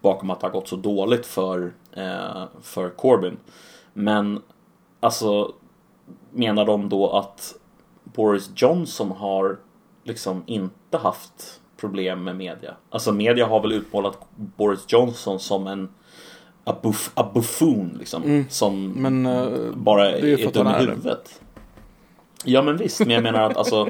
bakom 0.00 0.30
att 0.30 0.40
det 0.40 0.46
har 0.46 0.52
gått 0.52 0.68
så 0.68 0.76
dåligt 0.76 1.26
för, 1.26 1.72
eh, 1.92 2.44
för 2.62 2.90
Corbyn. 2.90 3.36
Men 3.94 4.42
alltså 5.00 5.52
menar 6.32 6.64
de 6.64 6.88
då 6.88 7.10
att 7.10 7.54
Boris 8.04 8.50
Johnson 8.56 9.10
har 9.10 9.58
liksom 10.04 10.42
inte 10.46 10.98
haft 10.98 11.60
problem 11.76 12.24
med 12.24 12.36
media? 12.36 12.74
Alltså 12.90 13.12
media 13.12 13.46
har 13.46 13.60
väl 13.60 13.72
utmålat 13.72 14.18
Boris 14.36 14.84
Johnson 14.88 15.40
som 15.40 15.66
en 15.66 15.88
a, 16.64 16.76
buff, 16.82 17.10
a 17.14 17.30
buffoon 17.34 17.96
liksom. 17.98 18.44
Som 18.48 18.90
Men 18.90 19.26
eh, 19.26 19.72
bara 19.74 20.10
är 20.10 20.52
dum 20.52 20.66
i 20.66 20.72
huvudet. 20.72 21.40
Ja 22.44 22.62
men 22.62 22.76
visst, 22.76 23.00
men 23.00 23.10
jag 23.10 23.22
menar 23.22 23.50
att 23.50 23.56
alltså 23.56 23.88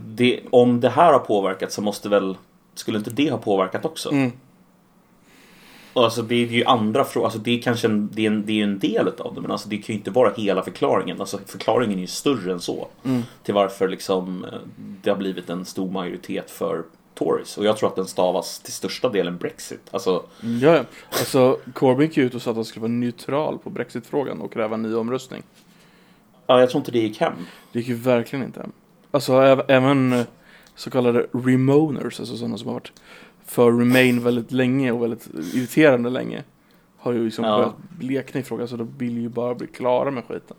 det, 0.00 0.40
Om 0.50 0.80
det 0.80 0.88
här 0.88 1.12
har 1.12 1.18
påverkat 1.18 1.72
så 1.72 1.82
måste 1.82 2.08
väl 2.08 2.36
Skulle 2.74 2.98
inte 2.98 3.10
det 3.10 3.30
ha 3.30 3.38
påverkat 3.38 3.84
också? 3.84 4.10
Mm. 4.10 4.32
Alltså 5.94 6.22
det 6.22 6.34
är 6.34 6.46
ju 6.46 6.64
andra 6.64 7.04
frågor, 7.04 7.26
alltså 7.26 7.38
det 7.38 7.58
är 7.58 7.62
kanske 7.62 7.86
en, 7.88 8.10
det 8.12 8.22
är 8.22 8.26
en, 8.26 8.46
det 8.46 8.60
är 8.60 8.64
en 8.64 8.78
del 8.78 9.08
av 9.18 9.34
det 9.34 9.40
men 9.40 9.50
alltså 9.50 9.68
det 9.68 9.76
kan 9.76 9.86
ju 9.94 9.98
inte 9.98 10.10
vara 10.10 10.32
hela 10.36 10.62
förklaringen. 10.62 11.20
Alltså 11.20 11.38
förklaringen 11.46 11.96
är 11.98 12.00
ju 12.00 12.06
större 12.06 12.52
än 12.52 12.60
så. 12.60 12.88
Mm. 13.04 13.22
Till 13.42 13.54
varför 13.54 13.88
liksom 13.88 14.46
det 15.02 15.10
har 15.10 15.16
blivit 15.16 15.50
en 15.50 15.64
stor 15.64 15.90
majoritet 15.90 16.50
för 16.50 16.82
Tories. 17.14 17.58
Och 17.58 17.64
jag 17.64 17.76
tror 17.76 17.88
att 17.88 17.96
den 17.96 18.06
stavas 18.06 18.60
till 18.60 18.72
största 18.72 19.08
delen 19.08 19.36
Brexit. 19.36 19.80
Alltså, 19.90 20.24
Ja, 20.40 20.76
ja. 20.76 20.84
Alltså 21.10 21.58
Corbyn 21.74 22.06
gick 22.06 22.18
ut 22.18 22.34
och 22.34 22.42
sa 22.42 22.50
att 22.50 22.56
han 22.56 22.64
skulle 22.64 22.80
vara 22.82 22.92
neutral 22.92 23.58
på 23.58 23.70
Brexit-frågan 23.70 24.40
och 24.40 24.52
kräva 24.52 24.74
en 24.74 24.82
ny 24.82 24.94
omröstning. 24.94 25.42
ja, 26.46 26.60
jag 26.60 26.70
tror 26.70 26.80
inte 26.80 26.90
det 26.90 26.98
gick 26.98 27.20
hem. 27.20 27.32
Det 27.72 27.78
gick 27.78 27.88
ju 27.88 27.94
verkligen 27.94 28.44
inte 28.44 28.60
hem. 28.60 28.72
Alltså 29.10 29.32
äv- 29.32 29.64
även 29.68 30.12
eh, 30.12 30.24
så 30.76 30.90
kallade 30.90 31.26
remoners, 31.32 32.20
alltså 32.20 32.36
sådana 32.36 32.58
som 32.58 32.66
har 32.66 32.74
varit 32.74 32.92
för 33.46 33.72
Remain 33.72 34.22
väldigt 34.24 34.52
länge 34.52 34.92
och 34.92 35.02
väldigt 35.02 35.28
irriterande 35.54 36.10
länge. 36.10 36.42
Har 36.98 37.12
ju 37.12 37.24
liksom 37.24 37.44
Ja. 37.44 37.56
börjat 37.56 37.74
blekna 37.98 38.40
i 38.40 38.42
frågan 38.42 38.68
så 38.68 38.76
de 38.76 38.94
vill 38.98 39.18
ju 39.18 39.28
bara 39.28 39.54
bli 39.54 39.66
klara 39.66 40.10
med 40.10 40.24
skiten. 40.24 40.56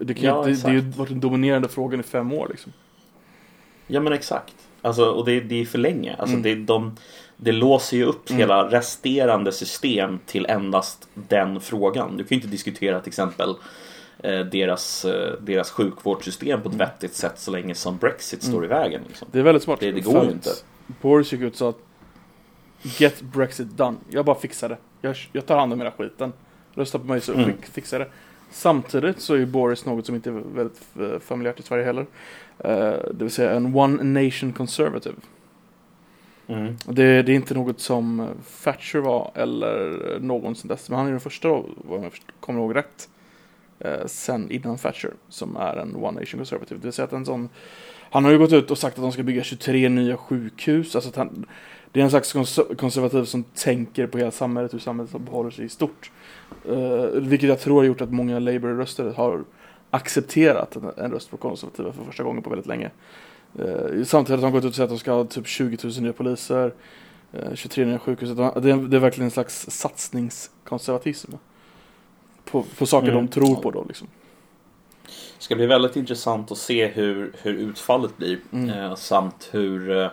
Det, 0.00 0.14
kan 0.14 0.24
Ja, 0.24 0.48
inte, 0.48 0.60
det 0.62 0.66
har 0.68 0.74
ju 0.74 0.80
varit 0.90 1.08
den 1.08 1.20
dominerande 1.20 1.68
frågan 1.68 2.00
i 2.00 2.02
fem 2.02 2.32
år 2.32 2.46
liksom. 2.50 2.72
Ja 3.86 4.00
men 4.00 4.12
exakt. 4.12 4.54
Alltså, 4.82 5.04
och 5.10 5.24
det, 5.24 5.40
det 5.40 5.60
är 5.60 5.64
för 5.64 5.78
länge. 5.78 6.14
Alltså, 6.18 6.36
Mm. 6.36 6.42
det, 6.42 6.54
de, 6.54 6.96
det 7.36 7.52
låser 7.52 7.96
ju 7.96 8.04
upp 8.04 8.30
Mm. 8.30 8.40
hela 8.40 8.70
resterande 8.70 9.52
system 9.52 10.18
till 10.26 10.46
endast 10.46 11.08
den 11.14 11.60
frågan. 11.60 12.16
Du 12.16 12.24
kan 12.24 12.28
ju 12.28 12.36
inte 12.36 12.48
diskutera 12.48 13.00
till 13.00 13.08
exempel 13.10 13.54
eh, 14.22 14.40
deras, 14.40 15.04
eh, 15.04 15.32
deras 15.40 15.70
sjukvårdssystem 15.70 16.62
på 16.62 16.68
Mm. 16.68 16.80
ett 16.80 16.88
vettigt 16.88 17.14
sätt 17.14 17.38
så 17.38 17.50
länge 17.50 17.74
som 17.74 17.96
Brexit 17.96 18.42
står 18.42 18.64
i 18.64 18.68
vägen. 18.68 19.00
Liksom. 19.08 19.28
Det 19.32 19.38
är 19.38 19.42
väldigt 19.42 19.62
smart. 19.62 19.80
Det- 19.80 19.92
det 19.92 20.00
går 20.00 20.24
ju 20.24 20.30
inte. 20.30 20.50
Boris 21.00 21.32
gick 21.32 21.40
ut 21.40 21.52
och 21.52 21.58
sa 21.58 21.68
att 21.68 21.78
Get 22.82 23.22
Brexit 23.22 23.68
done. 23.68 23.96
Jag 24.10 24.24
bara 24.24 24.36
fixar 24.36 24.68
det. 24.68 24.78
Jag, 25.00 25.16
jag 25.32 25.46
tar 25.46 25.58
hand 25.58 25.72
om 25.72 25.78
hela 25.80 25.92
skiten. 25.92 26.32
Rösta 26.74 26.98
på 26.98 27.04
mig 27.04 27.20
så 27.20 27.32
Mm. 27.32 27.52
fixar 27.62 27.98
det. 27.98 28.08
Samtidigt 28.50 29.20
så 29.20 29.34
är 29.34 29.46
Boris 29.46 29.86
något 29.86 30.06
som 30.06 30.14
inte 30.14 30.30
är 30.30 30.34
väldigt 30.54 30.80
familjärt 31.22 31.60
i 31.60 31.62
Sverige 31.62 31.84
heller. 31.84 32.06
Eh, 32.58 32.68
det 33.12 33.24
vill 33.24 33.30
säga 33.30 33.50
en 33.52 33.74
one 33.76 34.22
nation 34.22 34.52
conservative. 34.52 35.16
Mm. 36.46 36.76
Det, 36.84 37.22
det 37.22 37.32
är 37.32 37.36
inte 37.36 37.54
något 37.54 37.80
som 37.80 38.28
Thatcher 38.64 38.98
var 38.98 39.30
eller 39.34 40.18
någon 40.20 40.54
sen 40.54 40.68
dess. 40.68 40.88
Men 40.88 40.98
han 40.98 41.06
är 41.06 41.10
den 41.10 41.20
första, 41.20 41.48
då, 41.48 41.66
om 41.88 42.02
jag 42.02 42.12
kommer 42.40 42.60
ihåg 42.60 42.76
rätt, 42.76 43.08
eh, 43.78 44.06
sen 44.06 44.50
innan 44.50 44.78
Thatcher, 44.78 45.10
som 45.28 45.56
är 45.56 45.76
en 45.76 45.96
one 45.96 46.20
nation 46.20 46.38
conservative. 46.38 46.80
Det 46.80 46.84
vill 46.86 46.92
säga 46.92 47.06
att 47.06 47.12
en 47.12 47.26
sån, 47.26 47.48
han 48.10 48.24
har 48.24 48.30
ju 48.32 48.38
gått 48.38 48.52
ut 48.52 48.70
och 48.70 48.78
sagt 48.78 48.96
att 48.98 49.02
de 49.02 49.12
ska 49.12 49.22
bygga 49.22 49.42
23 49.42 49.88
nya 49.88 50.16
sjukhus. 50.16 50.94
Alltså 50.96 51.10
han, 51.16 51.46
det 51.92 52.00
är 52.00 52.04
en 52.04 52.10
slags 52.10 52.34
kons- 52.34 52.74
konservativ 52.76 53.24
som 53.24 53.42
tänker 53.42 54.06
på 54.06 54.18
hela 54.18 54.30
samhället, 54.30 54.74
hur 54.74 54.78
samhället 54.78 55.12
behåller 55.20 55.50
sig 55.50 55.64
i 55.64 55.68
stort. 55.68 56.10
Eh, 56.68 57.04
vilket 57.20 57.48
jag 57.48 57.60
tror 57.60 57.76
har 57.76 57.84
gjort 57.84 58.00
att 58.00 58.12
många 58.12 58.38
Labour-röster 58.38 59.12
har 59.16 59.44
accepterat 59.90 60.76
en, 60.76 60.90
en 61.04 61.10
röst 61.12 61.30
på 61.30 61.36
konservativa 61.36 61.92
för 61.92 62.04
första 62.04 62.22
gången 62.22 62.42
på 62.42 62.50
väldigt 62.50 62.66
länge. 62.66 62.90
Eh, 63.58 64.04
samtidigt 64.04 64.40
har 64.42 64.50
de 64.50 64.52
gått 64.52 64.64
ut 64.64 64.68
och 64.68 64.74
sagt 64.74 64.84
att 64.84 64.88
de 64.90 64.98
ska 64.98 65.12
ha 65.12 65.24
typ 65.24 65.46
20 65.46 65.78
000 65.84 65.92
nya 66.02 66.12
poliser, 66.12 66.72
eh, 67.32 67.54
23 67.54 67.84
nya 67.84 67.98
sjukhus. 67.98 68.30
Det 68.36 68.42
är, 68.44 68.88
det 68.88 68.96
är 68.96 69.00
verkligen 69.00 69.24
en 69.24 69.30
slags 69.30 69.66
satsningskonservatism. 69.70 71.32
På, 72.44 72.64
på 72.78 72.86
saker 72.86 73.08
Mm. 73.08 73.26
de 73.26 73.28
tror 73.32 73.56
på 73.56 73.70
då 73.70 73.84
liksom. 73.88 74.08
Det 75.40 75.44
ska 75.44 75.54
bli 75.56 75.66
väldigt 75.66 75.96
intressant 75.96 76.52
att 76.52 76.58
se 76.58 76.86
hur, 76.86 77.32
hur 77.42 77.54
utfallet 77.54 78.16
blir. 78.16 78.38
Mm. 78.52 78.70
Eh, 78.70 78.94
samt 78.94 79.48
hur 79.52 79.90
eh, 79.98 80.08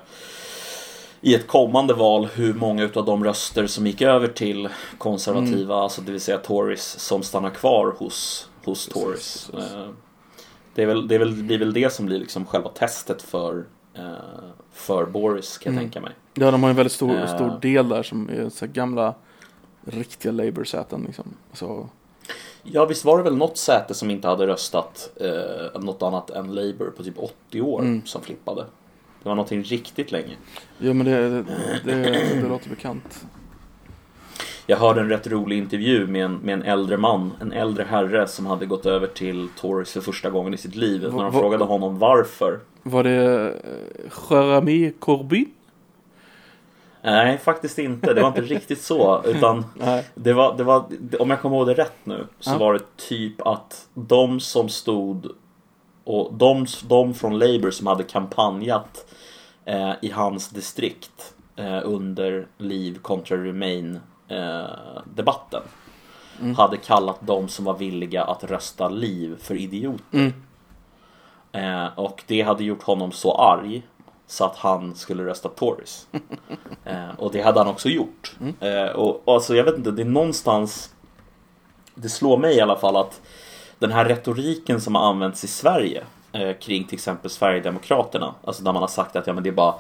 i 1.22 1.36
ett 1.36 1.48
kommande 1.48 1.94
val 1.94 2.26
hur 2.34 2.54
många 2.54 2.84
utav 2.84 3.06
de 3.06 3.24
röster 3.24 3.68
som 3.68 3.88
gick 3.88 4.02
över 4.02 4.28
till 4.28 4.70
konservativa, 4.98 5.56
Mm. 5.58 5.72
alltså 5.72 6.02
det 6.02 6.12
vill 6.12 6.22
säga 6.22 6.38
Tories, 6.38 7.00
som 7.00 7.24
stannar 7.24 7.50
kvar 7.50 7.96
hos, 7.98 8.50
hos 8.66 8.88
Tories. 8.88 9.50
Eh, 9.50 9.90
det, 10.76 10.82
är 10.84 10.86
väl, 10.88 11.08
det 11.08 11.16
är 11.16 11.20
väl, 11.20 11.34
blir 11.34 11.60
väl 11.60 11.74
det 11.74 11.94
som 11.94 12.06
blir 12.06 12.20
liksom 12.20 12.46
själva 12.46 12.70
testet 12.70 13.22
för, 13.22 13.66
eh, 13.94 14.04
för 14.74 15.06
Boris 15.06 15.58
kan 15.58 15.74
jag 15.74 15.80
Mm. 15.82 15.92
tänka 15.92 16.02
mig. 16.08 16.16
Ja, 16.34 16.52
de 16.52 16.64
har 16.64 16.70
en 16.70 16.76
väldigt 16.76 16.94
stor, 16.94 17.16
Eh. 17.18 17.36
stor 17.36 17.60
del 17.62 17.90
där 17.90 18.04
som 18.04 18.30
är 18.30 18.50
så 18.50 18.68
gamla 18.68 19.16
riktiga 19.86 20.32
Labour-säten 20.32 21.04
liksom. 21.08 21.34
Alltså, 21.50 21.90
Ja 22.72 22.86
visst 22.86 23.06
var 23.06 23.18
det 23.18 23.24
väl 23.24 23.36
något 23.38 23.58
säte 23.58 23.94
som 23.94 24.12
inte 24.12 24.28
hade 24.28 24.48
röstat 24.48 25.10
eh, 25.16 25.82
något 25.82 26.04
annat 26.04 26.30
än 26.30 26.48
Labour 26.56 26.92
på 26.98 27.04
typ 27.04 27.18
80 27.50 27.62
år 27.62 27.80
Mm. 27.82 28.02
som 28.06 28.22
flippade. 28.22 28.62
Det 29.24 29.30
var 29.30 29.36
någonting 29.36 29.64
riktigt 29.64 30.12
länge. 30.12 30.36
ja 30.78 30.94
men 30.94 31.06
det, 31.06 31.30
det, 31.30 31.44
det, 31.84 32.42
det 32.42 32.48
låter 32.50 32.70
bekant. 32.70 33.26
Jag 34.70 34.78
hörde 34.78 35.02
en 35.02 35.10
rätt 35.10 35.28
rolig 35.28 35.58
intervju 35.58 36.08
med 36.08 36.26
en, 36.26 36.34
med 36.34 36.54
en 36.54 36.64
äldre 36.64 36.98
man, 36.98 37.32
en 37.42 37.52
äldre 37.52 37.84
herre 37.90 38.28
som 38.28 38.46
hade 38.46 38.66
gått 38.66 38.86
över 38.86 39.08
till 39.08 39.48
Tories 39.60 39.92
för 39.92 40.02
första 40.02 40.30
gången 40.30 40.54
i 40.54 40.58
sitt 40.58 40.76
liv. 40.76 41.04
Va- 41.04 41.18
När 41.18 41.24
de 41.24 41.32
frågade 41.34 41.64
honom 41.64 42.00
varför. 42.00 42.60
Var 42.84 43.04
det 43.04 43.48
eh, 43.48 43.52
Jeremy 44.30 44.92
Corbyn? 45.00 45.46
Nej, 47.12 47.38
faktiskt 47.38 47.80
inte. 47.80 48.14
Det 48.14 48.22
var 48.22 48.28
inte 48.28 48.42
riktigt 48.42 48.82
så. 48.82 49.22
Utan 49.26 49.66
det 50.16 50.34
var, 50.34 50.58
det 50.58 50.64
var, 50.64 50.86
om 51.20 51.30
jag 51.30 51.42
kommer 51.42 51.58
ihåg 51.58 51.68
det 51.68 51.74
rätt 51.74 51.98
nu, 52.04 52.28
så 52.40 52.52
Ja. 52.52 52.58
var 52.58 52.74
det 52.74 52.98
typ 52.98 53.42
att 53.48 53.88
de 53.94 54.40
som 54.40 54.70
stod 54.70 55.28
och 56.04 56.34
de, 56.34 56.66
de 56.88 57.14
från 57.14 57.40
Labour 57.40 57.72
som 57.72 57.88
hade 57.88 58.04
kampanjat 58.04 59.06
eh, 59.66 59.92
i 60.02 60.12
hans 60.12 60.50
distrikt 60.50 61.34
eh, 61.56 61.80
under 61.84 62.48
Leave 62.58 62.98
kontra 63.02 63.38
Remain 63.38 64.00
eh, 64.28 64.66
debatten 65.16 65.62
Mm. 66.42 66.56
hade 66.56 66.78
kallat 66.78 67.18
de 67.22 67.48
som 67.48 67.66
var 67.66 67.74
villiga 67.78 68.24
att 68.24 68.44
rösta 68.44 68.90
Leave 68.90 69.36
för 69.38 69.56
idioter. 69.56 70.04
Mm. 70.12 70.34
Eh, 71.52 72.00
och 72.00 72.24
det 72.28 72.42
hade 72.42 72.64
gjort 72.64 72.84
honom 72.84 73.12
så 73.12 73.36
arg 73.38 73.82
så 74.28 74.46
att 74.46 74.56
han 74.56 74.96
skulle 74.96 75.26
rösta 75.26 75.50
Tories. 75.50 76.08
eh, 76.86 77.10
och 77.18 77.32
det 77.32 77.42
hade 77.42 77.60
han 77.60 77.68
också 77.68 77.90
gjort. 77.90 78.36
Eh, 78.60 78.86
och, 78.86 79.28
och 79.28 79.34
alltså, 79.34 79.56
jag 79.56 79.64
vet 79.64 79.78
inte, 79.78 79.92
det 79.92 80.02
är 80.02 80.06
någonstans 80.06 80.94
Det 81.96 82.10
slår 82.10 82.38
mig 82.38 82.56
i 82.56 82.62
alla 82.62 82.78
fall 82.78 82.96
att 82.96 83.22
den 83.80 83.92
här 83.92 84.06
retoriken 84.06 84.82
som 84.82 84.96
har 84.96 85.10
använts 85.10 85.44
i 85.44 85.48
Sverige 85.48 86.04
eh, 86.32 86.54
kring 86.58 86.84
till 86.84 86.96
exempel 86.96 87.30
Sverigedemokraterna, 87.30 88.36
alltså 88.44 88.64
där 88.64 88.74
man 88.74 88.84
har 88.84 88.88
sagt 88.88 89.16
att 89.16 89.28
ja, 89.28 89.34
men 89.34 89.44
det 89.44 89.50
är 89.50 89.54
bara 89.54 89.76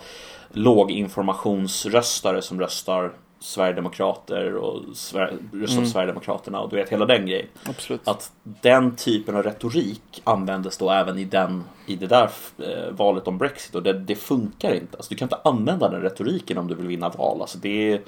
låginformationsröstare 0.51 2.41
som 2.41 2.59
röstar 2.59 3.13
Sverigedemokrater 3.39 4.55
och 4.55 4.81
Sver- 4.93 5.38
röstar 5.53 5.75
på 5.75 5.79
Mm. 5.79 5.85
Sverigedemokraterna 5.85 6.59
och 6.59 6.69
du 6.69 6.75
vet 6.75 6.89
hela 6.89 7.05
den 7.05 7.25
grejen. 7.25 7.47
Absolut. 7.65 8.07
Att 8.07 8.31
den 8.43 8.95
typen 8.95 9.35
av 9.35 9.43
retorik 9.43 10.21
användes 10.23 10.77
då 10.77 10.91
även 10.91 11.17
i, 11.17 11.23
den, 11.23 11.63
i 11.85 11.95
det 11.95 12.07
där 12.07 12.29
eh, 12.57 12.91
valet 12.91 13.27
om 13.27 13.38
Brexit 13.38 13.75
och 13.75 13.83
det, 13.83 13.93
det 13.93 14.15
funkar 14.15 14.73
inte. 14.73 14.97
Alltså, 14.97 15.09
du 15.09 15.15
kan 15.15 15.25
inte 15.25 15.39
använda 15.43 15.89
den 15.89 16.01
retoriken 16.01 16.57
om 16.57 16.67
du 16.67 16.75
vill 16.75 16.88
vinna 16.88 17.09
val. 17.09 17.41
Alltså, 17.41 17.57
det, 17.57 17.91
är, 17.93 18.01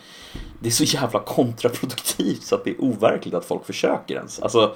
det 0.60 0.68
är 0.68 0.72
så 0.72 0.84
jävla 0.84 1.20
kontraproduktivt 1.20 2.44
så 2.44 2.56
att 2.56 2.64
det 2.64 2.70
är 2.72 2.82
overkligt 2.84 3.34
att 3.34 3.46
folk 3.46 3.66
försöker 3.66 4.16
ens. 4.16 4.40
Alltså, 4.40 4.76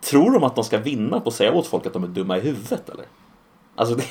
tror 0.00 0.30
de 0.32 0.44
att 0.44 0.54
de 0.54 0.64
ska 0.64 0.78
vinna 0.78 1.20
på 1.20 1.28
att 1.28 1.34
säga 1.34 1.52
åt 1.52 1.66
folk 1.66 1.86
att 1.86 1.92
de 1.92 2.04
är 2.04 2.08
dumma 2.08 2.38
i 2.38 2.40
huvudet 2.40 2.88
eller? 2.88 3.04
Alltså, 3.76 3.94
det, 3.94 4.04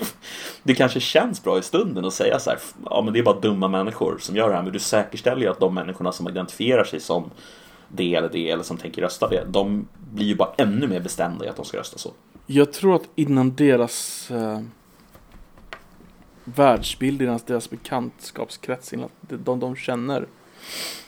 det 0.62 0.74
kanske 0.74 1.00
känns 1.00 1.42
bra 1.44 1.58
i 1.58 1.62
stunden 1.62 2.04
att 2.04 2.14
säga 2.14 2.38
så 2.38 2.50
här, 2.50 2.58
ja 2.90 3.02
men 3.02 3.12
det 3.12 3.18
är 3.18 3.22
bara 3.22 3.40
dumma 3.40 3.68
människor 3.68 4.18
som 4.20 4.36
gör 4.36 4.48
det 4.48 4.54
här, 4.54 4.62
men 4.62 4.72
du 4.72 4.78
säkerställer 4.78 5.42
ju 5.42 5.48
att 5.48 5.60
de 5.60 5.74
människorna 5.74 6.12
som 6.12 6.28
identifierar 6.28 6.84
sig 6.84 7.00
som 7.00 7.30
det 7.88 8.14
eller 8.14 8.28
det 8.28 8.50
eller 8.50 8.62
som 8.62 8.76
tänker 8.76 9.02
rösta 9.02 9.28
det, 9.28 9.44
de 9.48 9.88
blir 10.12 10.26
ju 10.26 10.34
bara 10.34 10.52
ännu 10.58 10.86
mer 10.86 11.00
bestämda 11.00 11.44
i 11.44 11.48
att 11.48 11.56
de 11.56 11.64
ska 11.64 11.78
rösta 11.78 11.98
så. 11.98 12.12
Jag 12.46 12.72
tror 12.72 12.96
att 12.96 13.08
innan 13.14 13.54
deras 13.54 14.30
eh, 14.30 14.60
världsbild, 16.44 17.22
innan 17.22 17.40
deras 17.46 17.70
bekantskapskrets, 17.70 18.92
innan 18.92 19.08
de, 19.20 19.60
de, 19.60 19.76
känner 19.76 20.26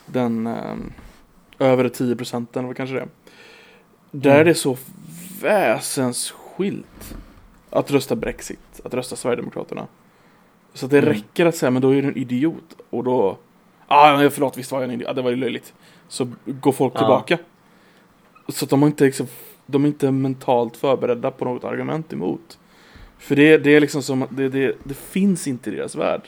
den 0.06 0.46
eh, 0.46 0.74
övre 1.58 1.90
10 1.90 2.16
procenten, 2.16 2.66
vad 2.66 2.76
kanske 2.76 2.94
det 2.94 3.00
är. 3.00 3.08
Där 4.10 4.30
Mm. 4.30 4.40
är 4.40 4.44
det 4.44 4.54
så 4.54 4.76
väsensskilt 5.40 7.14
att 7.74 7.90
rösta 7.90 8.16
Brexit, 8.16 8.80
att 8.84 8.94
rösta 8.94 9.16
Sverigedemokraterna. 9.16 9.86
Så 10.74 10.84
att 10.86 10.90
det 10.90 10.98
Mm. 10.98 11.10
räcker 11.14 11.46
att 11.46 11.56
säga, 11.56 11.70
men 11.70 11.82
då 11.82 11.90
är 11.94 12.02
du 12.02 12.08
en 12.08 12.16
idiot. 12.16 12.76
Och 12.90 13.04
då, 13.04 13.38
ah, 13.86 14.30
förlåt, 14.30 14.56
visst 14.58 14.72
var 14.72 14.78
jag 14.80 14.88
en 14.88 14.94
idiot, 14.94 15.08
ah, 15.08 15.12
det 15.12 15.22
var 15.22 15.30
ju 15.30 15.36
löjligt. 15.36 15.74
Så 16.08 16.28
går 16.44 16.72
folk 16.72 16.92
Ja. 16.94 16.98
tillbaka. 16.98 17.38
Så 18.48 18.64
att 18.64 18.70
de 18.70 18.82
har 18.82 18.86
inte 18.86 19.04
liksom, 19.04 19.26
de 19.66 19.84
är 19.84 19.88
inte 19.88 20.10
mentalt 20.10 20.76
förberedda 20.76 21.30
på 21.30 21.44
något 21.44 21.64
argument 21.64 22.12
emot. 22.12 22.58
För 23.18 23.36
det, 23.36 23.58
det 23.58 23.70
är 23.70 23.80
liksom 23.80 24.02
som 24.02 24.22
att 24.22 24.36
det, 24.36 24.48
det, 24.48 24.76
det 24.84 24.94
finns 24.94 25.46
inte 25.48 25.70
i 25.70 25.76
deras 25.76 25.94
värld. 25.94 26.22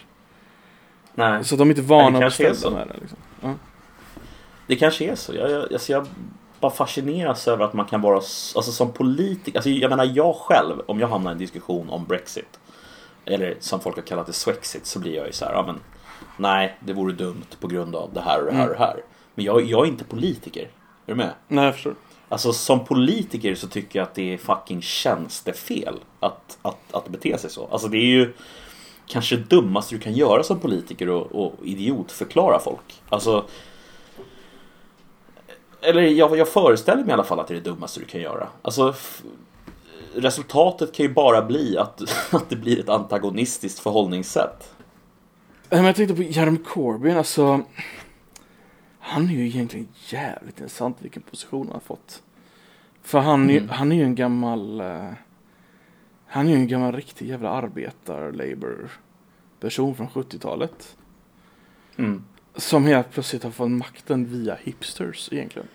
Nej. 1.15 1.45
Så 1.45 1.55
att 1.55 1.59
de 1.59 1.69
är 1.69 1.73
inte 1.73 1.83
vana 1.83 2.27
att 2.27 2.39
beställa 2.39 2.77
med 2.77 2.89
det. 2.89 2.95
Liksom. 3.01 3.19
Ja. 3.43 3.55
Det 4.67 4.77
kanske 4.77 5.05
är 5.11 5.15
så. 5.15 5.35
Jag, 5.35 5.51
jag, 5.51 5.73
alltså 5.73 5.93
jag 5.93 6.07
bara 6.67 6.77
fascineras 6.77 7.49
över 7.49 7.65
att 7.65 7.73
man 7.73 7.87
kan 7.87 8.01
vara, 8.01 8.17
alltså 8.17 8.63
som 8.73 8.93
politiker, 8.93 9.59
alltså 9.59 9.71
jag 9.71 9.91
menar 9.91 10.11
jag 10.15 10.35
själv, 10.37 10.83
om 10.87 11.01
jag 11.01 11.09
hamnar 11.09 11.31
i 11.31 11.33
en 11.33 11.39
diskussion 11.39 11.91
om 11.91 12.05
Brexit, 12.05 12.61
eller 13.25 13.57
som 13.61 13.81
folk 13.81 13.97
har 13.97 14.03
kallat 14.03 14.27
det 14.27 14.33
Swexit, 14.33 14.87
så 14.87 14.99
blir 14.99 15.15
jag 15.15 15.27
ju 15.27 15.33
så 15.33 15.45
här, 15.45 15.53
ja 15.53 15.67
men 15.67 15.81
nej, 16.37 16.77
det 16.81 16.93
vore 16.93 17.13
dumt 17.13 17.47
på 17.61 17.67
grund 17.69 17.97
av 17.97 18.11
det 18.13 18.21
här 18.21 18.41
och 18.41 18.47
det 18.47 18.53
här 18.53 18.69
och 18.69 18.75
det 18.75 18.79
här. 18.79 18.97
Men 19.35 19.45
jag, 19.45 19.63
jag 19.63 19.87
är 19.87 19.91
inte 19.91 20.05
politiker. 20.05 20.63
Är 20.63 20.69
du 21.07 21.15
med? 21.15 21.31
Nej, 21.49 21.65
jag 21.65 21.75
förstår. 21.75 21.95
Alltså 22.29 22.53
som 22.53 22.85
politiker 22.85 23.55
så 23.55 23.69
tycker 23.69 23.99
jag 23.99 24.07
att 24.07 24.15
det 24.15 24.35
är 24.35 24.39
fucking 24.39 24.83
tjänstefel 24.83 25.95
att, 26.21 26.59
att, 26.63 26.95
att 26.95 27.09
bete 27.09 27.39
sig 27.39 27.51
så. 27.51 27.69
Alltså 27.71 27.89
det 27.89 27.97
är 27.97 28.11
ju 28.11 28.33
kanske 29.07 29.37
det 29.37 29.43
dummaste 29.43 29.95
du 29.95 29.99
kan 29.99 30.13
göra 30.13 30.43
som 30.43 30.61
politiker 30.61 31.09
och, 31.09 31.47
och 31.47 31.55
idiotförklara 31.65 32.59
folk. 32.59 33.03
Alltså 33.09 33.45
eller 35.87 36.03
jag, 36.03 36.39
jag 36.39 36.49
föreställer 36.49 37.03
mig 37.03 37.11
i 37.11 37.13
alla 37.13 37.25
fall 37.25 37.41
att 37.41 37.47
det 37.49 37.55
är 37.55 37.61
det 37.61 37.71
dummaste 37.71 38.01
du 38.01 38.07
kan 38.07 38.21
göra. 38.21 38.49
Alltså 38.63 38.95
resultatet 40.15 40.95
kan 40.95 41.07
ju 41.07 41.13
bara 41.13 41.43
bli 41.43 41.79
att, 41.79 42.03
att 42.35 42.51
det 42.51 42.57
blir 42.57 42.81
ett 42.81 42.89
antagonistiskt 42.89 43.79
förhållningssätt. 43.79 44.73
Men 45.71 45.85
jag 45.85 45.97
tänkte 45.97 46.15
på 46.15 46.23
Jeremy 46.23 46.59
Corbyn, 46.59 47.17
alltså. 47.17 47.61
Han 48.99 49.31
är 49.31 49.35
ju 49.35 49.47
egentligen 49.47 49.89
jävligt 50.09 50.59
intressant 50.61 50.97
vilken 51.01 51.23
position 51.23 51.67
han 51.67 51.75
har 51.75 51.81
fått. 51.81 52.23
För 53.03 53.19
han, 53.19 53.51
är, 53.51 53.57
Mm. 53.59 53.69
han 53.69 53.93
är 53.93 53.97
ju 53.97 54.03
en 54.03 54.15
gammal... 54.15 54.81
eh, 54.81 55.11
han 56.27 56.47
är 56.47 56.51
ju 56.51 56.57
en 56.57 56.69
gammal 56.69 56.93
riktig 56.93 57.29
jävla 57.29 57.51
arbetar-labor-person 57.51 59.95
från 59.97 60.09
70-talet. 60.09 60.97
Mm. 61.97 62.25
Som 62.57 62.85
helt 62.87 63.11
plötsligt 63.11 63.43
har 63.45 63.51
fått 63.51 63.71
makten 63.71 64.25
via 64.27 64.55
hipsters 64.63 65.29
egentligen. 65.33 65.69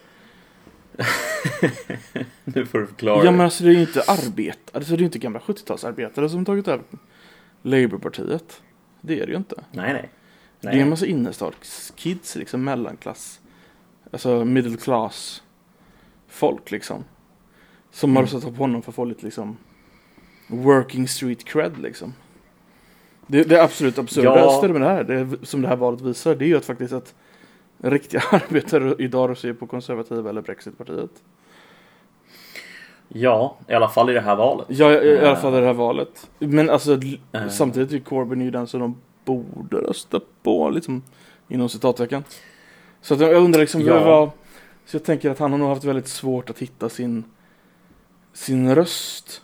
Nu 2.43 2.65
får 2.65 2.79
du 2.79 2.87
förklara. 2.87 3.25
Ja 3.25 3.31
men 3.31 3.41
alltså 3.41 3.63
det 3.63 3.69
är 3.69 3.73
ju 3.73 3.81
inte 3.81 4.01
arbetare, 4.01 4.55
alltså 4.73 4.91
det 4.91 4.95
är 4.95 4.99
ju 4.99 5.05
inte 5.05 5.19
gamla 5.19 5.39
70-talsarbetare 5.39 6.27
som 6.27 6.45
tagit 6.45 6.67
över 6.67 6.83
Labourpartiet. 7.61 8.61
Det 9.01 9.19
är 9.21 9.25
det 9.25 9.31
ju 9.31 9.37
inte. 9.37 9.55
Nej, 9.71 9.93
nej. 9.93 10.09
Det 10.59 10.67
är 10.67 10.73
en 10.81 10.89
massa 10.89 11.05
innerstadskids 11.05 12.35
liksom, 12.35 12.63
mellanklass. 12.63 13.39
Alltså 14.11 14.45
middle 14.45 14.77
class 14.77 15.43
folk 16.27 16.71
liksom. 16.71 17.03
Som 17.91 18.15
har 18.15 18.23
Mm. 18.23 18.33
röstat 18.33 18.55
på 18.57 18.63
honom 18.63 18.81
för 18.81 18.91
att 18.91 18.95
få 18.95 19.05
lite 19.05 19.25
liksom 19.25 19.57
working 20.47 21.07
street 21.07 21.43
cred 21.43 21.77
liksom. 21.77 22.13
Det, 23.27 23.43
det 23.43 23.63
absolut 23.63 23.97
absurdaste 23.97 24.67
Ja. 24.67 24.73
med 24.73 24.81
det 24.81 24.87
här, 24.87 25.03
det, 25.03 25.45
som 25.47 25.61
det 25.61 25.67
här 25.67 25.75
valet 25.75 26.01
visar, 26.01 26.35
det 26.35 26.45
är 26.45 26.47
ju 26.47 26.57
att 26.57 26.65
faktiskt 26.65 26.93
att 26.93 27.13
riktiga 27.83 28.21
arbetare 28.31 28.95
idag 28.99 29.37
ju 29.43 29.53
på 29.53 29.67
konservativa 29.67 30.29
eller 30.29 30.41
Brexitpartiet. 30.41 31.11
Ja, 33.07 33.57
i 33.67 33.73
alla 33.73 33.89
fall 33.89 34.09
i 34.09 34.13
det 34.13 34.21
här 34.21 34.35
valet. 34.35 34.65
Ja, 34.69 34.91
i, 34.91 35.07
i 35.07 35.17
alla 35.19 35.31
Eh. 35.31 35.41
fall 35.41 35.53
i 35.53 35.59
det 35.59 35.65
här 35.65 35.73
valet. 35.73 36.29
Men 36.39 36.69
alltså 36.69 36.99
Eh. 37.31 37.47
samtidigt 37.49 37.91
är 37.91 37.99
Corbyn 37.99 38.41
ju 38.41 38.51
den 38.51 38.67
som 38.67 38.79
de 38.79 38.95
borde 39.25 39.77
rösta 39.77 40.19
på, 40.43 40.69
liksom 40.69 41.03
inom 41.47 41.69
citattecken. 41.69 42.23
Så 43.01 43.13
att 43.13 43.19
jag 43.19 43.33
undrar 43.35 43.59
liksom, 43.61 43.81
Ja. 43.81 44.03
vad, 44.03 44.29
så 44.85 44.95
jag 44.97 45.03
tänker 45.03 45.29
att 45.29 45.39
han 45.39 45.51
har 45.51 45.59
nog 45.59 45.69
haft 45.69 45.83
väldigt 45.83 46.07
svårt 46.07 46.49
att 46.49 46.59
hitta 46.59 46.89
sin, 46.89 47.23
sin 48.33 48.75
röst. 48.75 49.41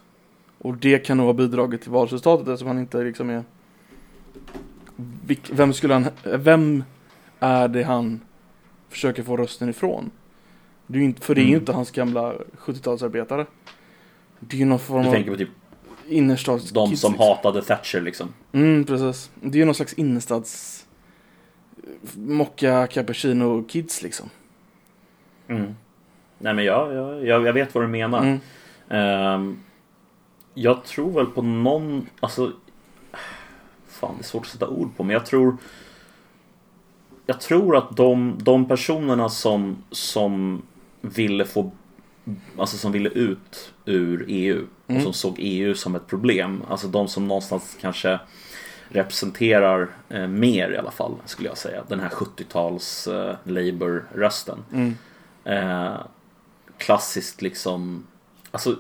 Och 0.58 0.78
det 0.78 1.00
kan 1.00 1.18
nog 1.18 1.26
ha 1.26 1.34
bidragit 1.34 1.82
till 1.82 1.92
valresultatet 1.92 2.48
eftersom 2.48 2.68
han 2.68 2.80
inte 2.80 3.04
liksom 3.04 3.30
är 3.30 3.44
Vem 5.52 5.74
skulle 5.74 5.94
han, 5.94 6.06
vem 6.24 6.84
är 7.40 7.68
det 7.68 7.84
han 7.84 8.20
försöker 8.90 9.24
få 9.24 9.38
rösten 9.38 9.70
ifrån? 9.70 10.12
Det 10.88 11.00
är 11.00 11.04
inte, 11.04 11.22
för 11.22 11.36
det 11.36 11.42
är 11.42 11.44
ju 11.44 11.50
Mm. 11.50 11.60
inte 11.60 11.72
hans 11.72 11.92
gamla 11.92 12.34
70-talsarbetare. 12.58 13.46
Det 14.40 14.56
är 14.56 14.60
ju 14.60 14.66
någon 14.66 14.80
form 14.80 15.02
Du 15.02 15.08
av 15.08 15.14
tänker 15.14 15.32
på 15.32 15.38
typ 15.38 15.50
innerstads 16.08 16.72
de 16.72 16.90
kids, 16.90 17.02
som 17.02 17.12
liksom. 17.12 17.28
hatade 17.28 17.62
Thatcher 17.62 18.02
liksom. 18.02 18.34
Mm, 18.52 18.84
precis. 18.86 19.32
Det 19.42 19.58
är 19.58 19.60
ju 19.60 19.66
någon 19.66 19.76
slags 19.76 19.94
innerstads 19.94 20.86
mocka 22.16 22.88
cappuccino 22.88 23.64
kids 23.64 24.02
liksom. 24.02 24.30
Mm. 25.48 25.76
Nej 26.38 26.54
men 26.54 26.66
jag, 26.66 26.94
jag, 27.26 27.46
jag, 27.48 27.54
vet 27.54 27.76
vad 27.76 27.84
du 27.84 27.88
menar. 27.88 28.20
Mm. 28.20 28.40
Ehm, 28.90 29.60
jag 30.54 30.84
tror 30.86 31.12
väl 31.12 31.26
på 31.26 31.42
någon, 31.42 32.10
alltså 32.20 32.52
Fan 33.88 34.16
det 34.18 34.22
är 34.22 34.24
svårt 34.24 34.46
att 34.46 34.52
sätta 34.52 34.68
ord 34.68 34.98
på 34.98 35.04
men 35.04 35.14
jag 35.14 35.26
tror 35.26 35.58
Jag 37.30 37.42
tror 37.42 37.78
att 37.78 37.98
de, 37.98 38.38
de 38.42 38.68
personerna 38.68 39.30
som, 39.30 39.84
som 39.92 40.62
ville 41.02 41.46
få 41.46 41.72
Alltså 42.58 42.78
som 42.78 42.92
ville 42.92 43.10
ut 43.10 43.74
ur 43.86 44.26
EU 44.28 44.66
och 44.86 44.92
Mm. 44.92 45.04
som 45.04 45.14
såg 45.14 45.36
EU 45.40 45.76
som 45.76 45.96
ett 45.96 46.08
problem. 46.08 46.64
Alltså 46.70 46.88
de 46.88 47.08
som 47.08 47.28
någonstans 47.28 47.78
kanske 47.82 48.20
representerar 48.90 49.90
eh, 50.10 50.28
mer 50.28 50.72
i 50.72 50.78
alla 50.78 50.92
fall 50.92 51.16
skulle 51.26 51.50
jag 51.50 51.58
säga. 51.58 51.84
Den 51.88 52.00
här 52.00 52.10
70-tals 52.10 53.08
eh, 53.08 53.36
Labour-rösten. 53.44 54.64
Mm. 54.74 54.96
Eh, 55.44 55.98
klassiskt 56.78 57.42
liksom, 57.42 58.08
alltså 58.52 58.76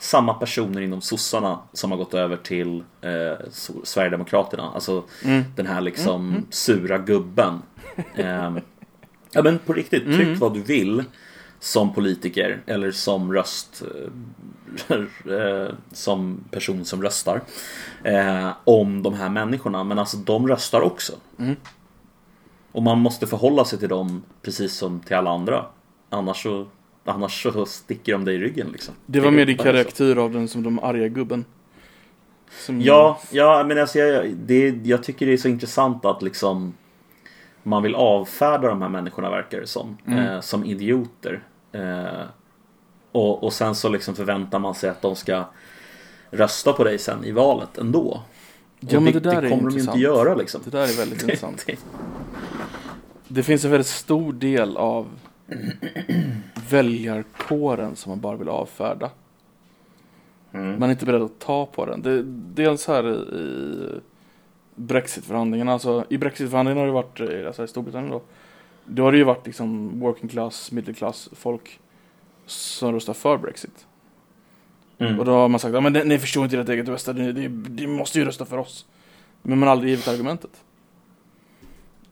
samma 0.00 0.34
personer 0.34 0.80
inom 0.80 1.00
sossarna 1.00 1.58
som 1.72 1.90
har 1.90 1.98
gått 1.98 2.14
över 2.14 2.36
till 2.36 2.84
eh, 3.00 3.46
Sverigedemokraterna. 3.84 4.70
Alltså 4.74 5.04
Mm. 5.24 5.42
den 5.56 5.66
här 5.66 5.80
liksom 5.80 6.46
sura 6.50 6.98
gubben. 6.98 7.62
Eh, 8.14 8.50
ja 9.32 9.42
men 9.42 9.58
på 9.58 9.72
riktigt, 9.72 10.04
tyck 10.04 10.20
Mm. 10.26 10.38
vad 10.38 10.54
du 10.54 10.62
vill 10.62 11.04
som 11.58 11.94
politiker 11.94 12.60
eller 12.66 12.90
som 12.90 13.32
röst 13.32 13.82
eh, 14.88 14.96
eh, 15.36 15.68
som 15.92 16.44
person 16.50 16.84
som 16.84 17.02
röstar 17.02 17.40
eh, 18.04 18.48
om 18.64 19.02
de 19.02 19.14
här 19.14 19.28
människorna. 19.28 19.84
Men 19.84 19.98
alltså 19.98 20.16
de 20.16 20.48
röstar 20.48 20.80
också. 20.80 21.12
Mm. 21.38 21.56
Och 22.72 22.82
man 22.82 22.98
måste 22.98 23.26
förhålla 23.26 23.64
sig 23.64 23.78
till 23.78 23.88
dem 23.88 24.22
precis 24.42 24.76
som 24.76 25.00
till 25.00 25.16
alla 25.16 25.30
andra. 25.30 25.64
Annars 26.10 26.42
så, 26.42 26.66
annars 27.10 27.42
så 27.42 27.66
sticker 27.66 28.12
de 28.12 28.24
dig 28.24 28.34
i 28.34 28.38
ryggen 28.38 28.68
liksom. 28.72 28.94
Det 29.06 29.20
var 29.20 29.30
mer 29.30 29.46
din 29.46 29.56
karaktär 29.58 30.16
av 30.16 30.32
den 30.32 30.48
som 30.48 30.62
de 30.62 30.78
arga 30.78 31.08
gubben. 31.08 31.44
Som, 32.50 32.80
Ja, 32.80 33.20
ja 33.30 33.64
men 33.68 33.78
alltså 33.78 33.98
jag, 33.98 34.34
det, 34.34 34.68
jag 34.84 35.02
tycker 35.02 35.26
det 35.26 35.32
är 35.32 35.36
så 35.36 35.48
intressant 35.48 36.04
att 36.04 36.22
liksom 36.22 36.74
man 37.62 37.82
vill 37.82 37.94
avfärda 37.94 38.68
de 38.68 38.82
här 38.82 38.88
människorna 38.88 39.30
verkar 39.30 39.60
det 39.60 39.66
som. 39.66 39.98
Mm. 40.06 40.18
Eh, 40.26 40.40
som 40.40 40.64
idioter. 40.64 41.42
Eh, 41.72 42.22
och, 43.12 43.44
och 43.44 43.52
sen 43.52 43.74
så 43.74 43.88
liksom 43.88 44.14
förväntar 44.14 44.58
man 44.58 44.74
sig 44.74 44.90
att 44.90 45.02
de 45.02 45.16
ska 45.16 45.44
rösta 46.30 46.72
på 46.72 46.84
dig 46.84 46.98
sen 46.98 47.24
i 47.24 47.32
valet 47.32 47.78
ändå. 47.78 48.22
Ja, 48.80 48.96
och 48.96 49.02
men 49.02 49.12
det, 49.12 49.20
det 49.20 49.30
där 49.30 49.42
det 49.42 49.48
är 49.48 49.50
kommer 49.50 49.62
de 49.62 49.70
ju 49.70 49.78
intressant. 49.80 49.96
inte 49.96 50.04
göra 50.04 50.34
liksom. 50.34 50.60
Det 50.64 50.70
där 50.70 50.82
är 50.82 50.96
väldigt 50.98 51.22
intressant. 51.22 51.64
Det- 51.66 51.76
Det 53.28 53.42
finns 53.42 53.64
en 53.64 53.70
väldigt 53.70 53.86
stor 53.86 54.32
del 54.32 54.76
av 54.76 55.06
väljarkåren 56.70 57.96
som 57.96 58.10
man 58.10 58.20
bara 58.20 58.36
vill 58.36 58.48
avfärda. 58.48 59.10
Mm. 60.52 60.80
Man 60.80 60.82
är 60.82 60.90
inte 60.90 61.06
beredd 61.06 61.22
att 61.22 61.38
ta 61.38 61.66
på 61.66 61.86
den. 61.86 62.02
Det, 62.02 62.22
dels 62.54 62.88
här 62.88 63.08
i, 63.08 63.12
i 63.12 64.00
Brexitförhandlingarna, 64.74 65.72
alltså 65.72 66.04
i 66.08 66.18
Brexitförhandlingarna 66.18 66.80
har 66.80 66.86
det 66.86 66.92
varit, 66.92 67.20
eh, 67.20 67.46
alltså 67.46 67.64
i 67.64 67.68
Storbritannien 67.68 68.12
då, 68.12 68.22
då 68.84 69.02
har 69.02 69.12
det 69.12 69.18
ju 69.18 69.24
varit 69.24 69.46
liksom 69.46 70.00
working 70.00 70.28
class, 70.28 70.72
middle 70.72 70.94
class 70.94 71.28
folk 71.32 71.80
som 72.46 72.92
röstar 72.92 73.12
för 73.12 73.36
Brexit. 73.36 73.86
Mm. 74.98 75.18
Och 75.18 75.24
då 75.24 75.32
har 75.32 75.48
man 75.48 75.60
sagt, 75.60 75.74
ja 75.74 75.80
men 75.80 75.92
ni, 75.92 76.04
ni 76.04 76.18
förstår 76.18 76.44
inte 76.44 76.58
ert 76.58 76.68
eget 76.68 76.86
bästa, 76.86 77.12
ni, 77.12 77.32
ni, 77.32 77.48
ni 77.48 77.86
måste 77.86 78.18
ju 78.18 78.24
rösta 78.24 78.44
för 78.44 78.58
oss. 78.58 78.86
Men 79.42 79.58
man 79.58 79.66
har 79.66 79.72
aldrig 79.72 79.90
givit 79.90 80.08
argumentet. 80.08 80.64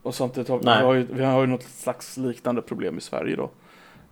Och 0.01 0.15
samtidigt 0.15 0.49
har 0.49 0.59
vi, 0.59 0.69
har 0.69 0.93
ju, 0.93 1.07
vi 1.11 1.23
har 1.23 1.41
ju 1.41 1.47
något 1.47 1.63
slags 1.63 2.17
liknande 2.17 2.61
problem 2.61 2.97
i 2.97 3.01
Sverige 3.01 3.35
då. 3.35 3.49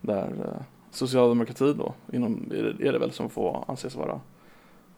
Där 0.07 0.31
eh, 0.45 0.65
socialdemokratin 0.91 1.77
då, 1.77 1.93
inom, 2.13 2.51
är, 2.51 2.63
det, 2.63 2.87
är 2.87 2.91
det 2.91 2.99
väl 2.99 3.11
som 3.11 3.29
får 3.29 3.65
anses 3.67 3.95
vara 3.95 4.21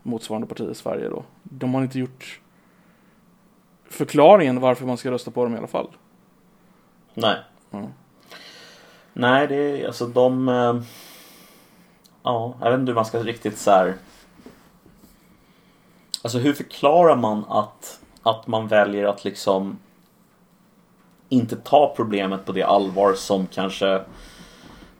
motsvarande 0.03 0.47
parti 0.47 0.69
i 0.71 0.75
Sverige 0.75 1.09
då. 1.09 1.23
De 1.43 1.73
har 1.73 1.81
inte 1.81 1.99
gjort 1.99 2.41
förklaringen 3.89 4.59
varför 4.59 4.85
man 4.85 4.97
ska 4.97 5.11
rösta 5.11 5.31
på 5.31 5.43
dem 5.43 5.55
i 5.55 5.57
alla 5.57 5.67
fall. 5.67 5.87
Nej. 7.13 7.37
Mm. 7.71 7.87
Nej, 9.13 9.47
det 9.47 9.55
är 9.55 9.87
alltså 9.87 10.07
de... 10.07 10.49
eh, 10.49 10.81
Ja, 12.23 12.55
jag 12.61 12.71
vet 12.71 12.79
inte 12.79 12.89
hur 12.89 12.95
man 12.95 13.05
ska 13.05 13.19
riktigt 13.23 13.57
så 13.57 13.71
här... 13.71 13.93
Alltså 16.21 16.37
hur 16.37 16.53
förklarar 16.53 17.15
man 17.15 17.45
att, 17.49 17.99
att 18.23 18.47
man 18.47 18.67
väljer 18.67 19.05
att 19.05 19.23
liksom 19.25 19.77
inte 21.29 21.55
ta 21.55 21.93
problemet 21.95 22.45
på 22.45 22.51
det 22.51 22.63
allvar 22.63 23.13
som 23.13 23.47
kanske 23.47 24.01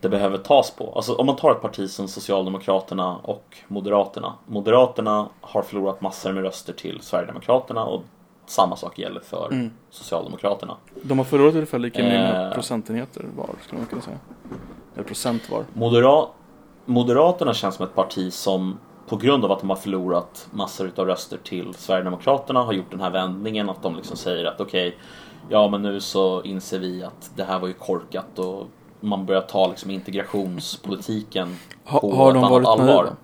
det 0.01 0.09
behöver 0.09 0.37
tas 0.37 0.71
på. 0.71 0.93
Alltså 0.95 1.15
om 1.15 1.25
man 1.25 1.35
tar 1.35 1.51
ett 1.51 1.61
parti 1.61 1.89
som 1.89 2.07
Socialdemokraterna 2.07 3.17
och 3.17 3.57
Moderaterna. 3.67 4.33
Moderaterna 4.45 5.29
har 5.41 5.61
förlorat 5.61 6.01
massor 6.01 6.31
med 6.33 6.43
röster 6.43 6.73
till 6.73 6.99
Sverigedemokraterna 7.01 7.85
och 7.85 8.01
samma 8.45 8.75
sak 8.75 8.99
gäller 8.99 9.19
för 9.21 9.47
Mm. 9.51 9.71
Socialdemokraterna. 9.89 10.75
De 11.03 11.17
har 11.17 11.25
förlorat 11.25 11.53
ungefär 11.53 11.79
lika 11.79 12.03
många 12.03 12.45
Eh. 12.47 12.53
procentenheter 12.53 13.25
var, 13.37 13.49
skulle 13.65 13.79
man 13.79 13.87
kunna 13.87 14.01
säga. 14.01 14.17
Eller 14.95 15.03
procent 15.03 15.49
var. 15.51 15.65
Modera 15.73 16.25
Moderaterna 16.85 17.53
känns 17.53 17.75
som 17.75 17.85
ett 17.85 17.95
parti 17.95 18.33
som 18.33 18.79
på 19.07 19.15
grund 19.17 19.45
av 19.45 19.51
att 19.51 19.59
de 19.59 19.69
har 19.69 19.77
förlorat 19.77 20.47
massor 20.51 20.87
utav 20.87 21.05
röster 21.07 21.37
till 21.43 21.73
Sverigedemokraterna 21.73 22.63
har 22.63 22.73
gjort 22.73 22.91
den 22.91 22.99
här 23.01 23.09
vändningen 23.09 23.69
att 23.69 23.83
de 23.83 23.95
liksom 23.95 24.17
säger 24.17 24.45
att 24.45 24.61
okej, 24.61 24.97
ja 25.49 25.67
men 25.69 25.81
nu 25.81 25.99
så 26.01 26.41
inser 26.43 26.79
vi 26.79 27.03
att 27.03 27.31
det 27.35 27.43
här 27.43 27.59
var 27.59 27.67
ju 27.67 27.73
korkat 27.73 28.39
och 28.39 28.67
man 28.99 29.25
börjar 29.25 29.41
ta 29.41 29.67
liksom 29.67 29.91
integrationspolitiken 29.91 31.57
Ha, 31.85 31.99
på 31.99 32.15
har 32.15 32.29
ett 32.29 32.33
de 32.33 32.37
annat 32.37 32.51
varit 32.51 32.67
allvar. 32.67 33.03
nöjda? 33.03 33.15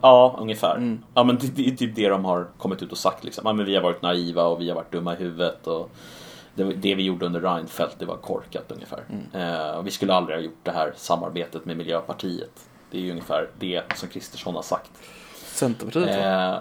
Ja, 0.00 0.36
ungefär. 0.40 0.76
Mm. 0.76 1.02
Ja, 1.14 1.24
men 1.24 1.38
det, 1.38 1.46
det 1.56 1.68
är 1.68 1.70
typ 1.70 1.94
det 1.94 2.08
de 2.08 2.24
har 2.24 2.46
kommit 2.58 2.82
ut 2.82 2.92
och 2.92 2.98
sagt. 2.98 3.24
Liksom. 3.24 3.42
Ja, 3.46 3.52
men 3.52 3.66
vi 3.66 3.74
har 3.74 3.82
varit 3.82 4.02
naiva 4.02 4.44
och 4.44 4.60
vi 4.60 4.68
har 4.68 4.76
varit 4.76 4.92
dumma 4.92 5.14
i 5.14 5.16
huvudet. 5.16 5.66
Och 5.66 5.90
det, 6.54 6.64
det 6.64 6.94
vi 6.94 7.02
gjorde 7.02 7.26
under 7.26 7.40
Reinfeldt, 7.40 7.98
det 7.98 8.04
var 8.04 8.16
korkat 8.16 8.72
ungefär. 8.72 9.04
Mm. 9.08 9.52
Eh, 9.52 9.82
vi 9.82 9.90
skulle 9.90 10.14
aldrig 10.14 10.36
ha 10.38 10.42
gjort 10.42 10.60
det 10.62 10.70
här 10.70 10.92
samarbetet 10.96 11.64
med 11.64 11.76
Miljöpartiet. 11.76 12.68
Det 12.90 12.98
är 12.98 13.02
ju 13.02 13.10
ungefär 13.10 13.50
det 13.58 13.82
som 13.94 14.08
Kristersson 14.08 14.54
har 14.54 14.62
sagt. 14.62 14.90
Centerpartiet 15.34 16.24
va? 16.24 16.54
Eh, 16.54 16.58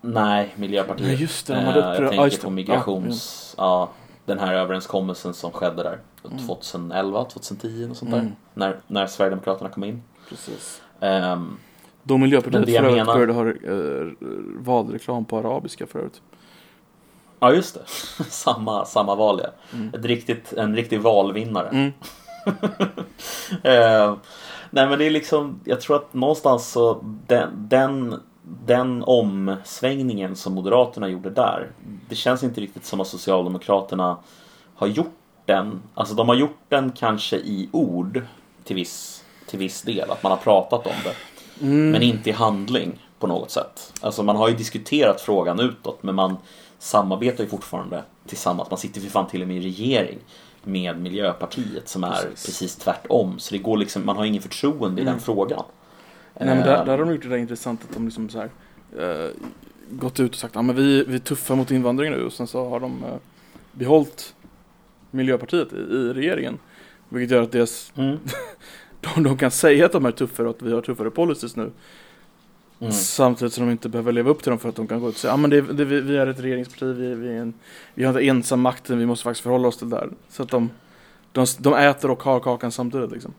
nej, 0.00 0.54
Miljöpartiet. 0.56 1.08
Ja, 1.08 1.14
just 1.14 1.46
det, 1.46 1.54
de 1.54 1.64
hade 1.64 1.80
eh, 1.80 2.02
jag 2.02 2.14
ja, 2.14 2.22
tänker 2.22 2.38
på 2.44 2.50
migrations... 2.50 3.54
Ja, 3.58 3.88
den 4.28 4.38
här 4.38 4.54
överenskommelsen 4.54 5.34
som 5.34 5.52
skedde 5.52 5.82
där. 5.82 5.98
Mm. 6.24 6.46
2011, 6.46 7.24
2010 7.24 7.88
och 7.90 7.96
sånt 7.96 8.10
där. 8.10 8.18
Mm. 8.18 8.32
När, 8.54 8.76
när 8.86 9.06
Sverigedemokraterna 9.06 9.70
kom 9.70 9.84
in. 9.84 10.02
Precis. 10.28 10.82
Ehm, 11.00 11.56
Då 12.02 12.16
Miljöpartiet 12.18 12.64
för 12.64 12.72
övrigt 12.72 12.94
menar- 12.96 13.14
började 13.14 13.32
ha 13.32 13.48
eh, 13.48 14.06
valreklam 14.58 15.24
på 15.24 15.38
arabiska 15.38 15.86
förut. 15.86 16.22
Ja 17.40 17.52
just 17.52 17.74
det, 17.74 17.80
samma, 18.30 18.84
samma 18.84 19.14
val 19.14 19.40
ja. 19.44 19.50
Mm. 19.78 19.94
Ett 19.94 20.04
riktigt, 20.04 20.52
en 20.52 20.76
riktig 20.76 21.00
valvinnare. 21.00 21.68
Mm. 21.68 21.92
Eh, 23.62 24.16
nej 24.70 24.88
men 24.88 24.98
det 24.98 25.04
är 25.06 25.10
liksom, 25.10 25.60
jag 25.64 25.80
tror 25.80 25.96
att 25.96 26.14
någonstans 26.14 26.68
så 26.68 27.00
den, 27.26 27.50
den, 27.68 28.20
den 28.66 29.02
omsvängningen 29.06 30.36
som 30.36 30.54
Moderaterna 30.54 31.08
gjorde 31.08 31.30
där. 31.30 31.70
Det 32.08 32.14
känns 32.14 32.42
inte 32.42 32.60
riktigt 32.60 32.84
som 32.84 33.00
att 33.00 33.06
Socialdemokraterna 33.06 34.16
har 34.74 34.86
gjort 34.86 35.14
den. 35.44 35.82
Alltså 35.94 36.14
de 36.14 36.28
har 36.28 36.34
gjort 36.36 36.58
den 36.68 36.92
kanske 36.92 37.36
i 37.36 37.68
ord 37.72 38.22
till 38.64 38.76
viss, 38.76 39.24
till 39.46 39.58
viss 39.58 39.82
del, 39.82 40.10
att 40.10 40.22
man 40.22 40.32
har 40.32 40.36
pratat 40.36 40.86
om 40.86 40.92
det. 41.04 41.14
Mm. 41.66 41.90
Men 41.90 42.02
inte 42.02 42.30
i 42.30 42.32
handling 42.32 43.06
på 43.18 43.26
något 43.26 43.50
sätt. 43.50 43.92
Alltså 44.00 44.22
man 44.22 44.36
har 44.36 44.48
ju 44.48 44.56
diskuterat 44.56 45.20
frågan 45.20 45.60
utåt 45.60 46.02
men 46.02 46.14
man 46.14 46.36
samarbetar 46.78 47.44
ju 47.44 47.50
fortfarande 47.50 48.02
tillsammans. 48.26 48.70
Man 48.70 48.78
sitter 48.78 49.00
för 49.00 49.08
fan 49.10 49.26
till 49.26 49.42
och 49.42 49.48
med 49.48 49.56
i 49.56 49.60
regering 49.60 50.18
med 50.64 51.00
Miljöpartiet 51.00 51.88
som 51.88 52.04
är 52.04 52.10
Precis. 52.10 52.46
precis, 52.46 52.76
tvärtom. 52.76 53.38
Så 53.38 53.54
det 53.54 53.58
går 53.58 53.76
liksom, 53.76 54.06
man 54.06 54.16
har 54.16 54.24
ingen 54.24 54.42
förtroende 54.42 55.00
i 55.00 55.04
den 55.04 55.12
Mm. 55.12 55.22
frågan. 55.24 55.62
Nej 56.38 56.54
men 56.54 56.64
där, 56.66 56.78
Eh, 56.78 56.84
där 56.84 56.98
har 56.98 57.04
de 57.04 57.12
gjort 57.12 57.22
det 57.22 57.28
där 57.28 57.36
intressant 57.36 57.84
att 57.84 57.94
de 57.94 58.04
liksom 58.04 58.28
så 58.28 58.38
här, 58.38 58.50
eh, 58.98 59.30
gått 59.90 60.20
ut 60.20 60.32
och 60.32 60.38
sagt 60.38 60.52
att 60.52 60.60
ah, 60.60 60.62
men 60.62 60.76
vi, 60.76 61.04
vi 61.04 61.14
är 61.14 61.18
tuffa 61.18 61.54
mot 61.54 61.70
invandring 61.70 62.10
nu 62.10 62.24
och 62.24 62.32
sen 62.32 62.46
så 62.46 62.68
har 62.68 62.80
de 62.80 63.04
eh, 63.04 63.16
behållit 63.72 64.34
Miljöpartiet 65.10 65.72
i, 65.72 65.76
i 65.76 66.12
regeringen. 66.12 66.58
Vilket 67.08 67.30
gör 67.30 67.42
att 67.42 67.52
deras, 67.52 67.92
Mm. 67.96 68.18
de, 69.00 69.22
de 69.22 69.36
kan 69.36 69.50
säga 69.50 69.86
att 69.86 69.92
de 69.92 70.06
är 70.06 70.10
tuffare 70.10 70.48
och 70.48 70.56
att 70.56 70.62
vi 70.62 70.72
har 70.72 70.82
tuffare 70.82 71.10
policies 71.10 71.56
nu. 71.56 71.70
Mm. 72.80 72.92
Samtidigt 72.92 73.52
som 73.54 73.66
de 73.66 73.72
inte 73.72 73.88
behöver 73.88 74.12
leva 74.12 74.30
upp 74.30 74.42
till 74.42 74.50
dem 74.50 74.58
för 74.58 74.68
att 74.68 74.76
de 74.76 74.86
kan 74.86 75.00
gå 75.00 75.08
ut 75.08 75.14
och 75.14 75.20
säga 75.20 75.32
ah, 75.32 75.36
men 75.36 75.50
det, 75.50 75.60
det, 75.60 75.84
vi, 75.84 76.00
vi 76.00 76.16
är 76.16 76.26
ett 76.26 76.40
regeringsparti, 76.40 76.84
vi, 76.96 77.14
vi, 77.14 77.28
är 77.28 77.40
en, 77.40 77.54
vi 77.94 78.04
har 78.04 78.12
inte 78.12 78.26
ensam 78.26 78.60
makten, 78.60 78.98
vi 78.98 79.06
måste 79.06 79.24
faktiskt 79.24 79.42
förhålla 79.42 79.68
oss 79.68 79.76
till 79.78 79.90
det 79.90 79.96
där. 79.96 80.08
Så 80.28 80.42
att 80.42 80.48
de, 80.48 80.70
de, 81.32 81.46
de 81.58 81.74
äter 81.74 82.10
och 82.10 82.22
har 82.22 82.40
kakan 82.40 82.72
samtidigt 82.72 83.10
liksom. 83.10 83.34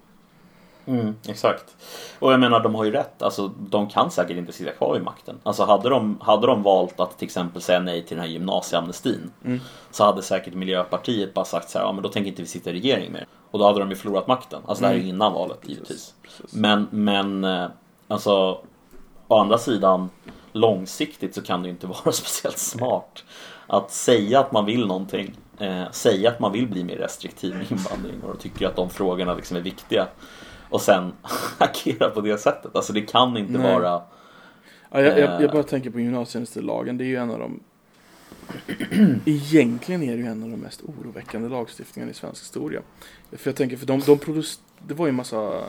Mm, 0.90 1.16
exakt. 1.28 1.76
Och 2.20 2.34
jag 2.34 2.40
menar, 2.40 2.60
de 2.60 2.76
har 2.76 2.84
ju 2.84 2.92
rätt. 2.92 3.22
Alltså, 3.22 3.48
de 3.48 3.88
kan 3.90 4.12
säkert 4.12 4.38
inte 4.38 4.52
sitta 4.54 4.72
kvar 4.72 4.94
vid 4.94 5.04
makten. 5.04 5.36
Alltså, 5.44 5.64
hade 5.64 5.90
de, 5.90 6.18
hade 6.22 6.48
de 6.48 6.64
valt 6.64 7.00
att 7.00 7.18
till 7.18 7.26
exempel 7.26 7.62
säga 7.62 7.80
nej 7.80 8.02
till 8.06 8.18
den 8.18 8.26
här 8.26 8.32
gymnasieamnestin 8.32 9.32
Mm. 9.46 9.60
så 9.92 10.04
hade 10.04 10.22
säkert 10.22 10.54
Miljöpartiet 10.54 11.34
bara 11.34 11.46
sagt 11.46 11.70
så 11.70 11.78
här, 11.80 11.86
ja 11.86 11.92
men 11.92 12.04
då 12.04 12.10
tänker 12.10 12.30
inte 12.30 12.42
vi 12.42 12.48
sitta 12.48 12.70
i 12.70 12.74
regering 12.74 13.12
mer. 13.12 13.28
Och 13.52 13.60
då 13.60 13.66
hade 13.66 13.80
de 13.80 13.90
ju 13.90 13.96
förlorat 13.96 14.28
makten. 14.28 14.62
Alltså 14.66 14.82
det 14.82 14.88
här 14.88 14.94
är 14.94 14.98
ju 14.98 15.04
Mm. 15.04 15.16
innan 15.16 15.34
valet 15.34 15.60
givetvis. 15.64 16.14
Precis. 16.24 16.54
Men, 16.56 16.88
men 16.92 17.44
eh, 17.44 17.68
alltså 18.08 18.62
å 19.28 19.38
andra 19.40 19.58
sidan 19.58 20.10
långsiktigt 20.52 21.36
så 21.36 21.42
kan 21.42 21.62
det 21.62 21.68
ju 21.68 21.72
inte 21.74 21.88
vara 22.04 22.12
speciellt 22.12 22.58
smart 22.58 23.24
att 23.68 23.92
säga 23.92 24.40
att 24.40 24.52
man 24.52 24.66
vill 24.66 24.88
någonting. 24.88 25.36
Eh, 25.58 25.92
säga 25.92 26.30
att 26.30 26.40
man 26.40 26.52
vill 26.52 26.68
bli 26.68 26.84
mer 26.84 26.96
restriktiv 26.96 27.56
med 27.56 27.72
invandring 27.72 28.22
och 28.24 28.40
tycker 28.40 28.68
att 28.68 28.76
de 28.76 28.90
frågorna 28.90 29.34
liksom 29.34 29.58
är 29.58 29.62
viktiga. 29.62 30.08
Och 30.70 30.82
sen 30.82 31.12
agera 31.58 32.10
på 32.10 32.22
det 32.22 32.38
sättet. 32.38 32.76
Alltså 32.76 32.94
det 32.94 33.02
kan 33.02 33.38
inte 33.38 33.54
Nej. 33.54 33.74
vara... 33.74 34.02
Ja, 34.92 35.02
jag, 35.02 35.06
jag, 35.06 35.18
jag 35.20 35.44
Eh. 35.44 35.52
bara 35.52 35.64
tänker 35.64 35.90
på 35.90 36.00
gymnasielagen, 36.00 36.98
det 36.98 37.04
är 37.04 37.08
ju 37.08 37.16
en 37.16 37.30
av 37.32 37.40
de 37.40 37.60
Egentligen 39.26 40.04
är 40.04 40.12
det 40.12 40.22
ju 40.22 40.26
en 40.28 40.44
av 40.44 40.50
de 40.50 40.58
mest 40.58 40.82
oroväckande 40.82 41.50
lagstiftningarna 41.50 42.12
i 42.12 42.14
svensk 42.14 42.42
historia. 42.42 42.82
För 43.32 43.50
jag 43.50 43.56
tänker, 43.56 43.78
för 43.78 43.86
de, 43.86 44.00
de 44.00 44.44
det 44.88 44.94
var 44.94 45.06
ju 45.06 45.10
en 45.10 45.16
massa 45.16 45.64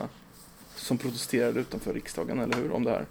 som 0.75 0.97
protesterade 0.97 1.59
utanför 1.59 1.93
riksdagen, 1.93 2.39
eller 2.39 2.55
hur? 2.57 2.71
Om 2.71 2.83
det 2.83 2.91
här. 2.91 3.05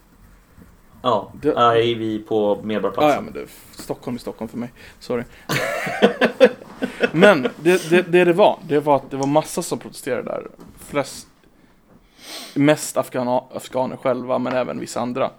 Ja, 1.02 1.32
Det- 1.42 1.52
är 1.52 1.74
vi 1.94 2.18
på 2.18 2.52
Ah, 2.52 2.62
Medborgarplatsen? 2.62 3.14
ja, 3.14 3.20
men 3.20 3.32
det, 3.32 3.46
Stockholm 3.82 4.14
är 4.14 4.18
Stockholm 4.20 4.48
för 4.48 4.58
mig. 4.58 4.72
Sorry. 5.00 5.24
men 7.12 7.42
det, 7.42 7.90
det, 7.90 8.02
det 8.02 8.24
det 8.24 8.32
var, 8.32 8.58
det 8.68 8.80
var 8.80 8.96
att 8.96 9.10
det 9.10 9.16
var 9.16 9.26
massa 9.26 9.62
som 9.62 9.78
protesterade 9.78 10.22
där. 10.22 10.46
Flest, 10.78 11.26
mest 12.54 12.96
afghana, 12.96 13.42
afghaner 13.54 13.96
själva, 13.96 14.38
men 14.38 14.52
även 14.52 14.80
vissa 14.80 15.00
andra. 15.00 15.30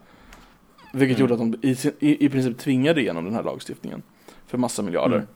Vilket 0.93 1.17
Mm. 1.17 1.21
gjorde 1.21 1.33
att 1.43 1.61
de 1.61 1.67
i, 1.99 2.25
i, 2.25 2.29
princip 2.29 2.57
tvingade 2.57 3.01
igenom 3.01 3.25
den 3.25 3.33
här 3.33 3.43
lagstiftningen. 3.43 4.01
För 4.47 4.57
massa 4.57 4.81
miljarder. 4.81 5.15
Mm. 5.15 5.27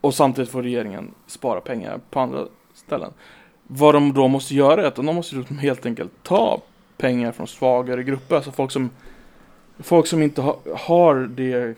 Och 0.00 0.14
samtidigt 0.14 0.50
får 0.50 0.62
regeringen 0.62 1.14
spara 1.26 1.60
pengar 1.60 2.00
på 2.10 2.20
andra 2.20 2.46
ställen. 2.74 3.12
Vad 3.66 3.94
de 3.94 4.12
då 4.12 4.28
måste 4.28 4.54
göra 4.54 4.82
är 4.82 4.86
att 4.86 4.94
de 4.94 5.06
måste 5.06 5.36
helt 5.60 5.86
enkelt 5.86 6.12
ta 6.22 6.60
pengar 6.96 7.32
från 7.32 7.46
svagare 7.46 8.02
grupper. 8.02 8.36
Alltså 8.36 8.52
folk 8.52 8.70
som, 8.70 8.90
folk 9.78 10.06
som 10.06 10.22
inte 10.22 10.42
ha, 10.42 10.58
har 10.76 11.14
det... 11.14 11.76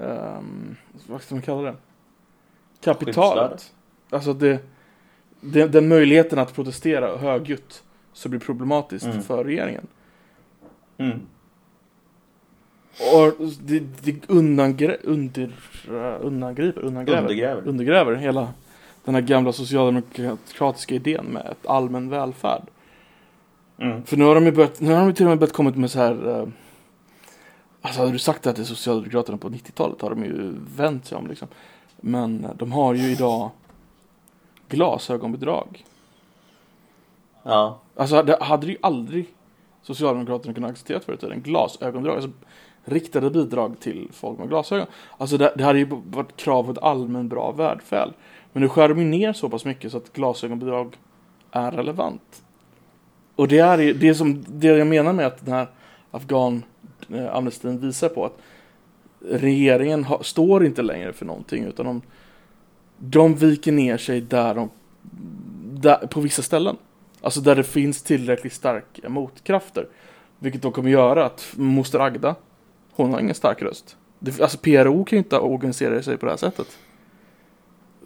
ehm, 0.00 0.76
vad 1.06 1.22
ska 1.22 1.34
man 1.34 1.42
kalla 1.42 1.62
det? 1.62 1.76
Kapitalet. 2.80 3.72
Alltså 4.10 4.32
det, 4.32 4.58
det, 5.40 5.66
den 5.68 5.88
möjligheten 5.88 6.38
att 6.38 6.54
protestera 6.54 7.16
högljutt 7.16 7.82
så 8.12 8.28
blir 8.28 8.40
problematiskt 8.40 9.06
Mm. 9.06 9.22
för 9.22 9.44
regeringen. 9.44 9.86
Mm. 10.98 11.20
Och 13.14 13.46
det, 13.62 13.80
det 14.02 14.28
undangre, 14.30 14.96
under, 15.02 15.52
undangriper, 16.20 16.80
undangräver, 16.84 17.20
Undergräver. 17.22 17.68
undergräver 17.68 18.14
hela 18.14 18.48
den 19.04 19.14
här 19.14 19.22
gamla 19.22 19.52
socialdemokratiska 19.52 20.94
idén 20.94 21.24
med 21.26 21.46
ett 21.50 21.66
allmän 21.66 22.08
välfärd. 22.10 22.62
Mm. 23.78 24.02
För 24.04 24.16
nu 24.16 24.24
har 24.24 24.34
de 24.34 24.44
ju 24.46 24.52
börjat, 24.52 24.80
nu 24.80 24.92
har 24.92 25.00
de 25.06 25.14
till 25.14 25.24
och 25.26 25.30
med 25.30 25.38
börjat 25.38 25.52
kommit 25.54 25.76
med 25.76 25.90
så 25.90 25.98
här 25.98 26.28
eh, 26.40 26.48
Alltså 27.80 28.00
hade 28.00 28.12
du 28.12 28.18
sagt 28.18 28.42
det 28.42 28.52
till 28.54 28.66
Socialdemokraterna 28.66 29.38
på 29.38 29.48
90-talet 29.48 30.00
har 30.00 30.10
de 30.10 30.24
ju 30.24 30.54
vänt 30.76 31.06
sig 31.06 31.18
om 31.18 31.26
liksom. 31.26 31.48
Men 32.00 32.46
de 32.56 32.72
har 32.72 32.94
ju 32.94 33.10
idag 33.12 33.50
glasögonbidrag. 34.68 35.84
Ja. 37.42 37.78
Alltså 37.96 38.22
det 38.22 38.38
hade 38.42 38.66
ju 38.66 38.76
aldrig 38.82 39.26
Socialdemokraterna 39.82 40.54
kunnat 40.54 40.70
acceptera 40.70 41.00
förut 41.00 41.18
i 41.18 41.20
tiden. 41.26 41.42
Glasögonbidrag, 41.42 42.16
alltså 42.16 42.30
riktade 42.84 43.30
bidrag 43.30 43.80
till 43.80 44.08
folk 44.12 44.38
med 44.38 44.48
glasögon. 44.48 44.86
Alltså 45.18 45.36
det, 45.38 45.52
det 45.56 45.64
hade 45.64 45.78
ju 45.78 45.86
varit 46.06 46.36
krav 46.36 46.64
på 46.64 46.70
ett 46.70 46.78
allmän 46.82 47.28
bra 47.28 47.52
välfärd. 47.52 48.10
Men 48.52 48.62
nu 48.62 48.68
skär 48.68 48.88
de 48.88 48.98
ju 48.98 49.04
ner 49.04 49.32
så 49.32 49.48
pass 49.48 49.64
mycket 49.64 49.92
så 49.92 49.96
att 49.98 50.12
glasögonbidrag 50.12 50.96
är 51.50 51.70
relevant. 51.70 52.42
Och 53.36 53.48
det 53.48 53.58
är 53.58 53.78
ju- 53.78 53.92
det 53.92 54.14
som 54.14 54.44
det 54.48 54.66
jag 54.66 54.86
menar 54.86 55.12
med 55.12 55.26
att 55.26 55.44
den 55.44 55.54
här 55.54 55.66
afghan 56.10 56.62
eh, 57.14 57.42
visar 57.62 58.08
på 58.08 58.24
att 58.24 58.38
regeringen 59.30 60.04
har, 60.04 60.22
står 60.22 60.64
inte 60.66 60.82
längre 60.82 61.12
för 61.12 61.24
någonting 61.26 61.64
utan 61.64 61.86
de, 61.86 62.02
de 62.98 63.34
viker 63.34 63.72
ner 63.72 63.98
sig 63.98 64.20
där 64.20 64.54
de 64.54 64.70
där, 65.80 66.06
på 66.06 66.20
vissa 66.20 66.42
ställen. 66.42 66.76
Alltså 67.20 67.40
där 67.40 67.56
det 67.56 67.64
finns 67.64 68.02
tillräckligt 68.02 68.52
starka 68.52 69.08
motkrafter. 69.08 69.88
Vilket 70.38 70.62
då 70.62 70.70
kommer 70.70 70.90
göra 70.90 71.26
att 71.26 71.52
moster 71.56 71.98
Agda, 71.98 72.34
hon 72.92 73.12
har 73.12 73.20
ingen 73.20 73.34
stark 73.34 73.62
röst. 73.62 73.96
Det, 74.18 74.40
alltså 74.40 74.58
PRO 74.58 75.04
kan 75.04 75.16
ju 75.16 75.18
inte 75.18 75.38
organisera 75.38 76.02
sig 76.02 76.16
på 76.16 76.26
det 76.26 76.32
här 76.32 76.36
sättet. 76.36 76.78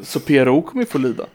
Så 0.01 0.21
PRO 0.21 0.63
kommer 0.63 0.83
ju 0.83 0.87
få 0.87 0.99
lida. 0.99 1.27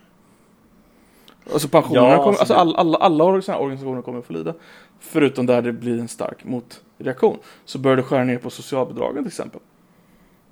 Alltså 1.53 1.67
pensionerna 1.67 2.09
Ja, 2.09 2.17
kommer, 2.17 2.27
alltså 2.27 2.41
alltså 2.41 2.53
alla, 2.53 2.77
alla, 2.77 2.97
alla 2.97 3.23
organisationer 3.23 4.01
kommer 4.01 4.19
att 4.19 4.25
få 4.25 4.33
lida. 4.33 4.53
Förutom 4.99 5.45
där 5.45 5.61
det 5.61 5.73
blir 5.73 5.99
en 5.99 6.07
stark 6.07 6.43
motreaktion. 6.43 7.37
Så 7.65 7.79
börjar 7.79 7.97
du 7.97 8.03
skära 8.03 8.23
ner 8.23 8.37
på 8.37 8.49
socialbidragen 8.49 9.23
till 9.23 9.27
exempel. 9.27 9.61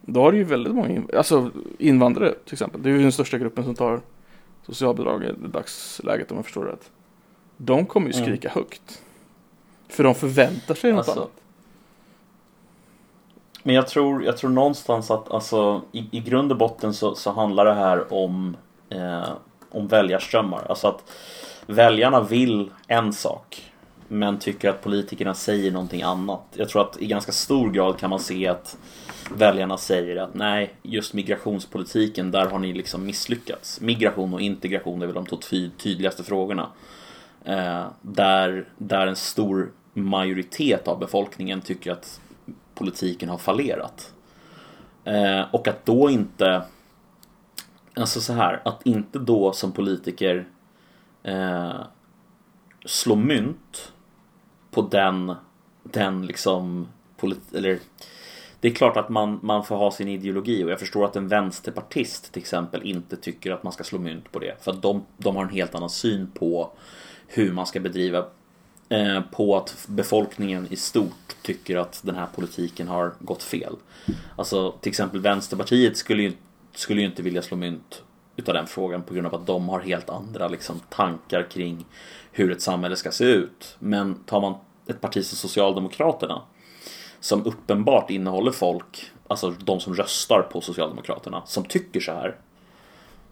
Då 0.05 0.21
har 0.21 0.31
du 0.31 0.37
ju 0.37 0.43
väldigt 0.43 0.75
många, 0.75 0.89
in, 0.89 1.09
alltså 1.17 1.51
invandrare 1.77 2.33
till 2.45 2.53
exempel. 2.53 2.83
Det 2.83 2.89
är 2.89 2.93
ju 2.93 3.01
den 3.01 3.11
största 3.11 3.37
gruppen 3.37 3.63
som 3.63 3.75
tar 3.75 4.01
socialbidrag 4.65 5.23
i 5.23 5.33
dagsläget 5.47 6.31
om 6.31 6.37
jag 6.37 6.45
förstår 6.45 6.65
rätt. 6.65 6.91
De 7.57 7.85
kommer 7.85 8.07
ju 8.07 8.13
Mm. 8.13 8.25
skrika 8.25 8.49
högt. 8.49 9.01
För 9.87 10.03
de 10.03 10.15
förväntar 10.15 10.75
sig 10.75 10.91
något 10.91 10.97
Alltså, 10.97 11.19
annat. 11.19 11.31
Men 13.63 13.75
jag 13.75 13.87
tror, 13.87 14.23
jag 14.25 14.37
tror 14.37 14.49
någonstans 14.49 15.11
att 15.11 15.31
alltså, 15.31 15.81
i, 15.91 16.07
i 16.11 16.19
grund 16.19 16.51
och 16.51 16.57
botten 16.57 16.93
så, 16.93 17.15
så 17.15 17.31
handlar 17.31 17.65
det 17.65 17.73
här 17.73 18.13
om, 18.13 18.57
eh, 18.89 19.29
om 19.69 19.87
väljarströmmar. 19.87 20.65
Alltså 20.69 20.87
att 20.87 21.11
väljarna 21.67 22.21
vill 22.21 22.71
en 22.87 23.13
sak 23.13 23.71
men 24.07 24.39
tycker 24.39 24.69
att 24.69 24.83
politikerna 24.83 25.33
säger 25.33 25.71
någonting 25.71 26.01
annat. 26.01 26.41
Jag 26.53 26.69
tror 26.69 26.81
att 26.81 27.01
i 27.01 27.07
ganska 27.07 27.31
stor 27.31 27.69
grad 27.71 27.97
kan 27.97 28.09
man 28.09 28.19
se 28.19 28.47
att 28.47 28.77
väljarna 29.35 29.77
säger 29.77 30.15
att 30.15 30.33
nej, 30.33 30.73
just 30.81 31.13
migrationspolitiken, 31.13 32.31
där 32.31 32.45
har 32.45 32.59
ni 32.59 32.73
liksom 32.73 33.05
misslyckats. 33.05 33.81
Migration 33.81 34.33
och 34.33 34.41
integration 34.41 35.01
är 35.01 35.05
väl 35.05 35.15
de 35.15 35.25
två 35.25 35.37
tydligaste 35.77 36.23
frågorna. 36.23 36.69
Eh, 37.45 37.85
där, 38.01 38.67
där 38.77 39.07
en 39.07 39.15
stor 39.15 39.71
majoritet 39.93 40.87
av 40.87 40.99
befolkningen 40.99 41.61
tycker 41.61 41.91
att 41.91 42.21
politiken 42.75 43.29
har 43.29 43.37
fallerat. 43.37 44.13
Eh, 45.03 45.41
och 45.51 45.67
att 45.67 45.85
då 45.85 46.09
inte, 46.09 46.63
alltså 47.93 48.21
så 48.21 48.33
här, 48.33 48.61
att 48.65 48.85
inte 48.85 49.19
då 49.19 49.53
som 49.53 49.71
politiker 49.71 50.47
eh, 51.23 51.81
slå 52.85 53.15
mynt 53.15 53.93
på 54.71 54.81
den, 54.81 55.35
den 55.83 56.25
liksom, 56.25 56.87
polit- 57.17 57.55
eller 57.55 57.79
det 58.63 58.69
är 58.69 58.73
klart 58.73 58.97
att 58.97 59.09
man, 59.09 59.39
man 59.41 59.63
får 59.63 59.75
ha 59.75 59.91
sin 59.91 60.07
ideologi 60.07 60.63
och 60.63 60.71
jag 60.71 60.79
förstår 60.79 61.05
att 61.05 61.15
en 61.15 61.27
vänsterpartist 61.27 62.31
till 62.31 62.41
exempel 62.41 62.83
inte 62.83 63.15
tycker 63.15 63.51
att 63.51 63.63
man 63.63 63.73
ska 63.73 63.83
slå 63.83 63.99
mynt 63.99 64.31
på 64.31 64.39
det. 64.39 64.63
För 64.63 64.71
att 64.71 64.81
de, 64.81 65.05
de 65.17 65.35
har 65.35 65.43
en 65.43 65.49
helt 65.49 65.75
annan 65.75 65.89
syn 65.89 66.31
på 66.33 66.71
hur 67.27 67.51
man 67.51 67.65
ska 67.65 67.79
bedriva 67.79 68.25
eh, 68.89 69.21
på 69.31 69.57
att 69.57 69.85
befolkningen 69.87 70.67
i 70.69 70.75
stort 70.75 71.35
tycker 71.41 71.77
att 71.77 72.01
den 72.03 72.15
här 72.15 72.27
politiken 72.35 72.87
har 72.87 73.13
gått 73.19 73.43
fel. 73.43 73.75
Alltså 74.35 74.71
till 74.71 74.89
exempel 74.89 75.19
Vänsterpartiet 75.19 75.97
skulle 75.97 76.23
ju, 76.23 76.33
skulle 76.75 77.01
ju 77.01 77.07
inte 77.07 77.21
vilja 77.21 77.41
slå 77.41 77.57
mynt 77.57 78.03
utav 78.35 78.53
den 78.53 78.67
frågan 78.67 79.01
på 79.03 79.13
grund 79.13 79.27
av 79.27 79.35
att 79.35 79.47
de 79.47 79.69
har 79.69 79.79
helt 79.79 80.09
andra 80.09 80.47
liksom, 80.47 80.79
tankar 80.89 81.49
kring 81.51 81.85
hur 82.31 82.51
ett 82.51 82.61
samhälle 82.61 82.95
ska 82.95 83.11
se 83.11 83.25
ut. 83.25 83.75
Men 83.79 84.15
tar 84.15 84.41
man 84.41 84.55
ett 84.87 85.01
parti 85.01 85.25
som 85.25 85.37
Socialdemokraterna 85.37 86.41
som 87.23 87.45
uppenbart 87.45 88.09
innehåller 88.09 88.51
folk, 88.51 89.11
alltså 89.27 89.53
de 89.59 89.79
som 89.79 89.95
röstar 89.95 90.41
på 90.41 90.61
Socialdemokraterna, 90.61 91.41
som 91.45 91.63
tycker 91.63 91.99
så 91.99 92.11
här. 92.11 92.35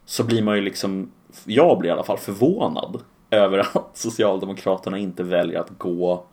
Så 0.04 0.24
blir 0.24 0.42
man 0.42 0.56
ju 0.56 0.62
liksom, 0.62 1.12
jag 1.44 1.78
blir 1.78 1.90
i 1.90 1.92
alla 1.92 2.04
fall 2.04 2.18
förvånad 2.18 3.00
över 3.30 3.58
att 3.74 3.90
Socialdemokraterna 3.96 4.98
inte 4.98 5.22
väljer 5.22 5.60
att 5.60 5.78
gå 5.78 6.24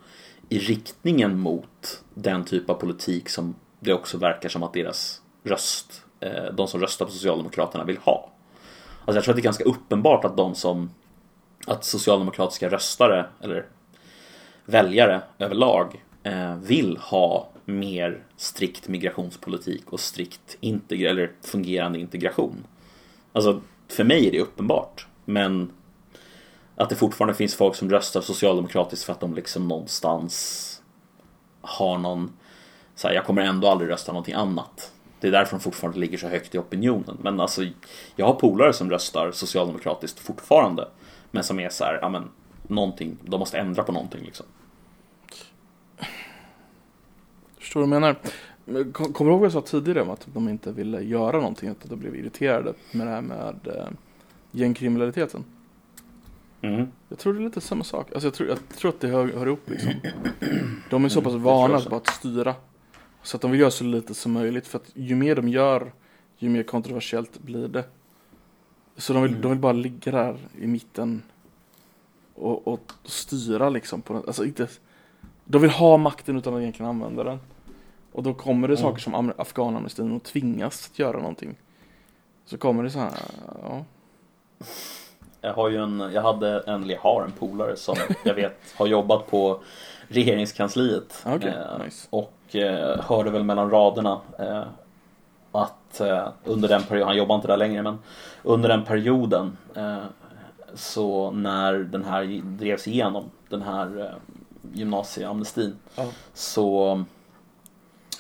i 0.50 0.60
riktningen 0.60 1.40
mot 1.40 2.04
den 2.14 2.46
typ 2.46 2.70
av 2.70 2.74
politik 2.74 3.30
som 3.30 3.56
det 3.80 3.94
också 3.94 4.18
verkar 4.18 4.50
som 4.50 4.64
att 4.64 4.74
deras 4.74 5.22
röst, 5.44 6.04
eh, 6.20 6.54
de 6.54 6.68
som 6.68 6.82
röstar 6.82 7.06
på 7.06 7.12
Socialdemokraterna 7.12 7.84
vill 7.84 7.98
ha. 7.98 8.30
Alltså 9.06 9.18
jag 9.18 9.24
tror 9.24 9.32
att 9.32 9.36
det 9.36 9.42
är 9.42 9.44
ganska 9.44 9.64
uppenbart 9.64 10.26
att 10.26 10.38
de 10.38 10.56
som, 10.56 10.90
att 11.68 11.84
socialdemokratiska 11.84 12.70
röstare, 12.70 13.26
eller 13.42 13.66
väljare 14.66 15.22
överlag, 15.40 16.04
Eh, 16.24 16.56
vill 16.56 16.98
ha 16.98 17.50
mer 17.66 18.24
strikt 18.38 18.88
migrationspolitik 18.88 19.94
och 19.94 20.00
strikt 20.00 20.58
integ- 20.62 21.10
eller 21.10 21.32
fungerande 21.42 22.00
integration. 22.00 22.66
Alltså, 23.34 23.62
för 23.88 24.04
mig 24.04 24.28
är 24.28 24.32
det 24.32 24.40
uppenbart. 24.40 25.08
Men 25.26 25.72
att 26.76 26.90
det 26.90 26.96
fortfarande 26.96 27.34
finns 27.34 27.56
folk 27.56 27.76
som 27.76 27.90
röstar 27.90 28.22
socialdemokratiskt 28.22 29.06
för 29.06 29.14
att 29.14 29.20
de 29.20 29.34
liksom 29.34 29.68
någonstans 29.68 30.82
har 31.62 31.98
någon 31.98 32.32
så 32.96 33.08
här, 33.08 33.16
jag 33.16 33.26
kommer 33.26 33.42
ändå 33.42 33.68
aldrig 33.68 33.90
rösta 33.90 34.12
någonting 34.12 34.34
annat. 34.34 34.92
Det 35.20 35.28
är 35.28 35.32
därför 35.32 35.52
de 35.52 35.60
fortfarande 35.60 36.00
ligger 36.00 36.18
så 36.18 36.28
högt 36.28 36.56
i 36.56 36.58
opinionen. 36.58 37.18
Men 37.22 37.40
alltså, 37.40 37.66
jag 38.16 38.26
har 38.26 38.34
polare 38.34 38.74
som 38.74 38.90
röstar 38.90 39.32
socialdemokratiskt 39.32 40.20
fortfarande. 40.20 40.88
Men 41.32 41.44
som 41.44 41.60
är 41.60 41.70
så 41.70 41.84
här, 41.84 42.00
ja 42.02 42.10
men, 42.10 42.30
någonting, 42.68 43.18
de 43.24 43.40
måste 43.40 43.58
ändra 43.58 43.84
på 43.84 43.92
någonting 43.92 44.26
liksom. 44.26 44.46
Förstår 47.70 47.82
du 47.82 47.88
vad 47.88 47.96
jag 47.96 48.02
menar? 48.02 48.16
Men 48.66 48.92
kom- 48.94 49.14
Kommer 49.14 49.30
du 49.32 49.34
ihåg 49.34 49.40
vad 49.42 49.46
jag 49.46 49.54
sa 49.54 49.62
tidigare 49.62 50.02
om 50.02 50.10
att 50.10 50.28
de 50.34 50.50
inte 50.50 50.72
ville 50.72 51.02
göra 51.02 51.38
någonting? 51.38 51.70
Att 51.70 51.90
de 51.90 52.00
blev 52.00 52.16
irriterade 52.16 52.74
med 52.92 53.08
det 53.08 53.12
här 53.12 53.22
med 53.22 53.56
eh, 53.68 53.88
gängkriminaliteten? 54.52 55.44
Mm. 56.62 56.88
Jag 57.10 57.20
tror 57.20 57.34
det 57.34 57.40
är 57.40 57.44
lite 57.44 57.62
samma 57.62 57.84
sak. 57.84 58.12
Alltså 58.12 58.28
jag, 58.28 58.34
tror, 58.34 58.50
jag 58.50 58.58
tror 58.78 58.90
att 58.90 59.00
det 59.00 59.08
hör, 59.08 59.28
hör 59.28 59.46
ihop 59.48 59.70
liksom. 59.70 59.92
De 60.90 61.06
är 61.06 61.10
så 61.10 61.22
pass 61.22 61.34
vana 61.34 61.76
också. 61.76 61.90
på 61.90 61.96
att 61.96 62.08
styra. 62.08 62.56
Så 63.24 63.36
att 63.38 63.42
de 63.42 63.52
vill 63.52 63.60
göra 63.60 63.72
så 63.72 63.84
lite 63.84 64.14
som 64.14 64.32
möjligt. 64.32 64.68
För 64.68 64.78
att 64.78 64.92
ju 64.94 65.16
mer 65.16 65.36
de 65.36 65.50
gör, 65.50 65.92
ju 66.38 66.50
mer 66.50 66.64
kontroversiellt 66.64 67.40
blir 67.40 67.68
det. 67.68 67.84
Så 68.98 69.14
de 69.14 69.22
vill, 69.24 69.32
Mm. 69.32 69.42
de 69.42 69.52
vill 69.52 69.60
bara 69.60 69.74
ligga 69.74 70.12
där 70.12 70.38
i 70.62 70.68
mitten. 70.68 71.22
Och, 72.36 72.68
och 72.68 72.92
styra 73.04 73.70
liksom. 73.70 74.02
På, 74.02 74.16
alltså 74.18 74.46
inte, 74.46 74.68
de 75.46 75.62
vill 75.62 75.72
ha 75.72 75.98
makten 75.98 76.38
utan 76.38 76.54
att 76.54 76.62
egentligen 76.62 76.90
använda 76.90 77.24
den. 77.24 77.40
Och 78.12 78.24
då 78.24 78.34
kommer 78.34 78.68
det 78.68 78.74
Mm. 78.74 78.82
saker 78.84 79.02
som 79.02 79.16
am- 79.16 79.34
afghanamnestin 79.38 80.12
och 80.16 80.24
tvingas 80.24 80.90
att 80.92 81.00
göra 81.00 81.18
någonting. 81.18 81.56
Så 82.46 82.58
kommer 82.58 82.84
det 82.84 82.90
så 82.90 83.00
här, 83.00 83.12
ja. 83.64 83.84
Jag 85.42 85.54
har 85.54 85.70
ju 85.70 85.78
en, 85.84 86.00
jag 86.14 86.22
hade 86.22 86.60
en, 86.60 86.90
jag 86.90 87.00
har 87.00 87.24
en 87.24 87.32
polare 87.32 87.76
som 87.76 87.96
jag 88.24 88.34
vet 88.34 88.60
har 88.78 88.88
jobbat 88.88 89.28
på 89.28 89.60
regeringskansliet. 90.08 91.24
Okej, 91.26 91.50
Eh, 91.78 91.84
nice. 91.86 92.08
Och 92.10 92.56
eh, 92.56 93.00
hörde 93.02 93.30
väl 93.32 93.44
mellan 93.44 93.70
raderna 93.72 94.22
eh, 94.40 94.64
att 95.52 96.00
eh, 96.02 96.28
under 96.44 96.70
den 96.70 96.84
perioden, 96.84 97.08
han 97.08 97.18
jobbar 97.18 97.36
inte 97.36 97.48
där 97.48 97.58
längre, 97.58 97.82
men 97.84 97.98
under 98.44 98.70
den 98.70 98.84
perioden 98.86 99.58
eh, 99.76 99.98
så 100.74 101.32
när 101.32 101.74
den 101.74 102.04
här 102.06 102.42
drevs 102.44 102.88
igenom, 102.88 103.24
den 103.50 103.62
här 103.62 104.00
eh, 104.06 104.38
gymnasieamnestin, 104.74 105.76
Ja. 105.96 106.06
så 106.34 107.04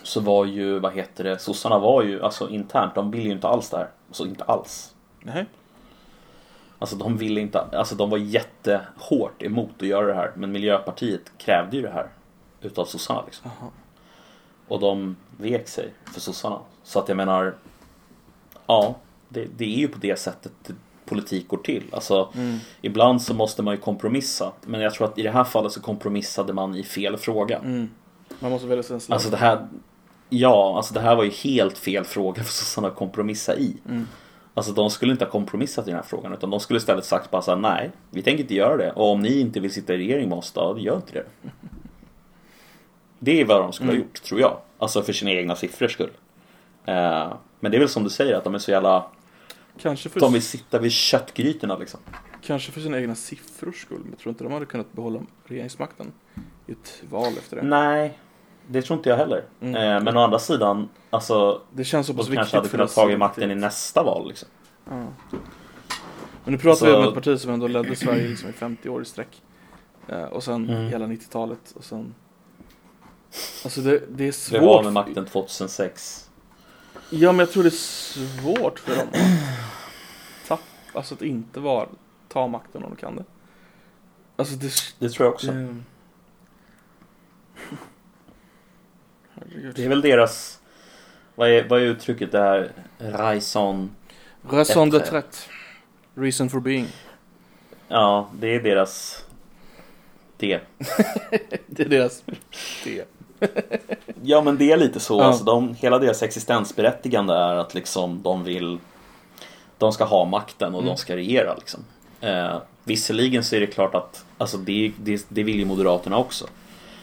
så 0.10 0.20
var 0.20 0.46
ju, 0.46 0.80
vad 0.80 0.94
heter 0.94 1.24
det, 1.24 1.40
sossarna 1.40 1.80
var 1.80 2.04
ju, 2.04 2.24
alltså 2.24 2.50
internt, 2.50 2.96
de 2.96 3.12
ville 3.12 3.24
ju 3.26 3.32
inte 3.32 3.48
alls 3.48 3.70
det 3.70 3.78
här. 3.78 3.90
Alltså 4.08 4.26
inte 4.26 4.44
alls. 4.44 4.96
Nej. 5.20 5.46
Alltså 6.80 6.96
de 6.96 7.18
ville 7.18 7.42
inte, 7.42 7.62
alltså 7.62 7.96
de 7.96 8.10
var 8.10 8.18
jättehårt 8.18 9.42
emot 9.44 9.70
att 9.80 9.88
göra 9.88 10.08
det 10.08 10.14
här. 10.14 10.32
Men 10.36 10.52
Miljöpartiet 10.52 11.32
krävde 11.38 11.76
ju 11.78 11.82
det 11.84 11.90
här 11.92 12.08
utav 12.62 12.86
sossarna 12.86 13.24
liksom. 13.26 13.52
Aha. 13.60 13.72
Och 14.68 14.80
de 14.80 15.16
vek 15.38 15.68
sig 15.68 15.94
för 16.14 16.20
sossarna. 16.22 16.60
Så 16.84 17.00
att 17.00 17.08
jag 17.08 17.18
menar, 17.18 17.56
ja, 18.68 18.96
det, 19.30 19.48
det 19.58 19.66
är 19.66 19.78
ju 19.78 19.88
på 19.88 19.98
det 20.00 20.20
sättet 20.20 20.52
politik 21.06 21.48
går 21.48 21.58
till. 21.58 21.84
Alltså, 21.92 22.30
Mm. 22.36 22.58
ibland 22.82 23.22
så 23.22 23.34
måste 23.34 23.64
man 23.64 23.74
ju 23.74 23.80
kompromissa. 23.82 24.52
Men 24.62 24.82
jag 24.82 24.94
tror 24.94 25.08
att 25.08 25.18
i 25.18 25.22
det 25.22 25.32
här 25.32 25.44
fallet 25.44 25.72
så 25.72 25.82
kompromissade 25.82 26.54
man 26.54 26.76
i 26.76 26.84
fel 26.84 27.18
fråga. 27.18 27.58
Mm. 27.58 27.90
Man 28.40 28.52
måste 28.52 28.68
välja 28.68 28.84
sin 28.84 29.00
sida. 29.00 29.14
Alltså 29.14 29.30
det 29.30 29.38
här, 29.38 29.68
ja, 30.30 30.78
alltså 30.78 30.94
det 30.94 31.00
här 31.00 31.16
var 31.16 31.24
ju 31.24 31.30
helt 31.30 31.78
fel 31.78 32.04
fråga 32.04 32.44
för 32.44 32.52
sossarna 32.52 32.88
att 32.88 32.96
kompromissa 32.96 33.56
i. 33.56 33.78
Mm. 33.90 34.08
Alltså 34.54 34.72
de 34.72 34.90
skulle 34.90 35.12
inte 35.12 35.26
ha 35.26 35.32
kompromissat 35.32 35.88
i 35.88 35.90
den 35.90 35.96
här 36.00 36.06
frågan 36.06 36.34
utan 36.34 36.50
de 36.50 36.60
skulle 36.60 36.78
istället 36.78 37.06
sagt 37.06 37.32
bara 37.32 37.42
så 37.42 37.52
här, 37.52 37.58
nej, 37.58 37.92
vi 38.10 38.22
tänker 38.22 38.42
inte 38.44 38.56
göra 38.56 38.78
det. 38.78 38.92
Och 38.92 39.12
om 39.12 39.22
ni 39.22 39.40
inte 39.40 39.60
vill 39.60 39.74
sitta 39.74 39.94
i 39.94 39.98
regering 39.98 40.30
med 40.30 40.38
oss 40.38 40.52
då, 40.52 40.76
gör 40.80 40.96
inte 40.96 41.14
det. 41.14 41.26
Det 43.20 43.42
är 43.42 43.46
vad 43.46 43.62
de 43.62 43.74
skulle 43.74 43.90
Mm. 43.90 44.02
ha 44.02 44.08
gjort, 44.08 44.24
tror 44.24 44.42
jag. 44.42 44.58
Alltså 44.78 45.02
för 45.02 45.14
sina 45.14 45.32
egna 45.32 45.56
siffrors 45.56 45.94
skull. 45.94 46.12
Eh, 46.86 47.34
men 47.60 47.72
det 47.72 47.78
är 47.78 47.80
väl 47.80 47.90
som 47.90 48.04
du 48.04 48.10
säger, 48.10 48.36
att 48.36 48.44
de 48.44 48.56
är 48.56 48.60
så 48.60 48.72
jävla... 48.72 49.06
Kanske 49.82 50.10
för, 50.10 50.20
De 50.20 50.34
vill 50.34 50.42
sitta 50.42 50.80
vid 50.80 50.92
köttgrytorna 50.92 51.78
liksom. 51.78 52.00
kanske 52.42 52.72
för 52.72 52.82
sina 52.82 53.00
egna 53.00 53.16
siffrors 53.16 53.82
skull. 53.82 54.00
Men 54.00 54.10
jag 54.10 54.20
tror 54.20 54.30
inte 54.32 54.44
de 54.44 54.54
hade 54.54 54.66
kunnat 54.66 54.94
behålla 54.94 55.20
regeringsmakten 55.46 56.12
i 56.68 56.72
ett 56.72 57.04
val 57.10 57.34
efter 57.38 57.56
det. 57.56 57.62
Nej, 57.64 58.18
det 58.72 58.82
tror 58.82 58.98
inte 58.98 59.10
jag 59.10 59.18
heller. 59.18 59.46
Mm. 59.62 59.76
Eh, 59.76 60.04
men 60.04 60.18
å 60.18 60.20
andra 60.20 60.40
sidan, 60.40 60.90
alltså... 61.10 61.62
Det 61.74 61.84
känns 61.84 62.08
så 62.08 62.14
pass 62.14 62.22
viktigt 62.28 62.36
kanske 62.38 62.58
hade 62.58 62.70
för 62.70 62.78
kunnat 62.78 62.96
ta 62.96 63.18
makten 63.18 63.52
i 63.52 63.56
nästa 63.56 64.04
val 64.04 64.28
liksom. 64.28 64.50
Ja. 64.86 64.92
Men 66.44 66.54
nu 66.54 66.58
pratar 66.58 66.76
Så- 66.80 66.86
vi 66.86 66.94
om 66.94 67.04
ett 67.08 67.14
parti 67.14 67.40
som 67.40 67.52
ändå 67.52 67.68
ledde 67.68 67.96
Sverige 67.96 68.28
liksom 68.28 68.50
i 68.50 68.54
50 68.54 68.90
år 68.90 69.02
i 69.02 69.06
sträck. 69.06 69.42
Eh, 70.08 70.24
och 70.24 70.44
sen 70.44 70.70
Mm. 70.70 70.88
hela 70.88 71.06
90-talet 71.08 71.72
och 71.76 71.84
sen... 71.84 72.16
Alltså 73.64 73.82
det, 73.82 74.04
det 74.10 74.28
är 74.28 74.32
svårt. 74.32 74.62
Vi 74.62 74.66
var 74.66 74.84
med 74.84 74.94
makten 74.94 75.26
2006. 75.26 76.30
Ja 77.10 77.32
men 77.32 77.40
jag 77.40 77.52
tror 77.52 77.64
det 77.64 77.70
är 77.70 77.72
svårt 77.72 78.80
för 78.80 78.96
dem 78.96 79.08
att 79.14 80.48
tappa, 80.48 80.64
alltså 80.94 81.14
att 81.14 81.22
inte 81.22 81.60
vara 81.60 81.88
ta 82.28 82.48
makten 82.48 82.84
om 82.84 82.90
de 82.90 82.96
kan 82.96 83.16
det. 83.16 83.24
Alltså 84.36 84.56
det... 84.56 84.72
Det 85.00 85.10
tror 85.10 85.26
jag 85.26 85.34
också. 85.34 85.52
det... 85.52 85.76
Herregud. 89.40 89.76
Det 89.76 89.86
är 89.86 89.90
väl 89.90 90.02
deras... 90.02 90.60
Vad 91.36 91.50
är, 91.50 91.68
vad 91.70 91.80
är 91.82 91.84
uttrycket 91.86 92.32
där? 92.32 92.72
Raison... 93.00 93.90
Raison 94.50 94.88
Ett- 94.96 95.12
d'être. 95.12 95.48
Reason 96.16 96.50
for 96.50 96.60
being. 96.60 96.88
Ja, 97.88 98.30
det 98.40 98.56
är 98.56 98.60
deras... 98.64 99.24
Det. 100.38 100.60
Det 101.68 101.84
är 101.84 101.90
deras... 101.90 102.24
Det. 102.84 103.06
Ja 104.24 104.42
men 104.42 104.58
det 104.58 104.72
är 104.72 104.78
lite 104.78 105.00
så. 105.00 105.20
Ja. 105.20 105.24
Alltså, 105.24 105.44
de, 105.44 105.76
hela 105.76 106.00
deras 106.00 106.24
existensberättigande 106.24 107.34
är 107.34 107.56
att 107.56 107.74
liksom 107.74 108.22
de 108.22 108.44
vill 108.44 108.80
De 109.78 109.92
ska 109.94 110.04
ha 110.04 110.26
makten 110.26 110.74
och 110.76 110.82
Mm. 110.82 110.88
de 110.94 110.98
ska 110.98 111.16
regera 111.16 111.56
liksom. 111.56 111.80
Eh, 112.22 112.58
visserligen 112.84 113.44
så 113.44 113.56
är 113.56 113.60
det 113.60 113.68
klart 113.68 113.96
att 113.96 114.26
alltså, 114.38 114.58
det, 114.58 114.92
det, 114.98 115.26
det 115.30 115.44
vill 115.44 115.60
ju 115.60 115.66
Moderaterna 115.66 116.18
också. 116.18 116.48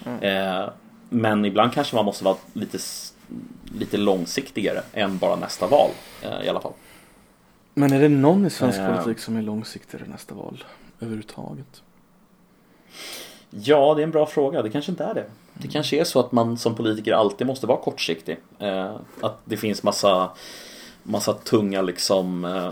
Mm. 0.06 0.22
Eh, 0.22 0.68
men 1.08 1.44
ibland 1.44 1.72
kanske 1.72 1.96
man 1.96 2.04
måste 2.04 2.24
vara 2.24 2.36
lite, 2.52 2.78
lite 3.64 3.96
långsiktigare 3.96 4.82
än 4.92 5.18
bara 5.18 5.36
nästa 5.36 5.66
val 5.66 5.90
eh, 6.22 6.46
i 6.46 6.48
alla 6.48 6.60
fall. 6.60 6.72
Men 7.74 7.92
är 7.92 8.00
det 8.00 8.08
någon 8.08 8.46
i 8.46 8.50
svensk 8.50 8.78
Eh. 8.78 8.92
politik 9.02 9.18
som 9.18 9.36
är 9.36 9.42
långsiktigare 9.42 10.04
i 10.06 10.08
nästa 10.08 10.34
val? 10.34 10.64
Överhuvudtaget? 11.00 11.82
Ja, 13.50 13.94
det 13.94 14.00
är 14.00 14.04
en 14.04 14.10
bra 14.10 14.26
fråga. 14.26 14.62
Det 14.62 14.70
kanske 14.70 14.90
inte 14.92 15.04
är 15.04 15.14
det. 15.14 15.24
Det 15.54 15.68
kanske 15.68 16.00
är 16.00 16.04
så 16.04 16.20
att 16.20 16.32
man 16.32 16.58
som 16.58 16.74
politiker 16.74 17.12
alltid 17.12 17.46
måste 17.46 17.66
vara 17.66 17.78
kortsiktig. 17.78 18.36
Eh, 18.58 18.96
att 19.20 19.38
det 19.44 19.56
finns 19.56 19.82
massa, 19.82 20.30
massa 21.02 21.32
tunga 21.32 21.82
liksom 21.82 22.44
eh, 22.44 22.70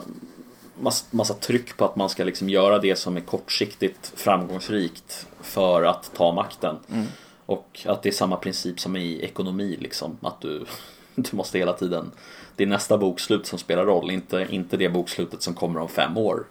massa, 0.80 1.07
massa 1.11 1.35
tryck 1.35 1.76
på 1.76 1.85
att 1.85 1.97
man 1.97 2.09
ska 2.09 2.24
liksom 2.24 2.49
göra 2.49 2.78
det 2.78 2.97
som 2.97 3.16
är 3.16 3.20
kortsiktigt 3.20 4.12
framgångsrikt 4.16 5.26
för 5.41 5.82
att 5.82 6.11
ta 6.14 6.32
makten. 6.32 6.76
Mm. 6.93 7.07
Och 7.47 7.80
att 7.86 8.03
det 8.03 8.09
är 8.09 8.12
samma 8.12 8.36
princip 8.36 8.80
som 8.80 8.97
i 8.97 9.20
ekonomi 9.20 9.76
liksom. 9.80 10.18
Att 10.22 10.40
du, 10.40 10.64
du 11.14 11.36
måste 11.36 11.59
hela 11.59 11.72
tiden 11.72 12.11
Det 12.57 12.62
är 12.62 12.66
nästa 12.66 12.99
bokslut 12.99 13.47
som 13.47 13.59
spelar 13.59 13.84
roll, 13.84 14.11
inte, 14.11 14.47
inte 14.51 14.76
det 14.76 14.88
bokslutet 14.88 15.42
som 15.42 15.55
kommer 15.55 15.80
om 15.80 15.88
fem 15.88 16.16
år. 16.16 16.47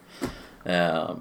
Eh, 0.64 1.12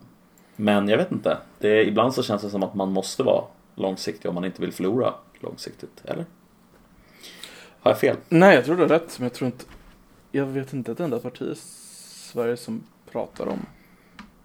men 0.57 0.89
jag 0.89 0.99
vet 0.99 1.13
inte. 1.13 1.39
Det, 1.59 1.85
ibland 1.85 2.15
så 2.15 2.23
känns 2.23 2.43
det 2.43 2.51
som 2.51 2.63
att 2.63 2.75
man 2.75 2.93
måste 2.93 3.23
vara 3.23 3.45
långsiktig 3.75 4.29
om 4.29 4.35
man 4.35 4.45
inte 4.45 4.61
vill 4.61 4.73
förlora 4.73 5.15
långsiktigt. 5.41 6.03
Eller? 6.05 6.27
Har 7.81 7.91
jag 7.91 8.01
fel? 8.01 8.17
Nej, 8.29 8.55
jag 8.55 8.65
tror 8.65 8.77
du 8.77 8.83
har 8.83 8.89
rätt, 8.89 9.19
men 9.19 9.25
jag 9.25 9.35
tror 9.35 9.47
inte... 9.47 9.65
Jag 10.35 10.47
vet 10.47 10.73
inte 10.73 10.93
ett 10.93 11.01
enda 11.01 11.19
parti 11.19 11.43
i 11.43 11.55
Sverige 12.33 12.57
som 12.57 12.83
pratar 13.11 13.47
om 13.47 13.67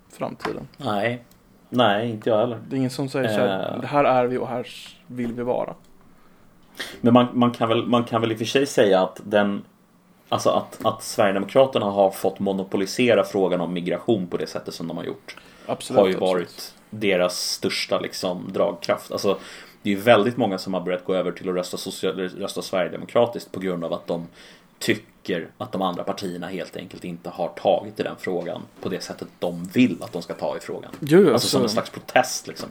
framtiden. 0.09 0.67
Nej. 0.77 1.23
Nej, 1.69 2.09
inte 2.09 2.29
jag 2.29 2.37
heller. 2.37 2.59
Det 2.69 2.75
är 2.75 2.77
ingen 2.77 2.89
som 2.89 3.09
säger 3.09 3.27
så 3.27 3.39
här, 3.39 3.73
Eh. 3.73 3.81
det 3.81 3.87
här 3.87 4.03
är 4.03 4.25
vi 4.25 4.37
och 4.37 4.47
här 4.47 4.67
vill 5.07 5.33
vi 5.33 5.43
vara. 5.43 5.73
Men 7.01 7.13
man, 7.13 7.27
man, 7.33 7.51
kan 7.51 7.69
väl, 7.69 7.85
man 7.85 8.03
kan 8.03 8.21
väl 8.21 8.31
i 8.31 8.33
och 8.33 8.37
för 8.37 8.45
sig 8.45 8.65
säga 8.65 9.01
att 9.01 9.21
den 9.23 9.63
Alltså 10.29 10.49
att, 10.49 10.85
att 10.85 11.03
Sverigedemokraterna 11.03 11.85
har 11.85 12.11
fått 12.11 12.39
monopolisera 12.39 13.23
frågan 13.23 13.61
om 13.61 13.73
migration 13.73 14.27
på 14.27 14.37
det 14.37 14.47
sättet 14.47 14.73
som 14.73 14.87
de 14.87 14.97
har 14.97 15.03
gjort. 15.03 15.37
Absolut. 15.65 15.99
har 15.99 16.07
ju 16.07 16.13
absolut. 16.13 16.29
varit 16.29 16.73
deras 16.89 17.39
största 17.39 17.99
liksom, 17.99 18.49
dragkraft. 18.53 19.11
Alltså, 19.11 19.37
det 19.81 19.89
är 19.89 19.95
ju 19.95 19.99
väldigt 19.99 20.37
många 20.37 20.57
som 20.57 20.73
har 20.73 20.81
börjat 20.81 21.05
gå 21.05 21.15
över 21.15 21.31
till 21.31 21.49
att 21.49 21.55
rösta, 21.55 21.77
social, 21.77 22.19
rösta 22.19 22.61
Sverigedemokratiskt 22.61 23.51
på 23.51 23.59
grund 23.59 23.83
av 23.83 23.93
att 23.93 24.07
de 24.07 24.27
tycker 24.79 25.05
att 25.57 25.71
de 25.71 25.81
andra 25.81 26.03
partierna 26.03 26.47
helt 26.47 26.75
enkelt 26.75 27.03
inte 27.03 27.29
har 27.29 27.47
tagit 27.47 27.99
i 27.99 28.03
den 28.03 28.15
frågan 28.19 28.61
på 28.81 28.89
det 28.89 29.01
sättet 29.03 29.27
de 29.39 29.63
vill 29.63 30.03
att 30.03 30.13
de 30.13 30.21
ska 30.21 30.33
ta 30.33 30.57
i 30.57 30.59
frågan. 30.59 30.91
Jo, 30.99 31.17
Alltså, 31.19 31.33
alltså, 31.33 31.47
som 31.47 31.63
en 31.63 31.69
slags 31.69 31.89
protest 31.89 32.47
liksom. 32.47 32.69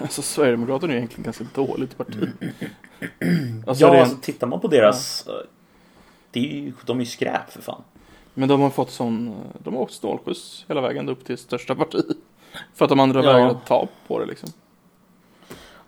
alltså 0.00 0.22
Sverigedemokraterna 0.22 0.92
är 0.92 0.96
egentligen 0.96 1.24
ganska 1.24 1.44
dåligt 1.54 1.96
parti. 1.98 2.28
Alltså, 3.66 3.84
ja, 3.84 3.92
rent- 3.94 4.00
alltså 4.00 4.16
tittar 4.22 4.46
man 4.46 4.60
på 4.60 4.68
deras... 4.68 5.26
eh, 5.26 5.32
Det 6.30 6.40
är 6.40 6.60
ju, 6.60 6.72
de 6.86 6.96
är 6.96 7.00
ju 7.00 7.06
skräp 7.10 7.50
för 7.50 7.62
fan. 7.62 7.82
Men 8.34 8.48
de 8.48 8.60
har 8.60 8.70
fått 8.70 8.90
sån, 8.90 9.34
de 9.58 9.74
har 9.74 9.80
åkt 9.82 9.92
snålskjuts 9.92 10.64
hela 10.68 10.80
vägen 10.80 11.08
upp 11.08 11.24
till 11.24 11.38
största 11.38 11.74
parti. 11.74 12.02
För 12.74 12.84
att 12.84 12.88
de 12.88 13.00
andra 13.00 13.24
Ja. 13.24 13.32
vägrar 13.32 13.56
ta 13.66 13.88
på 14.06 14.18
det 14.18 14.26
liksom. 14.26 14.48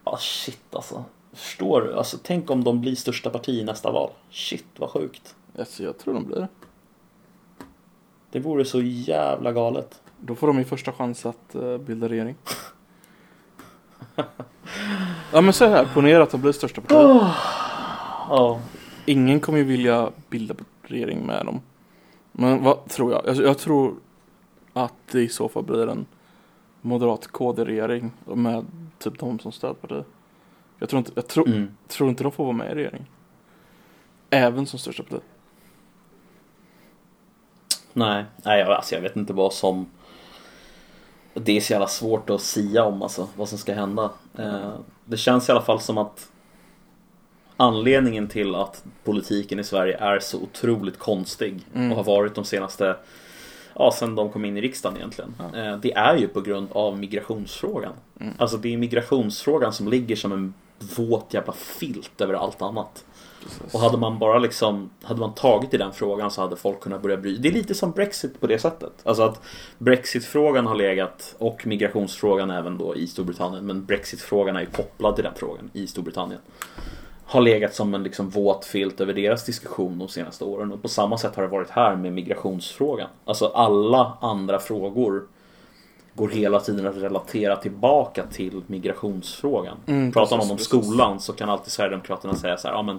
Ja, 0.05 0.17
shit 0.21 0.75
alltså. 0.75 1.05
Förstår 1.33 1.83
du? 1.83 1.95
Alltså, 1.95 2.19
tänk 2.23 2.51
om 2.51 2.65
de 2.65 2.81
blir 2.81 2.95
största 2.95 3.31
parti 3.31 3.49
i 3.49 3.65
nästa 3.65 3.91
val. 3.93 4.11
Shit, 4.31 4.65
vad 4.77 4.91
sjukt. 4.91 5.35
Alltså, 5.59 5.83
jag 5.83 5.99
tror 5.99 6.15
de 6.15 6.25
blir 6.25 6.37
det. 6.37 6.49
Det 8.31 8.41
vore 8.41 8.65
så 8.65 8.81
jävla 8.83 9.53
galet. 9.53 10.03
Då 10.21 10.35
får 10.35 10.47
de 10.47 10.59
ju 10.59 10.65
första 10.65 10.93
chans 10.93 11.27
att 11.27 11.55
eh, 11.55 11.79
bilda 11.79 12.09
regering. 12.09 12.35
ja 15.33 15.41
men 15.41 15.53
så 15.53 15.67
här, 15.67 15.89
ponera 15.95 16.23
att 16.23 16.31
de 16.31 16.41
blir 16.41 16.53
största 16.53 16.81
parti. 16.81 16.93
Ja. 18.29 18.61
Ingen 19.07 19.41
kommer 19.41 19.59
ju 19.59 19.65
vilja 19.65 20.11
bilda 20.31 20.55
regering 20.83 21.27
med 21.27 21.47
dem. 21.47 21.61
Men 22.33 22.65
vad 22.65 22.89
tror 22.89 23.13
jag? 23.13 23.29
Alltså, 23.29 23.43
jag 23.45 23.59
tror 23.59 23.95
att 24.73 24.95
det 25.13 25.21
i 25.23 25.29
så 25.29 25.49
fall 25.49 25.63
blir 25.65 25.87
en 25.89 26.07
moderat 26.81 27.27
KD-regering 27.27 28.11
med 28.25 28.67
typ 28.99 29.19
de 29.19 29.39
som 29.39 29.53
stödparti. 29.53 30.05
Jag 30.79 30.89
tror 30.89 30.99
inte, 30.99 31.13
jag 31.15 31.27
tror, 31.29 31.47
Mm. 31.49 31.69
tror 31.89 32.09
inte 32.09 32.23
de 32.23 32.33
får 32.33 32.45
vara 32.45 32.57
med 32.57 32.73
i 32.73 32.75
regeringen. 32.75 33.07
Även 34.31 34.67
som 34.67 34.79
största 34.79 35.03
parti. 35.03 35.23
Nej, 37.93 38.25
nej 38.45 38.63
alltså 38.63 38.95
jag 38.95 39.03
vet 39.03 39.17
inte 39.17 39.33
vad 39.33 39.53
som 39.53 39.87
Det 41.35 41.57
är 41.57 41.61
så 41.61 41.73
jävla 41.73 41.87
svårt 41.89 42.31
att 42.31 42.41
sia 42.41 42.85
om 42.85 43.03
alltså, 43.03 43.29
vad 43.37 43.49
som 43.49 43.59
ska 43.59 43.75
hända 43.75 44.11
eh, 44.39 44.73
Det 45.05 45.17
känns 45.17 45.49
i 45.49 45.53
alla 45.53 45.63
fall 45.63 45.81
som 45.81 45.99
att 45.99 46.29
Anledningen 47.61 48.29
till 48.29 48.55
att 48.55 48.85
politiken 49.05 49.59
i 49.59 49.65
Sverige 49.65 49.97
är 49.99 50.19
så 50.21 50.39
otroligt 50.43 50.99
konstig 50.99 51.61
Mm. 51.75 51.91
och 51.91 51.97
har 51.97 52.05
varit 52.05 52.35
de 52.35 52.45
senaste 52.45 52.97
Ja, 53.75 53.93
sen 53.99 54.15
de 54.15 54.31
kom 54.33 54.45
in 54.45 54.57
i 54.57 54.61
riksdagen 54.61 54.97
egentligen 54.97 55.35
Ja. 55.39 55.59
eh, 55.59 55.77
Det 55.77 55.93
är 55.93 56.17
ju 56.17 56.29
på 56.29 56.41
grund 56.41 56.69
av 56.73 56.99
migrationsfrågan 56.99 57.93
Mm. 58.21 58.35
Alltså 58.39 58.57
det 58.57 58.75
är 58.75 58.77
migrationsfrågan 58.77 59.73
som 59.73 59.89
ligger 59.89 60.17
som 60.17 60.33
en 60.33 60.55
våt 60.97 61.35
jävla 61.35 61.53
filt 61.53 62.21
över 62.21 62.35
allt 62.35 62.63
annat 62.63 63.05
Precis. 63.43 63.75
och 63.75 63.81
hade 63.81 63.99
man 63.99 64.19
bara 64.19 64.39
liksom 64.39 64.91
Hade 65.03 65.21
man 65.21 65.35
tagit 65.35 65.75
i 65.75 65.77
den 65.77 65.93
frågan 65.93 66.31
så 66.31 66.41
hade 66.41 66.57
folk 66.57 66.81
kunnat 66.81 67.03
börja 67.03 67.17
bry 67.17 67.37
Det 67.37 67.49
är 67.49 67.53
lite 67.53 67.75
som 67.75 67.91
Brexit 67.91 68.41
på 68.41 68.47
det 68.47 68.59
sättet. 68.59 68.93
Alltså 69.05 69.23
att 69.23 69.41
Brexit-frågan 69.79 70.67
har 70.67 70.75
legat 70.75 71.35
Och 71.39 71.67
migrationsfrågan 71.67 72.51
även 72.51 72.79
då 72.79 72.97
i 72.97 73.07
Storbritannien 73.07 73.67
Men 73.67 73.85
Brexit-frågan 73.85 74.57
är 74.57 74.61
ju 74.61 74.67
kopplad 74.67 75.15
till 75.15 75.25
den 75.25 75.35
frågan 75.37 75.71
i 75.73 75.87
Storbritannien 75.87 76.41
Har 77.25 77.41
legat 77.41 77.75
som 77.75 77.95
en 77.95 78.03
liksom 78.03 78.31
våt 78.31 78.65
filt 78.65 79.01
över 79.01 79.13
deras 79.13 79.45
diskussion 79.45 79.99
de 79.99 80.09
senaste 80.09 80.45
åren. 80.45 80.73
Och 80.73 80.83
på 80.83 80.89
samma 80.89 81.19
sätt 81.19 81.37
har 81.37 81.43
det 81.43 81.49
varit 81.49 81.71
här 81.71 81.97
med 81.97 82.13
migrationsfrågan. 82.13 83.09
Alltså 83.25 83.47
alla 83.47 84.19
andra 84.21 84.59
frågor 84.59 85.23
Går 86.19 86.29
hela 86.29 86.61
tiden 86.61 86.87
att 86.87 86.97
relatera 86.97 87.57
tillbaka 87.57 88.27
till 88.27 88.63
migrationsfrågan 88.67 89.77
Mm, 89.87 90.13
Pratar 90.13 90.37
man 90.37 90.51
om 90.51 90.57
precis. 90.57 90.67
skolan 90.67 91.21
så 91.21 91.33
kan 91.33 91.51
alltid 91.51 91.73
Sverigedemokraterna 91.73 92.35
säga 92.35 92.57
så 92.57 92.69
här, 92.69 92.75
ja 92.75 92.83
men 92.83 92.99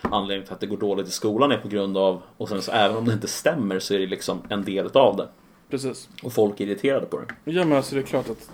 anledningen 0.00 0.44
till 0.44 0.54
att 0.54 0.60
det 0.60 0.66
går 0.66 0.76
dåligt 0.76 1.08
i 1.08 1.10
skolan 1.10 1.52
är 1.52 1.58
på 1.58 1.68
grund 1.68 1.96
av 1.96 2.22
och 2.36 2.48
sen 2.48 2.62
så 2.62 2.72
även 2.72 2.96
om 2.96 3.04
det 3.04 3.12
inte 3.12 3.28
stämmer 3.28 3.78
så 3.78 3.94
är 3.94 3.98
det 3.98 4.06
liksom 4.06 4.38
en 4.48 4.64
del 4.64 4.86
av 4.94 5.16
det 5.16 5.28
Precis. 5.70 6.08
och 6.22 6.32
folk 6.32 6.60
är 6.60 6.66
irriterade 6.66 7.06
på 7.06 7.18
det. 7.20 7.52
Ja 7.52 7.64
men 7.64 7.76
alltså 7.76 7.94
det 7.94 8.00
är 8.00 8.06
klart 8.06 8.30
att 8.30 8.50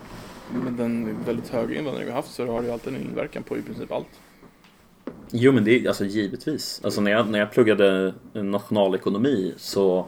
med 0.64 0.72
den 0.72 1.16
väldigt 1.26 1.48
höga 1.48 1.78
invandring 1.78 2.04
vi 2.04 2.10
har 2.10 2.16
haft 2.16 2.34
så 2.34 2.46
har 2.46 2.60
det 2.60 2.66
ju 2.66 2.72
alltid 2.72 2.94
en 2.94 3.00
inverkan 3.02 3.42
på 3.42 3.56
i 3.58 3.62
princip 3.62 3.92
allt. 3.92 4.06
Jo 5.30 5.52
men 5.52 5.64
det 5.64 5.78
är 5.84 5.88
alltså 5.88 6.04
givetvis. 6.04 6.80
Alltså 6.84 7.00
när 7.00 7.10
jag, 7.10 7.28
när 7.28 7.38
jag 7.38 7.52
pluggade 7.52 8.14
nationalekonomi 8.32 9.54
så 9.56 10.06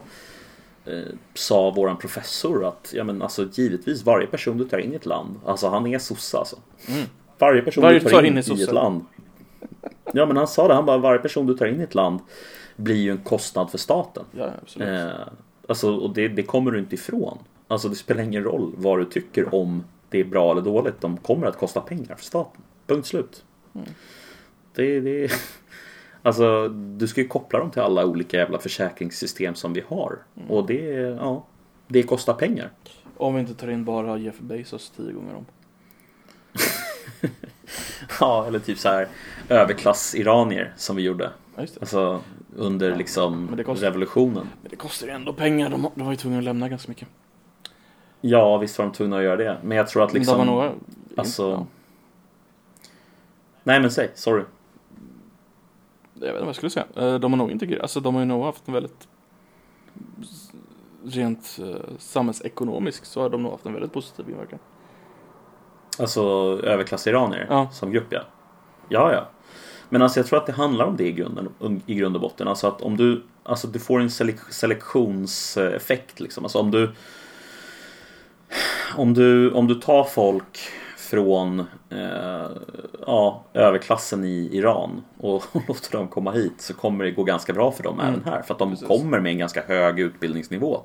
eh, 0.85 1.15
sa 1.35 1.71
våran 1.71 1.97
professor 1.97 2.65
att 2.65 2.93
ja 2.97 3.05
men 3.05 3.23
alltså 3.23 3.49
givetvis 3.53 4.05
varje 4.05 4.27
person 4.27 4.59
du 4.59 4.65
tar 4.65 4.79
in 4.79 4.93
i 4.93 4.97
ett 4.97 5.07
land, 5.07 5.37
alltså 5.47 5.69
han 5.69 5.87
är 5.87 5.99
sosse 5.99 6.39
alltså. 6.39 6.57
Mm. 6.89 7.07
Varje 7.39 7.63
person 7.63 7.83
Varje 7.83 7.99
du 7.99 8.09
tar 8.09 8.23
in, 8.23 8.39
in 8.39 8.59
i 8.59 8.63
ett 8.63 8.73
land. 8.73 9.05
Ja 10.13 10.27
men 10.27 10.37
han 10.37 10.49
sa 10.49 10.69
det, 10.69 10.75
han 10.75 10.87
bara 10.87 10.99
varje 10.99 11.19
person 11.19 11.47
du 11.47 11.55
tar 11.55 11.67
in 11.67 11.81
i 11.81 11.83
ett 11.83 11.95
land 11.95 12.21
blir 12.77 12.97
ju 12.97 13.11
en 13.11 13.19
kostnad 13.19 13.71
för 13.71 13.79
staten. 13.79 14.25
Ja 14.33 14.51
absolut. 14.63 14.89
Eh, 14.89 15.11
alltså, 15.69 15.97
och 15.97 16.15
det, 16.15 16.29
det 16.29 16.43
kommer 16.43 16.71
du 16.71 16.79
inte 16.79 16.95
ifrån. 16.95 17.39
Alltså 17.69 17.89
det 17.89 17.95
spelar 17.95 18.23
ingen 18.23 18.45
roll 18.45 18.73
vad 18.77 18.99
du 18.99 19.05
tycker 19.05 19.55
om 19.55 19.85
det 20.09 20.21
är 20.21 20.25
bra 20.25 20.53
eller 20.53 20.63
dåligt. 20.63 21.01
De 21.01 21.17
kommer 21.17 21.47
att 21.47 21.59
kosta 21.59 21.81
pengar 21.81 22.15
för 22.15 22.25
staten. 22.25 22.63
Punkt 22.87 23.07
slut. 23.07 23.45
Mm. 23.75 23.87
Det, 24.75 25.01
det, 25.01 25.33
alltså 26.25 26.69
du 26.69 27.09
ska 27.09 27.21
ju 27.21 27.29
koppla 27.29 27.59
dem 27.59 27.71
till 27.71 27.83
alla 27.83 28.07
olika 28.07 28.37
jävla 28.37 28.59
försäkringssystem 28.59 29.55
som 29.55 29.73
vi 29.73 29.83
har. 29.89 30.19
Mm. 30.37 30.51
Och 30.51 30.67
det, 30.67 30.81
ja, 31.21 31.45
det 31.89 32.03
kostar 32.03 32.35
pengar. 32.35 32.71
Om 33.17 33.35
vi 33.35 33.41
inte 33.41 33.55
tar 33.55 33.69
in 33.71 33.85
bara 33.85 34.19
Jeff 34.19 34.39
Bezos 34.39 34.91
tio 34.97 35.13
gånger 35.13 35.35
om. 35.35 35.47
Ja, 38.21 38.47
eller 38.47 38.59
typ 38.59 38.79
så 38.79 38.89
här 38.89 39.09
överklass-iranier 39.49 40.73
som 40.77 40.97
vi 40.97 41.03
gjorde. 41.03 41.31
Ja 41.57 41.63
det. 41.63 41.81
Alltså 41.81 42.21
under 42.57 42.91
Ja, 42.91 42.97
liksom 42.97 43.45
men 43.47 43.57
det 43.57 43.65
kostar- 43.65 43.87
revolutionen. 43.87 44.49
Men 44.63 44.71
det 44.71 44.77
kostar 44.77 45.07
ju 45.07 45.13
ändå 45.13 45.33
pengar. 45.33 45.69
De, 45.71 45.89
de 45.95 46.05
var 46.05 46.13
ju 46.13 46.17
tvungna 46.17 46.39
att 46.39 46.45
lämna 46.45 46.69
ganska 46.69 46.89
mycket. 46.89 47.09
Ja, 48.21 48.59
visst 48.59 48.79
var 48.79 48.85
de 48.87 48.93
tvungna 48.93 49.17
att 49.17 49.23
göra 49.23 49.37
det. 49.37 49.57
Men 49.63 49.77
jag 49.77 49.89
tror 49.89 50.03
att 50.03 50.13
Men 50.13 50.21
liksom... 50.21 50.39
de 50.47 50.47
var 50.57 50.65
nog... 50.65 50.73
Alltså... 51.17 51.51
Ja. 51.51 51.67
Nej 53.63 53.81
men 53.81 53.91
säg, 53.91 54.11
sorry. 54.15 54.43
Jag 56.15 56.21
vet 56.21 56.29
inte 56.31 56.41
vad 56.41 56.49
jag 56.49 56.57
skulle 56.57 56.71
säga. 56.71 56.87
Eh, 56.97 57.15
De 57.15 57.33
har 57.33 57.39
nog 57.39 57.51
integrerat, 57.51 57.83
alltså 57.83 58.01
de 58.01 58.15
har 58.15 58.23
ju 58.23 58.27
nog 58.27 58.45
haft 58.45 58.69
en 58.69 58.75
väldigt 58.75 59.09
rent 61.05 61.59
eh, 61.63 61.77
samhällsekonomiskt 61.99 63.07
så 63.07 63.21
har 63.23 63.31
de 63.31 63.43
nog 63.43 63.53
haft 63.53 63.67
en 63.67 63.73
väldigt 63.73 63.93
positiv 63.93 64.31
inverkan. 64.31 64.59
Alltså 65.99 66.23
överklassiranier 66.65 67.47
Ja. 67.51 67.69
som 67.73 67.91
grupp 67.93 68.07
ja. 68.11 68.21
Ja, 68.89 69.13
ja. 69.13 69.29
Men 69.89 70.03
alltså 70.03 70.19
jag 70.19 70.27
tror 70.27 70.39
att 70.39 70.47
det 70.47 70.53
handlar 70.53 70.85
om 70.87 70.97
det 70.97 71.07
i, 71.09 71.13
grunden, 71.13 71.49
i 71.87 71.95
grund 71.95 72.17
och 72.17 72.23
botten. 72.23 72.49
Alltså 72.49 72.67
att 72.67 72.83
om 72.83 72.97
du, 72.97 73.23
alltså 73.43 73.67
du 73.69 73.79
får 73.79 74.01
en 74.01 74.09
selek- 74.09 74.51
selektionseffekt 74.51 76.21
liksom. 76.21 76.45
Alltså 76.45 76.59
om 76.59 76.71
du, 76.71 76.93
om 78.97 79.15
du, 79.15 79.51
om 79.51 79.67
du 79.67 79.75
tar 79.75 80.05
folk 80.05 80.59
från 81.05 81.61
eh, 81.91 82.47
ja, 83.07 83.45
överklassen 83.55 84.25
i 84.25 84.49
Iran 84.53 85.05
och 85.19 85.45
låter 85.69 85.99
dem 85.99 86.09
komma 86.09 86.33
hit 86.33 86.61
så 86.61 86.75
kommer 86.75 87.05
det 87.05 87.11
gå 87.11 87.25
ganska 87.25 87.53
bra 87.53 87.73
för 87.73 87.83
dem 87.83 88.01
även 88.01 88.25
här. 88.25 88.43
För 88.43 88.55
att 88.55 88.59
de 88.59 88.71
Precis. 88.71 88.89
kommer 88.89 89.21
med 89.21 89.33
en 89.33 89.39
ganska 89.39 89.63
hög 89.63 90.01
utbildningsnivå. 90.01 90.83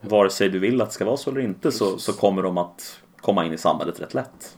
Vare 0.00 0.30
sig 0.30 0.48
du 0.48 0.58
vill 0.58 0.80
att 0.80 0.88
det 0.88 0.94
ska 0.94 1.04
vara 1.04 1.16
så 1.16 1.30
eller 1.30 1.40
inte 1.40 1.72
så, 1.72 1.98
så 1.98 2.12
kommer 2.12 2.42
de 2.42 2.58
att 2.58 3.00
komma 3.20 3.44
in 3.44 3.52
i 3.52 3.58
samhället 3.58 4.00
rätt 4.00 4.14
lätt. 4.14 4.56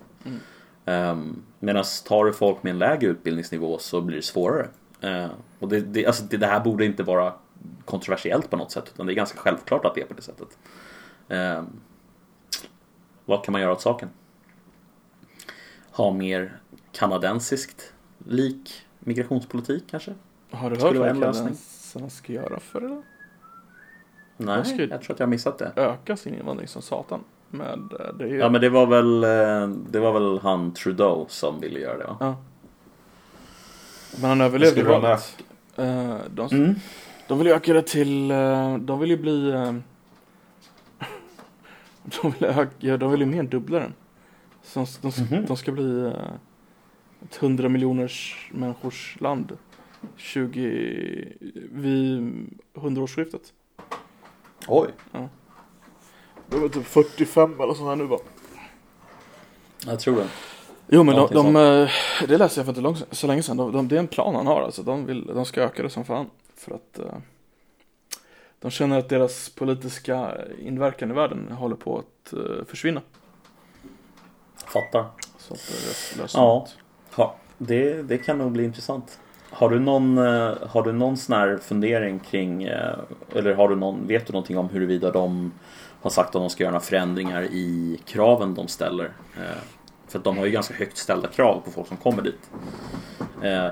Um, 0.85 1.43
Medan 1.59 1.85
tar 2.05 2.25
du 2.25 2.33
folk 2.33 2.63
med 2.63 2.71
en 2.71 2.79
lägre 2.79 3.11
utbildningsnivå 3.11 3.79
så 3.79 4.01
blir 4.01 4.17
det 4.17 4.23
svårare. 4.23 4.69
Eh, 5.01 5.27
och 5.59 5.69
det, 5.69 5.81
det, 5.81 6.07
alltså 6.07 6.25
det, 6.25 6.37
det 6.37 6.47
här 6.47 6.61
borde 6.61 6.85
inte 6.85 7.03
vara 7.03 7.33
kontroversiellt 7.85 8.51
på 8.51 8.57
något 8.57 8.73
sätt 8.73 8.91
utan 8.95 9.07
det 9.07 9.13
är 9.13 9.15
ganska 9.15 9.39
självklart 9.39 9.85
att 9.85 9.95
det 9.95 10.01
är 10.01 10.07
på 10.07 10.15
det 10.15 10.23
sättet. 10.23 10.59
Ehm, 11.29 11.67
vad 13.25 13.45
kan 13.45 13.53
man 13.53 13.61
göra 13.61 13.73
åt 13.73 13.81
saken? 13.81 14.09
Ha 15.97 16.13
mer 16.13 16.59
kanadensiskt 16.93 17.93
lik 18.29 18.73
migrationspolitik 19.01 19.85
kanske? 19.91 20.15
Har 20.51 20.71
du 20.71 20.77
Skulle 20.77 20.89
hört 20.89 20.97
vara 20.99 21.07
vad 21.09 21.17
en 21.17 21.21
lösning. 21.21 21.43
kanadensarna 21.45 22.11
ska 22.11 22.33
göra 22.33 22.61
för 22.61 22.81
det? 22.81 23.03
Nej, 24.37 24.63
Jag 24.67 24.81
jag 24.91 25.03
tror 25.03 25.15
att 25.15 25.19
jag 25.21 25.27
har 25.27 25.31
missat 25.31 25.59
det. 25.59 25.73
Öka 25.77 26.17
sin 26.17 26.35
invandring 26.35 26.69
som 26.69 26.83
satan. 26.83 27.21
Med, 27.51 27.69
eh, 28.01 28.15
det 28.19 28.25
är 28.25 28.29
ju... 28.29 28.37
Ja 28.39 28.49
men 28.49 28.61
det 28.61 28.69
var 28.69 28.87
väl, 28.87 29.25
eh, 29.25 29.77
det 29.91 30.01
var 30.01 30.13
väl 30.13 30.39
han 30.43 30.73
Trudeau 30.73 31.27
som 31.29 31.61
ville 31.61 31.81
göra 31.81 31.99
det 31.99 32.05
va? 32.05 32.17
Ja. 32.21 32.37
Men 34.21 34.29
han 34.29 34.41
överlevde 34.41 34.71
skulle 34.71 34.89
vara 34.89 34.99
valet. 35.01 35.37
Eh, 35.77 36.17
de, 36.31 36.49
Mm. 36.57 36.75
de 37.29 37.39
vill 37.39 37.47
ju 37.47 37.53
öka 37.53 37.73
det 37.73 37.83
till, 37.83 38.29
de 38.81 39.01
vill 39.01 39.11
ju 39.11 39.17
bli, 39.17 39.51
de 42.23 42.31
vill 42.31 42.45
öka, 42.45 42.97
de 42.97 43.11
vill 43.11 43.21
ju 43.21 43.27
mer 43.27 43.39
än 43.41 43.49
dubbla 43.49 43.79
den. 43.79 43.95
Så 44.65 44.81
de, 44.81 45.11
de, 45.11 45.23
Mhm. 45.37 45.47
de 45.47 45.57
ska 45.57 45.73
bli 45.73 46.05
eh, 46.07 46.13
ett 47.25 47.37
hundra 47.37 47.69
miljoners 47.69 48.49
människors 48.53 49.17
land 49.21 49.59
20, 50.17 51.33
vid 51.71 52.47
hundraårsskiftet. 52.75 53.53
Oj. 54.69 54.89
Det 56.49 56.57
var 56.59 56.69
typ 56.69 56.87
45 56.87 57.61
eller 57.61 57.75
sånt 57.75 57.89
här 57.89 57.97
nu 57.97 58.05
va? 58.05 58.19
Jag 59.87 60.01
tror 60.01 60.17
det. 60.17 60.29
Jo 60.89 61.03
men 61.03 61.17
de, 61.17 61.29
de 61.35 61.57
eh, 61.57 61.91
det 62.29 62.39
läste 62.39 62.61
jag 62.61 62.67
för 62.67 62.71
inte 62.73 62.81
lång, 62.81 62.97
så 63.11 63.27
länge 63.27 63.43
sedan. 63.43 63.57
De, 63.57 63.73
de, 63.73 63.89
det 63.89 63.95
är 63.97 64.01
en 64.01 64.07
plan 64.09 64.35
han 64.35 64.47
har 64.47 64.63
alltså. 64.63 64.83
De, 64.83 65.07
vill, 65.07 65.27
de 65.27 65.45
ska 65.45 65.63
öka 65.63 65.83
det 65.83 65.91
som 65.91 66.05
fan. 66.05 66.27
För 66.57 66.75
att 66.75 66.99
eh, 66.99 67.15
de 68.59 68.71
känner 68.71 68.99
att 68.99 69.09
deras 69.09 69.49
politiska 69.49 70.37
inverkan 70.59 71.11
i 71.11 71.15
världen 71.15 71.53
håller 71.53 71.77
på 71.77 71.99
att 71.99 72.35
försvinna. 72.69 73.01
Fattar. 74.75 75.05
Så 75.39 75.55
det 76.19 76.29
Ja. 76.35 76.67
Ja, 77.17 77.35
det, 77.59 78.03
det 78.03 78.19
kan 78.19 78.39
nog 78.39 78.53
bli 78.53 78.65
intressant. 78.65 79.19
Har 79.51 79.69
du 79.69 79.79
någon, 79.81 80.19
eh, 80.19 80.53
har 80.71 80.83
du 80.83 80.93
någon 80.93 81.17
sån 81.17 81.37
här 81.37 81.57
fundering 81.63 82.19
kring, 82.21 82.63
eh, 82.65 82.95
eller 83.35 83.55
har 83.55 83.69
du 83.69 83.77
någon, 83.77 84.07
vet 84.07 84.27
du 84.27 84.33
någonting 84.33 84.59
om 84.59 84.69
huruvida 84.69 85.11
de 85.11 85.53
har 86.03 86.11
sagt 86.11 86.27
att 86.29 86.33
de 86.43 86.51
ska 86.51 86.63
göra 86.63 86.71
några 86.73 86.85
förändringar 86.85 87.43
i 87.43 88.01
kraven 88.07 88.55
de 88.55 88.69
ställer? 88.69 89.05
Eh, 89.37 89.59
För 90.09 90.19
att 90.19 90.25
de 90.25 90.39
har 90.39 90.45
ju 90.45 90.51
ganska 90.51 90.75
högt 90.75 90.97
ställda 90.97 91.29
krav 91.29 91.61
på 91.65 91.71
folk 91.71 91.89
som 91.89 91.97
kommer 91.97 92.23
dit. 92.23 92.51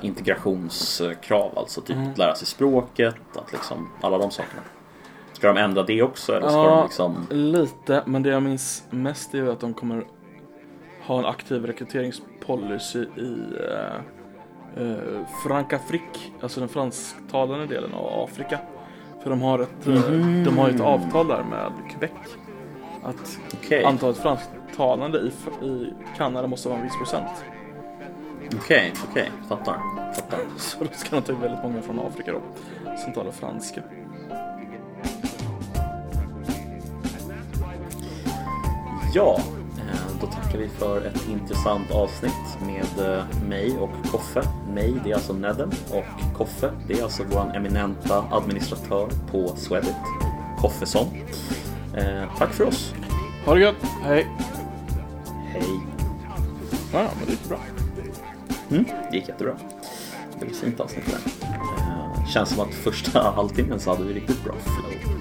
Integrationskrav, 0.02 1.58
alltså 1.58 1.80
typ 1.80 1.96
Mm. 1.96 2.10
att 2.10 2.18
lära 2.18 2.34
sig 2.34 2.46
språket, 2.46 3.14
att 3.36 3.52
liksom, 3.52 3.88
alla 4.00 4.18
de 4.18 4.30
sakerna. 4.30 4.62
Ska 5.32 5.46
de 5.52 5.56
ändra 5.60 5.82
det 5.82 6.02
också 6.02 6.32
eller 6.36 6.48
ska 6.48 6.56
Ja. 6.64 6.70
de 6.76 6.82
liksom... 6.84 7.26
Lite, 7.30 8.02
men 8.06 8.22
det 8.22 8.30
jag 8.30 8.42
minns 8.42 8.84
mest 8.90 9.34
är 9.34 9.44
att 9.48 9.60
de 9.60 9.74
kommer 9.74 10.04
ha 11.06 11.18
en 11.18 11.24
aktiv 11.26 11.66
rekryteringspolicy 11.66 12.98
i 13.16 13.46
uh, 13.60 14.82
uh, 14.82 15.26
Francafrique, 15.46 16.20
alltså 16.40 16.60
den 16.60 16.68
fransktalande 16.68 17.66
delen 17.66 17.94
av 17.94 18.24
Afrika. 18.24 18.58
För 19.22 19.30
de 19.30 19.42
har 19.42 19.58
ett, 19.58 19.86
eh, 19.86 19.92
Mhm. 19.94 20.44
de 20.44 20.58
har 20.58 20.68
ett 20.68 20.80
avtal 20.80 21.28
där 21.28 21.42
med 21.50 21.72
Quebec. 21.90 22.10
Att 23.04 23.38
Okej, 23.54 23.84
antalet 23.84 24.16
fransktalande 24.16 25.18
i, 25.18 25.32
i 25.66 25.92
Kanada 26.16 26.46
måste 26.48 26.68
vara 26.68 26.78
en 26.78 26.84
viss 26.84 26.96
procent. 26.98 27.44
okej, 28.56 28.92
okej, 29.10 29.30
fattar, 29.48 29.76
fattar. 30.14 30.38
Så 30.56 30.84
då 30.84 30.90
ska 30.92 31.16
de 31.16 31.22
ta 31.22 31.32
ut 31.32 31.38
väldigt 31.38 31.62
många 31.62 31.82
från 31.82 31.98
Afrika 32.00 32.32
då, 32.32 32.40
som 32.96 33.12
talar 33.12 33.30
franska. 33.30 33.82
Ja, 39.14 39.36
eh, 39.38 39.61
tackar 40.32 40.58
vi 40.58 40.68
för 40.68 41.06
ett 41.06 41.28
intressant 41.28 41.90
avsnitt 41.90 42.58
med 42.60 43.16
eh, 43.16 43.24
mig 43.48 43.78
och 43.78 43.90
Koffe. 44.10 44.42
Mig, 44.74 44.94
det 45.04 45.10
är 45.10 45.14
alltså 45.14 45.32
Nedden 45.32 45.72
och 45.90 46.36
Koffe, 46.36 46.70
det 46.88 46.98
är 46.98 47.02
alltså 47.02 47.22
vår 47.30 47.56
eminenta 47.56 48.24
administratör 48.30 49.08
på 49.30 49.56
Swedit, 49.56 49.94
Koffesson. 50.58 51.06
Eh, 51.96 52.36
tack 52.38 52.52
för 52.52 52.64
oss. 52.64 52.94
Ha 53.46 53.54
det 53.54 53.60
gött, 53.60 53.82
hej! 54.02 54.26
Hej. 55.44 55.80
Ja, 56.92 57.08
men 57.18 57.26
det 57.26 57.30
gick 57.30 57.48
bra. 57.48 57.58
Mm, 58.70 58.84
det 59.10 59.16
gick 59.16 59.28
jättebra. 59.28 59.54
Det 60.38 60.44
var 60.44 60.52
ett 60.52 60.58
fint 60.58 60.80
avsnitt 60.80 61.06
där. 61.06 61.48
Eh, 61.48 62.26
känns 62.26 62.48
som 62.48 62.60
att 62.60 62.74
första 62.74 63.20
halvtimmen 63.36 63.80
så 63.80 63.90
hade 63.90 64.04
vi 64.04 64.14
riktigt 64.14 64.44
bra 64.44 64.54
flow. 64.62 65.11